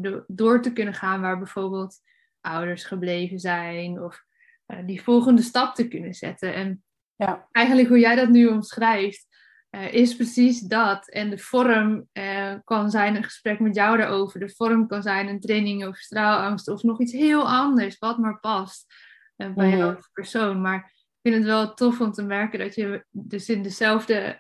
uh, 0.03 0.17
door 0.27 0.63
te 0.63 0.73
kunnen 0.73 0.95
gaan 0.95 1.21
waar 1.21 1.39
bijvoorbeeld 1.39 1.97
ouders 2.41 2.85
gebleven 2.85 3.39
zijn. 3.39 4.03
Of 4.03 4.25
die 4.85 5.03
volgende 5.03 5.43
stap 5.43 5.75
te 5.75 5.89
kunnen 5.89 6.15
zetten. 6.15 6.55
En 6.55 6.83
ja. 7.17 7.49
eigenlijk 7.53 7.89
hoe 7.89 7.99
jij 7.99 8.15
dat 8.15 8.29
nu 8.29 8.47
omschrijft, 8.47 9.27
uh, 9.71 9.93
is 9.93 10.17
precies 10.17 10.61
dat. 10.61 11.09
En 11.09 11.31
de 11.31 11.39
vorm 11.39 12.09
uh, 12.13 12.55
kan 12.65 12.91
zijn 12.91 13.17
een 13.17 13.25
gesprek 13.25 13.61
met 13.61 13.75
jou 13.75 13.97
daarover. 13.97 14.41
De 14.41 14.55
vorm 14.55 14.87
kan 14.87 15.03
zijn 15.03 15.29
een 15.29 15.41
training 15.41 15.85
over 15.85 16.01
straalangst 16.01 16.69
of 16.69 16.83
nog 16.83 17.01
iets 17.01 17.13
heel 17.13 17.49
anders, 17.49 17.99
wat 17.99 18.19
maar 18.19 18.41
past 18.41 18.95
uh, 19.37 19.55
bij 19.55 19.71
mm 19.71 19.77
jou 19.77 19.97
als 19.97 20.11
persoon. 20.13 20.61
Maar 20.61 20.77
ik 20.77 21.31
vind 21.31 21.35
het 21.35 21.45
wel 21.45 21.75
tof 21.75 22.01
om 22.01 22.13
te 22.13 22.23
merken 22.23 22.59
dat 22.59 22.75
je 22.75 23.05
dus 23.11 23.49
in 23.49 23.63
dezelfde, 23.63 24.39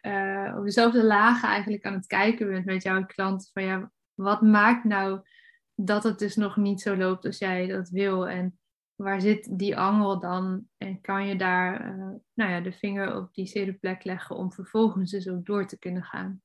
op 0.57 0.65
dezelfde 0.65 1.05
lagen 1.05 1.49
eigenlijk 1.49 1.85
aan 1.85 1.93
het 1.93 2.07
kijken 2.07 2.49
bent 2.49 2.65
met 2.65 2.83
jouw 2.83 3.05
klant. 3.07 3.51
Van 3.53 3.63
ja, 3.63 3.91
wat 4.15 4.43
maakt 4.43 4.85
nou 4.85 5.21
dat 5.75 6.03
het 6.03 6.19
dus 6.19 6.37
nog 6.37 6.57
niet 6.57 6.81
zo 6.81 6.97
loopt 6.97 7.25
als 7.27 7.39
jij 7.39 7.67
dat 7.67 7.89
wil? 7.89 8.29
En 8.29 8.60
waar 9.03 9.21
zit 9.21 9.59
die 9.59 9.77
angel 9.79 10.21
dan? 10.21 10.69
En 10.77 11.01
kan 11.01 11.27
je 11.27 11.37
daar 11.37 11.97
uh, 11.97 12.15
nou 12.35 12.51
ja, 12.51 12.61
de 12.61 12.73
vinger 12.73 13.17
op 13.17 13.35
die 13.35 13.47
zere 13.47 13.73
plek 13.73 14.05
leggen 14.05 14.37
om 14.37 14.53
vervolgens 14.53 15.11
dus 15.11 15.29
ook 15.29 15.45
door 15.45 15.67
te 15.67 15.79
kunnen 15.79 16.03
gaan? 16.03 16.43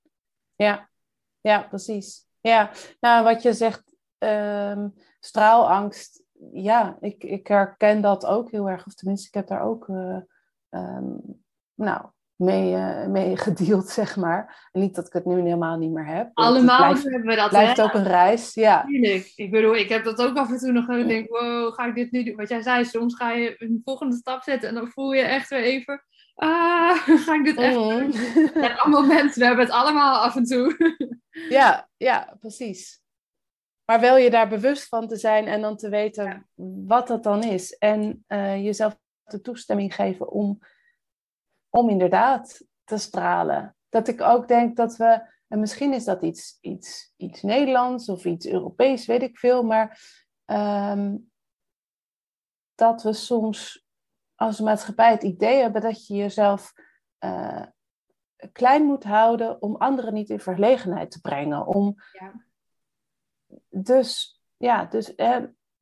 Ja, 0.56 0.90
ja 1.42 1.62
precies. 1.62 2.28
Ja, 2.42 2.72
nou 3.00 3.24
wat 3.24 3.42
je 3.42 3.54
zegt, 3.54 3.96
um, 4.18 4.94
straalangst, 5.20 6.24
ja, 6.52 6.98
ik, 7.00 7.24
ik 7.24 7.48
herken 7.48 8.02
dat 8.02 8.26
ook 8.26 8.52
heel 8.52 8.70
erg. 8.70 8.86
Of 8.86 8.94
tenminste, 8.94 9.28
ik 9.28 9.34
heb 9.34 9.48
daar 9.48 9.62
ook 9.62 9.88
uh, 9.88 10.18
um, 10.70 11.44
nou, 11.74 12.10
mee, 12.36 12.74
uh, 12.74 13.08
mee 13.08 13.38
gedeeld, 13.48 13.90
zeg 13.90 14.16
maar. 14.16 14.70
En 14.72 14.82
niet 14.82 14.96
dat 14.96 15.08
ik 15.08 15.14
het 15.14 15.26
nu 15.26 15.42
helemaal 15.42 15.78
niet 15.78 15.92
meer 15.92 16.06
heb. 16.06 16.30
Allemaal 16.34 16.78
blijft, 16.78 17.04
hebben 17.04 17.30
we 17.30 17.36
dat. 17.36 17.50
blijft 17.50 17.82
ook 17.82 17.94
een 17.94 18.08
reis, 18.08 18.54
ja. 18.54 18.84
Tuurlijk. 18.86 19.32
Ik 19.36 19.52
bedoel, 19.52 19.76
ik 19.76 19.90
heb 19.90 20.04
dat 20.04 20.22
ook 20.22 20.38
af 20.38 20.50
en 20.50 20.58
toe 20.58 20.72
nog. 20.72 20.90
Ik 20.90 21.08
denk, 21.08 21.30
wow, 21.30 21.74
ga 21.74 21.86
ik 21.86 21.96
dit 21.96 22.12
nu 22.12 22.24
doen? 22.24 22.36
Wat 22.36 22.50
jij 22.50 22.62
zei, 22.62 22.86
soms 22.86 23.16
ga 23.16 23.32
je 23.32 23.56
een 23.58 23.82
volgende 23.84 24.16
stap 24.16 24.44
zetten 24.44 24.70
en 24.70 24.76
dan 24.76 24.88
voel 24.88 25.14
je 25.14 25.22
echt 25.22 25.50
weer 25.50 25.64
even... 25.64 26.04
Ah, 26.36 26.98
ga 27.26 27.34
ik 27.34 27.44
dit 27.44 27.58
echt 27.58 27.76
mm. 27.76 27.90
doen? 27.90 28.14
Ja, 28.62 28.74
allemaal 28.74 29.06
mensen, 29.06 29.40
we 29.40 29.46
hebben 29.46 29.66
het 29.66 29.74
allemaal 29.74 30.22
af 30.22 30.36
en 30.36 30.44
toe. 30.44 30.98
ja, 31.50 31.88
ja, 31.98 32.38
precies. 32.40 33.04
Maar 33.86 34.00
wel 34.00 34.18
je 34.18 34.30
daar 34.30 34.48
bewust 34.48 34.88
van 34.88 35.08
te 35.08 35.16
zijn 35.16 35.48
en 35.48 35.62
dan 35.62 35.78
te 35.78 35.90
weten 35.90 36.50
wat 36.86 37.08
dat 37.08 37.24
dan 37.24 37.44
is. 37.44 37.78
En 37.78 38.26
uh, 38.28 38.64
jezelf 38.64 38.98
de 39.24 39.42
toestemming 39.42 39.96
geven 39.96 40.32
om 40.32 40.60
om 41.76 41.90
inderdaad 41.90 42.66
te 42.84 42.98
stralen. 42.98 43.76
Dat 43.90 44.08
ik 44.08 44.22
ook 44.22 44.48
denk 44.48 44.76
dat 44.76 44.96
we, 44.96 45.34
en 45.48 45.60
misschien 45.60 45.94
is 45.94 46.04
dat 46.04 46.22
iets, 46.22 46.58
iets, 46.62 47.14
iets 47.18 47.42
Nederlands 47.42 48.10
of 48.10 48.26
iets 48.26 48.48
Europees, 48.48 49.06
weet 49.06 49.22
ik 49.22 49.38
veel, 49.38 49.64
maar 49.64 50.00
ehm, 50.46 51.18
dat 52.76 53.04
we 53.04 53.14
soms 53.14 53.86
als 54.36 54.60
maatschappij 54.60 55.12
het 55.12 55.24
idee 55.24 55.62
hebben 55.62 55.82
dat 55.82 56.08
je 56.08 56.14
jezelf 56.14 56.74
uh, 57.20 57.66
klein 58.52 58.84
moet 58.84 59.04
houden 59.04 59.62
om 59.62 59.76
anderen 59.76 60.14
niet 60.14 60.30
in 60.30 60.40
verlegenheid 60.40 61.12
te 61.12 61.22
brengen. 61.22 61.66
Om, 61.66 61.96
ja. 62.12 62.46
Dus 63.70 64.42
ja, 64.58 64.86
dus 64.86 65.16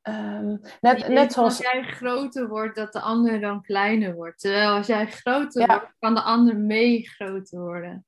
Um, 0.10 0.62
net, 0.82 1.08
net 1.08 1.34
zoals... 1.34 1.58
Als 1.58 1.72
jij 1.72 1.84
groter 1.84 2.48
wordt, 2.48 2.76
dat 2.76 2.94
de 2.94 3.00
ander 3.00 3.40
dan 3.40 3.62
kleiner 3.62 4.14
wordt. 4.14 4.40
Terwijl 4.40 4.70
als 4.70 4.88
jij 4.88 5.08
groter 5.08 5.68
wordt, 5.68 5.94
kan 6.00 6.14
de 6.14 6.22
ander 6.22 6.58
mee 6.58 7.10
groter 7.10 7.60
worden. 7.60 8.06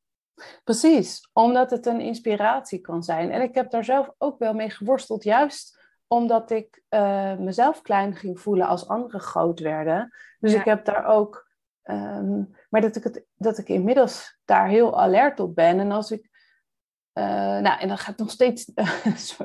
Precies, 0.63 1.29
omdat 1.33 1.71
het 1.71 1.85
een 1.85 1.99
inspiratie 1.99 2.79
kan 2.79 3.03
zijn. 3.03 3.31
En 3.31 3.41
ik 3.41 3.55
heb 3.55 3.71
daar 3.71 3.83
zelf 3.83 4.11
ook 4.17 4.39
wel 4.39 4.53
mee 4.53 4.69
geworsteld, 4.69 5.23
juist 5.23 5.83
omdat 6.07 6.51
ik 6.51 6.83
uh, 6.89 7.35
mezelf 7.37 7.81
klein 7.81 8.15
ging 8.15 8.39
voelen 8.39 8.67
als 8.67 8.87
anderen 8.87 9.19
groot 9.19 9.59
werden. 9.59 10.13
Dus 10.39 10.53
ik 10.53 10.65
heb 10.65 10.85
daar 10.85 11.05
ook, 11.05 11.49
um, 11.83 12.55
maar 12.69 12.81
dat 12.81 12.95
ik, 12.95 13.03
het, 13.03 13.25
dat 13.35 13.57
ik 13.57 13.67
inmiddels 13.67 14.37
daar 14.45 14.67
heel 14.67 15.01
alert 15.01 15.39
op 15.39 15.55
ben. 15.55 15.79
En 15.79 15.91
als 15.91 16.11
ik, 16.11 16.29
uh, 17.17 17.59
nou, 17.59 17.79
en 17.79 17.87
dat 17.87 17.99
gaat 17.99 18.17
nog 18.17 18.31
steeds 18.31 18.71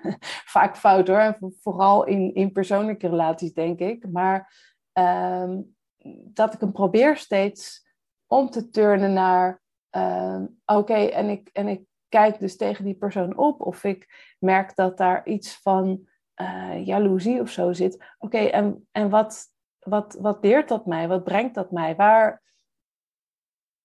vaak 0.54 0.76
fout 0.76 1.08
hoor, 1.08 1.38
vooral 1.60 2.04
in, 2.04 2.34
in 2.34 2.52
persoonlijke 2.52 3.08
relaties 3.08 3.52
denk 3.52 3.78
ik. 3.78 4.08
Maar 4.10 4.54
um, 4.92 5.76
dat 6.24 6.54
ik 6.54 6.60
hem 6.60 6.72
probeer 6.72 7.16
steeds 7.16 7.88
om 8.26 8.50
te 8.50 8.70
turnen 8.70 9.12
naar, 9.12 9.62
uh, 9.96 10.42
oké, 10.64 10.94
en, 10.94 11.28
ik, 11.28 11.48
en 11.52 11.68
ik 11.68 11.82
kijk 12.08 12.38
dus 12.38 12.56
tegen 12.56 12.84
die 12.84 12.94
persoon 12.94 13.36
op. 13.36 13.60
Of 13.60 13.84
ik 13.84 14.34
merk 14.38 14.76
dat 14.76 14.96
daar 14.96 15.26
iets 15.26 15.56
van 15.62 16.08
uh, 16.40 16.86
jaloezie 16.86 17.40
of 17.40 17.50
zo 17.50 17.72
zit. 17.72 18.04
Oké, 18.18 18.38
en, 18.38 18.88
en 18.92 19.10
wat, 19.10 19.46
wat, 19.78 20.16
wat 20.20 20.38
leert 20.40 20.68
dat 20.68 20.86
mij? 20.86 21.08
Wat 21.08 21.24
brengt 21.24 21.54
dat 21.54 21.70
mij? 21.70 21.96
Waar, 21.96 22.42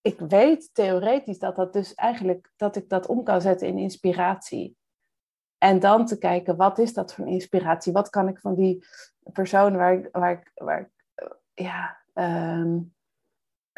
ik 0.06 0.18
weet 0.18 0.70
theoretisch 0.72 1.38
dat 1.38 1.56
dat 1.56 1.72
dus 1.72 1.94
eigenlijk, 1.94 2.52
dat 2.56 2.76
ik 2.76 2.88
dat 2.88 3.06
om 3.06 3.22
kan 3.22 3.40
zetten 3.40 3.68
in 3.68 3.78
inspiratie. 3.78 4.76
En 5.58 5.80
dan 5.80 6.06
te 6.06 6.18
kijken, 6.18 6.56
wat 6.56 6.78
is 6.78 6.92
dat 6.92 7.14
voor 7.14 7.26
inspiratie? 7.26 7.92
Wat 7.92 8.10
kan 8.10 8.28
ik 8.28 8.38
van 8.38 8.54
die 8.54 8.86
persoon 9.32 9.76
waar 9.76 9.94
ik, 9.94 10.08
waar 10.12 10.32
ik, 10.32 10.50
waar 10.54 10.80
ik 10.80 10.90
ja, 11.54 11.98
um, 12.14 12.94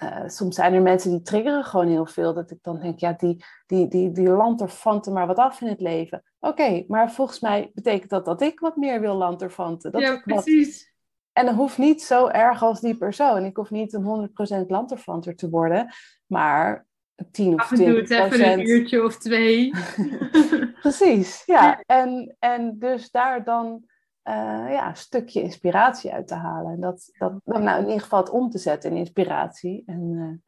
uh, 0.03 0.29
soms 0.29 0.55
zijn 0.55 0.75
er 0.75 0.83
mensen 0.83 1.11
die 1.11 1.23
triggeren 1.23 1.65
gewoon 1.65 1.89
heel 1.89 2.07
veel. 2.07 2.35
Dat 2.35 2.51
ik 2.51 2.59
dan 2.63 2.81
denk, 2.81 2.99
ja, 2.99 3.13
die, 3.13 3.45
die, 3.67 3.89
die, 3.89 4.11
die 4.11 4.29
lanterfanten 4.29 5.13
maar 5.13 5.27
wat 5.27 5.39
af 5.39 5.61
in 5.61 5.69
het 5.69 5.81
leven. 5.81 6.23
Oké, 6.41 6.85
maar 6.89 7.13
volgens 7.13 7.41
mij 7.41 7.71
betekent 7.75 8.11
dat 8.11 8.25
dat 8.25 8.41
ik 8.41 8.61
wat 8.61 8.77
meer 8.77 9.01
wil 9.01 9.15
lanterfanten. 9.15 9.93
Dat 9.93 10.01
ja, 10.01 10.21
precies. 10.25 10.79
Wat... 10.79 10.97
En 11.39 11.47
dat 11.47 11.55
hoeft 11.55 11.79
niet 11.79 12.03
zo 12.03 12.29
erg 12.29 12.63
als 12.63 12.81
die 12.81 12.97
persoon. 12.97 13.45
Ik 13.45 13.57
hoef 13.57 13.71
niet 13.71 13.93
een 13.93 14.31
100% 14.65 14.67
lanterfanter 14.67 15.37
te 15.37 15.51
worden, 15.51 15.95
maar 16.27 16.87
10 17.31 17.55
of 17.55 17.67
20 17.67 18.07
procent. 18.07 18.33
even 18.33 18.53
een 18.53 18.69
uurtje 18.69 19.05
of 19.05 19.19
twee. 19.19 19.73
precies, 20.81 21.43
ja. 21.47 21.81
En, 21.81 22.37
en 22.39 22.79
dus 22.79 23.11
daar 23.11 23.45
dan 23.45 23.85
uh, 24.25 24.67
ja, 24.71 24.89
een 24.89 24.97
stukje 24.97 25.43
inspiratie 25.43 26.13
uit 26.13 26.27
te 26.27 26.35
halen. 26.35 26.73
En 26.73 26.81
dat, 26.81 27.11
dat 27.19 27.45
nou, 27.45 27.79
in 27.79 27.87
ieder 27.87 28.03
geval 28.03 28.21
het 28.21 28.31
om 28.31 28.51
te 28.51 28.59
zetten 28.59 28.91
in 28.91 28.97
inspiratie. 28.97 29.83
En, 29.87 30.43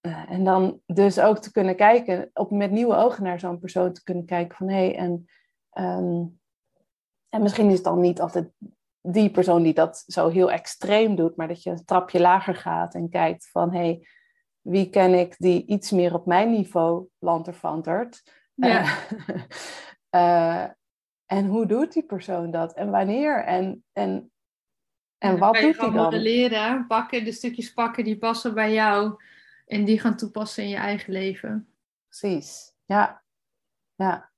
uh, 0.00 0.30
en 0.30 0.44
dan 0.44 0.80
dus 0.86 1.20
ook 1.20 1.38
te 1.38 1.52
kunnen 1.52 1.76
kijken, 1.76 2.30
op, 2.32 2.50
met 2.50 2.70
nieuwe 2.70 2.94
ogen 2.94 3.22
naar 3.22 3.40
zo'n 3.40 3.58
persoon 3.58 3.92
te 3.92 4.02
kunnen 4.02 4.24
kijken 4.24 4.56
van 4.56 4.68
hé, 4.68 4.74
hey, 4.74 4.96
en, 4.96 5.26
um, 5.72 6.40
en 7.28 7.42
misschien 7.42 7.68
is 7.68 7.74
het 7.74 7.84
dan 7.84 8.00
niet 8.00 8.20
altijd 8.20 8.50
die 9.02 9.30
persoon 9.30 9.62
die 9.62 9.74
dat 9.74 10.04
zo 10.06 10.28
heel 10.28 10.50
extreem 10.50 11.14
doet, 11.14 11.36
maar 11.36 11.48
dat 11.48 11.62
je 11.62 11.70
een 11.70 11.84
trapje 11.84 12.20
lager 12.20 12.54
gaat 12.54 12.94
en 12.94 13.08
kijkt 13.08 13.50
van 13.50 13.72
hé, 13.72 13.78
hey, 13.78 14.06
wie 14.60 14.90
ken 14.90 15.14
ik 15.14 15.34
die 15.38 15.66
iets 15.66 15.90
meer 15.90 16.14
op 16.14 16.26
mijn 16.26 16.50
niveau 16.50 17.06
lanterfantert. 17.18 18.22
Ja. 18.54 18.98
Uh, 20.10 20.64
En 21.32 21.46
hoe 21.46 21.66
doet 21.66 21.92
die 21.92 22.02
persoon 22.02 22.50
dat? 22.50 22.74
En 22.74 22.90
wanneer? 22.90 23.44
En, 23.44 23.84
en, 23.92 24.32
en 25.18 25.38
wat 25.38 25.54
doet 25.54 25.76
hij 25.76 25.90
dan? 25.90 26.14
leren, 26.14 26.86
pakken, 26.86 27.24
de 27.24 27.32
stukjes 27.32 27.72
pakken 27.72 28.04
die 28.04 28.18
passen 28.18 28.54
bij 28.54 28.72
jou. 28.72 29.22
En 29.66 29.84
die 29.84 30.00
gaan 30.00 30.16
toepassen 30.16 30.62
in 30.62 30.68
je 30.68 30.76
eigen 30.76 31.12
leven. 31.12 31.74
Precies, 32.08 32.74
ja. 32.84 33.22
Ja, 33.94 34.31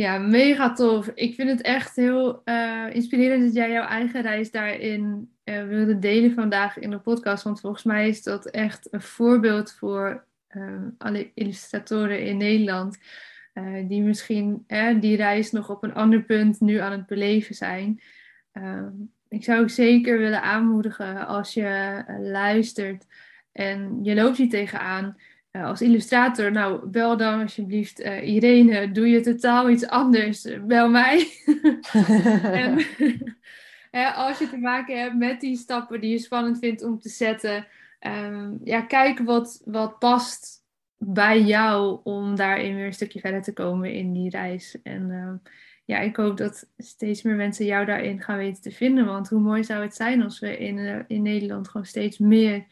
ja 0.00 0.18
mega 0.18 0.72
tof. 0.72 1.10
Ik 1.14 1.34
vind 1.34 1.50
het 1.50 1.60
echt 1.60 1.96
heel 1.96 2.42
uh, 2.44 2.86
inspirerend 2.92 3.42
dat 3.42 3.54
jij 3.54 3.70
jouw 3.70 3.86
eigen 3.86 4.22
reis 4.22 4.50
daarin 4.50 5.30
uh, 5.44 5.66
wilde 5.66 5.98
delen 5.98 6.34
vandaag 6.34 6.78
in 6.78 6.90
de 6.90 6.98
podcast. 6.98 7.44
Want 7.44 7.60
volgens 7.60 7.84
mij 7.84 8.08
is 8.08 8.22
dat 8.22 8.46
echt 8.46 8.88
een 8.90 9.02
voorbeeld 9.02 9.72
voor 9.72 10.24
uh, 10.50 10.72
alle 10.98 11.30
illustratoren 11.34 12.24
in 12.24 12.36
Nederland 12.36 12.98
die 13.88 14.02
misschien 14.02 14.66
die 15.00 15.16
reis 15.16 15.50
nog 15.50 15.70
op 15.70 15.82
een 15.82 15.94
ander 15.94 16.22
punt 16.22 16.60
nu 16.60 16.76
aan 16.76 16.92
het 16.92 17.06
beleven 17.06 17.54
zijn. 17.54 18.00
Uh, 18.52 18.86
ik 19.30 19.44
zou 19.44 19.60
ook 19.60 19.70
zeker 19.70 20.18
willen 20.18 20.42
aanmoedigen 20.42 21.26
als 21.26 21.54
je 21.54 21.64
eh, 22.06 22.14
luistert 22.18 23.06
en 23.52 23.98
je 24.02 24.14
loopt 24.14 24.36
hier 24.36 24.48
tegenaan 24.48 25.16
als 25.52 25.82
illustrator. 25.82 26.52
Nou, 26.52 26.86
bel 26.86 27.16
dan 27.16 27.40
alsjeblieft 27.40 27.98
Irene. 28.22 28.92
Doe 28.92 29.08
je 29.08 29.20
totaal 29.20 29.70
iets 29.70 29.86
anders? 29.86 30.46
Bel 30.66 30.88
mij. 30.88 31.26
en 33.90 34.14
als 34.14 34.38
je 34.38 34.48
te 34.50 34.58
maken 34.58 35.00
hebt 35.00 35.16
met 35.16 35.40
die 35.40 35.56
stappen 35.56 36.00
die 36.00 36.10
je 36.10 36.18
spannend 36.18 36.58
vindt 36.58 36.82
om 36.82 36.98
te 36.98 37.08
zetten, 37.08 37.66
ehm, 37.98 38.54
ja, 38.64 38.80
kijk 38.80 39.18
wat, 39.18 39.62
wat 39.64 39.98
past 39.98 40.60
bij 40.96 41.42
jou 41.42 42.00
om 42.02 42.36
daarin 42.36 42.74
weer 42.74 42.86
een 42.86 42.92
stukje 42.92 43.20
verder 43.20 43.42
te 43.42 43.52
komen 43.52 43.92
in 43.92 44.12
die 44.12 44.30
reis. 44.30 44.82
En 44.82 45.10
uh, 45.10 45.52
ja, 45.84 45.98
ik 45.98 46.16
hoop 46.16 46.36
dat 46.36 46.68
steeds 46.76 47.22
meer 47.22 47.34
mensen 47.34 47.64
jou 47.64 47.84
daarin 47.84 48.22
gaan 48.22 48.36
weten 48.36 48.62
te 48.62 48.70
vinden. 48.70 49.06
Want 49.06 49.28
hoe 49.28 49.40
mooi 49.40 49.64
zou 49.64 49.82
het 49.82 49.94
zijn 49.94 50.22
als 50.22 50.38
we 50.38 50.56
in, 50.56 51.04
in 51.08 51.22
Nederland 51.22 51.68
gewoon 51.68 51.86
steeds 51.86 52.18
meer 52.18 52.66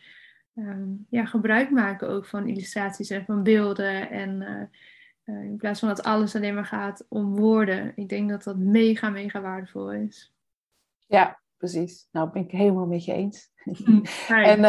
um, 0.59 1.07
ja, 1.11 1.25
gebruik 1.25 1.71
maken 1.71 2.09
ook 2.09 2.27
van 2.27 2.49
illustraties 2.49 3.11
en 3.11 3.25
van 3.25 3.43
beelden. 3.43 4.11
En 4.11 4.43
uh, 5.25 5.45
in 5.45 5.57
plaats 5.57 5.81
van 5.81 5.89
dat 5.89 6.03
alles 6.03 6.37
alleen 6.37 6.55
maar 6.55 6.65
gaat 6.65 7.07
om 7.09 7.37
woorden. 7.37 7.93
Ik 7.95 8.09
denk 8.09 8.31
dat 8.31 8.43
dat 8.43 8.57
mega, 8.57 9.09
mega 9.09 9.41
waardevol 9.41 9.93
is. 9.93 10.35
Ja, 11.07 11.41
precies. 11.57 12.09
Nou, 12.11 12.31
ben 12.31 12.43
ik 12.43 12.51
helemaal 12.51 12.87
met 12.87 13.05
je 13.05 13.13
eens. 13.13 13.51
Mm, 13.85 14.03
en 14.29 14.65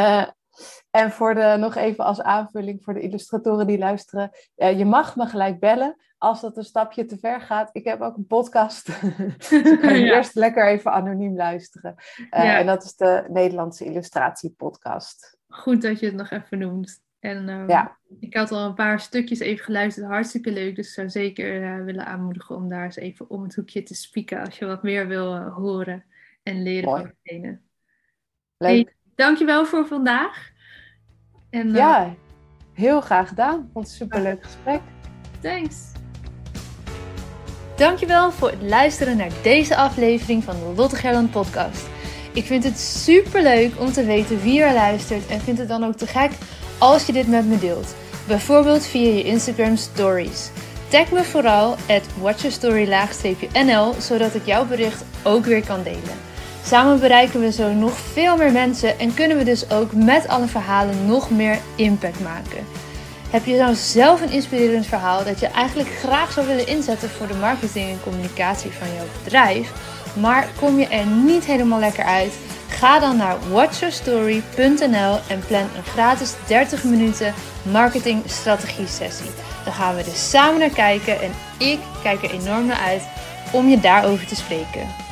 en 0.92 1.12
voor 1.12 1.34
de, 1.34 1.56
nog 1.60 1.76
even 1.76 2.06
als 2.06 2.22
aanvulling 2.22 2.84
voor 2.84 2.94
de 2.94 3.02
illustratoren 3.02 3.68
die 3.68 3.78
luisteren. 3.78 4.32
Je 4.56 4.86
mag 4.86 5.16
me 5.16 5.26
gelijk 5.26 5.60
bellen 5.60 5.96
als 6.20 6.42
dat 6.42 6.58
een 6.58 6.64
stapje 6.64 7.06
te 7.06 7.18
ver 7.18 7.42
gaat. 7.42 7.70
Ik 7.72 7.84
heb 7.86 8.02
ook 8.02 8.18
een 8.18 8.28
podcast. 8.28 8.86
dus 9.50 9.80
kan 9.80 9.94
je 10.00 10.04
eerst 10.04 10.36
lekker 10.36 10.68
even 10.68 10.92
anoniem 10.92 11.36
luisteren. 11.36 11.96
Uh, 12.18 12.58
En 12.58 12.66
dat 12.66 12.84
is 12.84 12.96
de 12.96 13.26
Nederlandse 13.28 13.86
Illustratiepodcast. 13.86 15.38
Goed 15.50 15.82
dat 15.82 16.00
je 16.00 16.06
het 16.06 16.16
nog 16.16 16.30
even 16.30 16.58
noemt. 16.58 17.04
En 17.20 17.50
um, 17.50 17.70
ja. 17.70 17.97
ik 18.20 18.34
had 18.36 18.52
al 18.52 18.66
een 18.66 18.74
paar 18.74 19.00
stukjes 19.00 19.39
even 19.39 19.66
geluisterd. 19.66 20.08
Hartstikke 20.08 20.52
leuk. 20.52 20.76
Dus 20.76 20.88
ik 20.88 20.93
zou 20.93 21.10
zeker 21.10 21.62
uh, 21.62 21.86
willen 21.86 22.06
aanmoedigen 22.06 22.56
om 22.56 22.70
daar 22.70 22.84
eens 22.84 22.95
even 22.95 23.30
om 23.30 23.43
het 23.43 23.56
hoekje 23.56 23.84
te 23.84 23.95
spieken. 23.95 24.45
Als 24.45 24.58
je 24.58 24.66
wat 24.66 24.84
meer 24.84 25.08
wil 25.08 25.38
horen 25.38 26.06
en 26.43 26.64
leren 26.64 26.89
Mooi. 26.89 27.02
van 27.02 27.12
degene. 27.24 27.60
Leuk. 28.58 28.95
Dankjewel 29.16 29.66
voor 29.66 29.88
vandaag. 29.88 30.50
En, 31.50 31.72
ja, 31.72 32.06
uh, 32.06 32.12
heel 32.74 33.02
graag 33.02 33.28
gedaan. 33.28 33.70
Vond 33.74 33.74
het 33.74 34.00
een 34.00 34.08
superleuk 34.08 34.43
gesprek. 34.43 34.82
Thanks. 35.41 35.91
Dankjewel 37.76 38.32
voor 38.32 38.50
het 38.50 38.62
luisteren 38.62 39.18
naar 39.18 39.32
deze 39.43 39.76
aflevering 39.76 40.43
van 40.43 40.56
de 40.56 40.74
Lotte 40.76 40.95
Gerland 40.95 41.32
podcast. 41.32 41.99
Ik 42.40 42.46
vind 42.46 42.64
het 42.64 42.80
superleuk 42.80 43.80
om 43.80 43.92
te 43.92 44.04
weten 44.04 44.42
wie 44.42 44.62
er 44.62 44.74
luistert 44.74 45.28
en 45.28 45.42
vind 45.42 45.58
het 45.58 45.68
dan 45.68 45.84
ook 45.84 45.96
te 45.96 46.08
gek 46.08 46.32
als 46.78 47.06
je 47.06 47.12
dit 47.12 47.28
met 47.28 47.46
me 47.46 47.60
deelt. 47.60 47.96
Bijvoorbeeld 48.28 48.86
via 48.86 49.14
je 49.14 49.24
Instagram 49.24 49.76
stories. 49.76 50.50
Tag 50.88 51.12
me 51.12 51.24
vooral 51.24 51.72
at 51.72 52.02
watchyourstory-nl 52.20 53.94
zodat 54.02 54.36
ik 54.36 54.46
jouw 54.46 54.66
bericht 54.66 55.04
ook 55.24 55.46
weer 55.46 55.66
kan 55.66 55.84
delen. 55.84 56.18
Samen 56.66 57.00
bereiken 57.00 57.40
we 57.40 57.52
zo 57.52 57.74
nog 57.74 57.98
veel 57.98 58.38
meer 58.38 58.52
mensen 58.52 59.00
en 59.00 59.14
kunnen 59.14 59.38
we 59.38 59.44
dus 59.44 59.72
ook 59.72 59.94
met 59.94 60.28
alle 60.28 60.48
verhalen 60.48 61.06
nog 61.06 61.30
meer 61.30 61.58
impact 61.76 62.20
maken. 62.20 62.66
Heb 63.30 63.46
je 63.46 63.58
nou 63.58 63.76
zelf 63.76 64.22
een 64.22 64.32
inspirerend 64.32 64.86
verhaal 64.86 65.24
dat 65.24 65.40
je 65.40 65.48
eigenlijk 65.48 65.90
graag 65.90 66.32
zou 66.32 66.48
willen 66.48 66.68
inzetten 66.68 67.10
voor 67.10 67.28
de 67.28 67.34
marketing 67.34 67.90
en 67.90 68.02
communicatie 68.04 68.72
van 68.72 68.88
jouw 68.96 69.06
bedrijf, 69.24 69.72
maar 70.14 70.47
kom 70.60 70.80
je 70.80 70.88
er 70.88 71.05
niet 71.05 71.45
helemaal 71.45 71.80
lekker 71.80 72.03
uit? 72.03 72.34
Ga 72.68 72.99
dan 72.99 73.18
naar 73.18 73.38
watchyourstory.nl 73.51 75.20
en 75.28 75.43
plan 75.47 75.68
een 75.76 75.84
gratis 75.84 76.34
30 76.47 76.84
minuten 76.84 77.34
marketing 77.72 78.24
strategie 78.26 78.88
sessie. 78.88 79.30
Dan 79.64 79.74
gaan 79.74 79.95
we 79.95 80.03
dus 80.03 80.30
samen 80.30 80.60
naar 80.60 80.70
kijken 80.70 81.22
en 81.22 81.32
ik 81.57 81.80
kijk 82.03 82.24
er 82.24 82.32
enorm 82.32 82.66
naar 82.66 82.82
uit 82.88 83.03
om 83.51 83.70
je 83.70 83.80
daarover 83.80 84.28
te 84.28 84.36
spreken. 84.36 85.09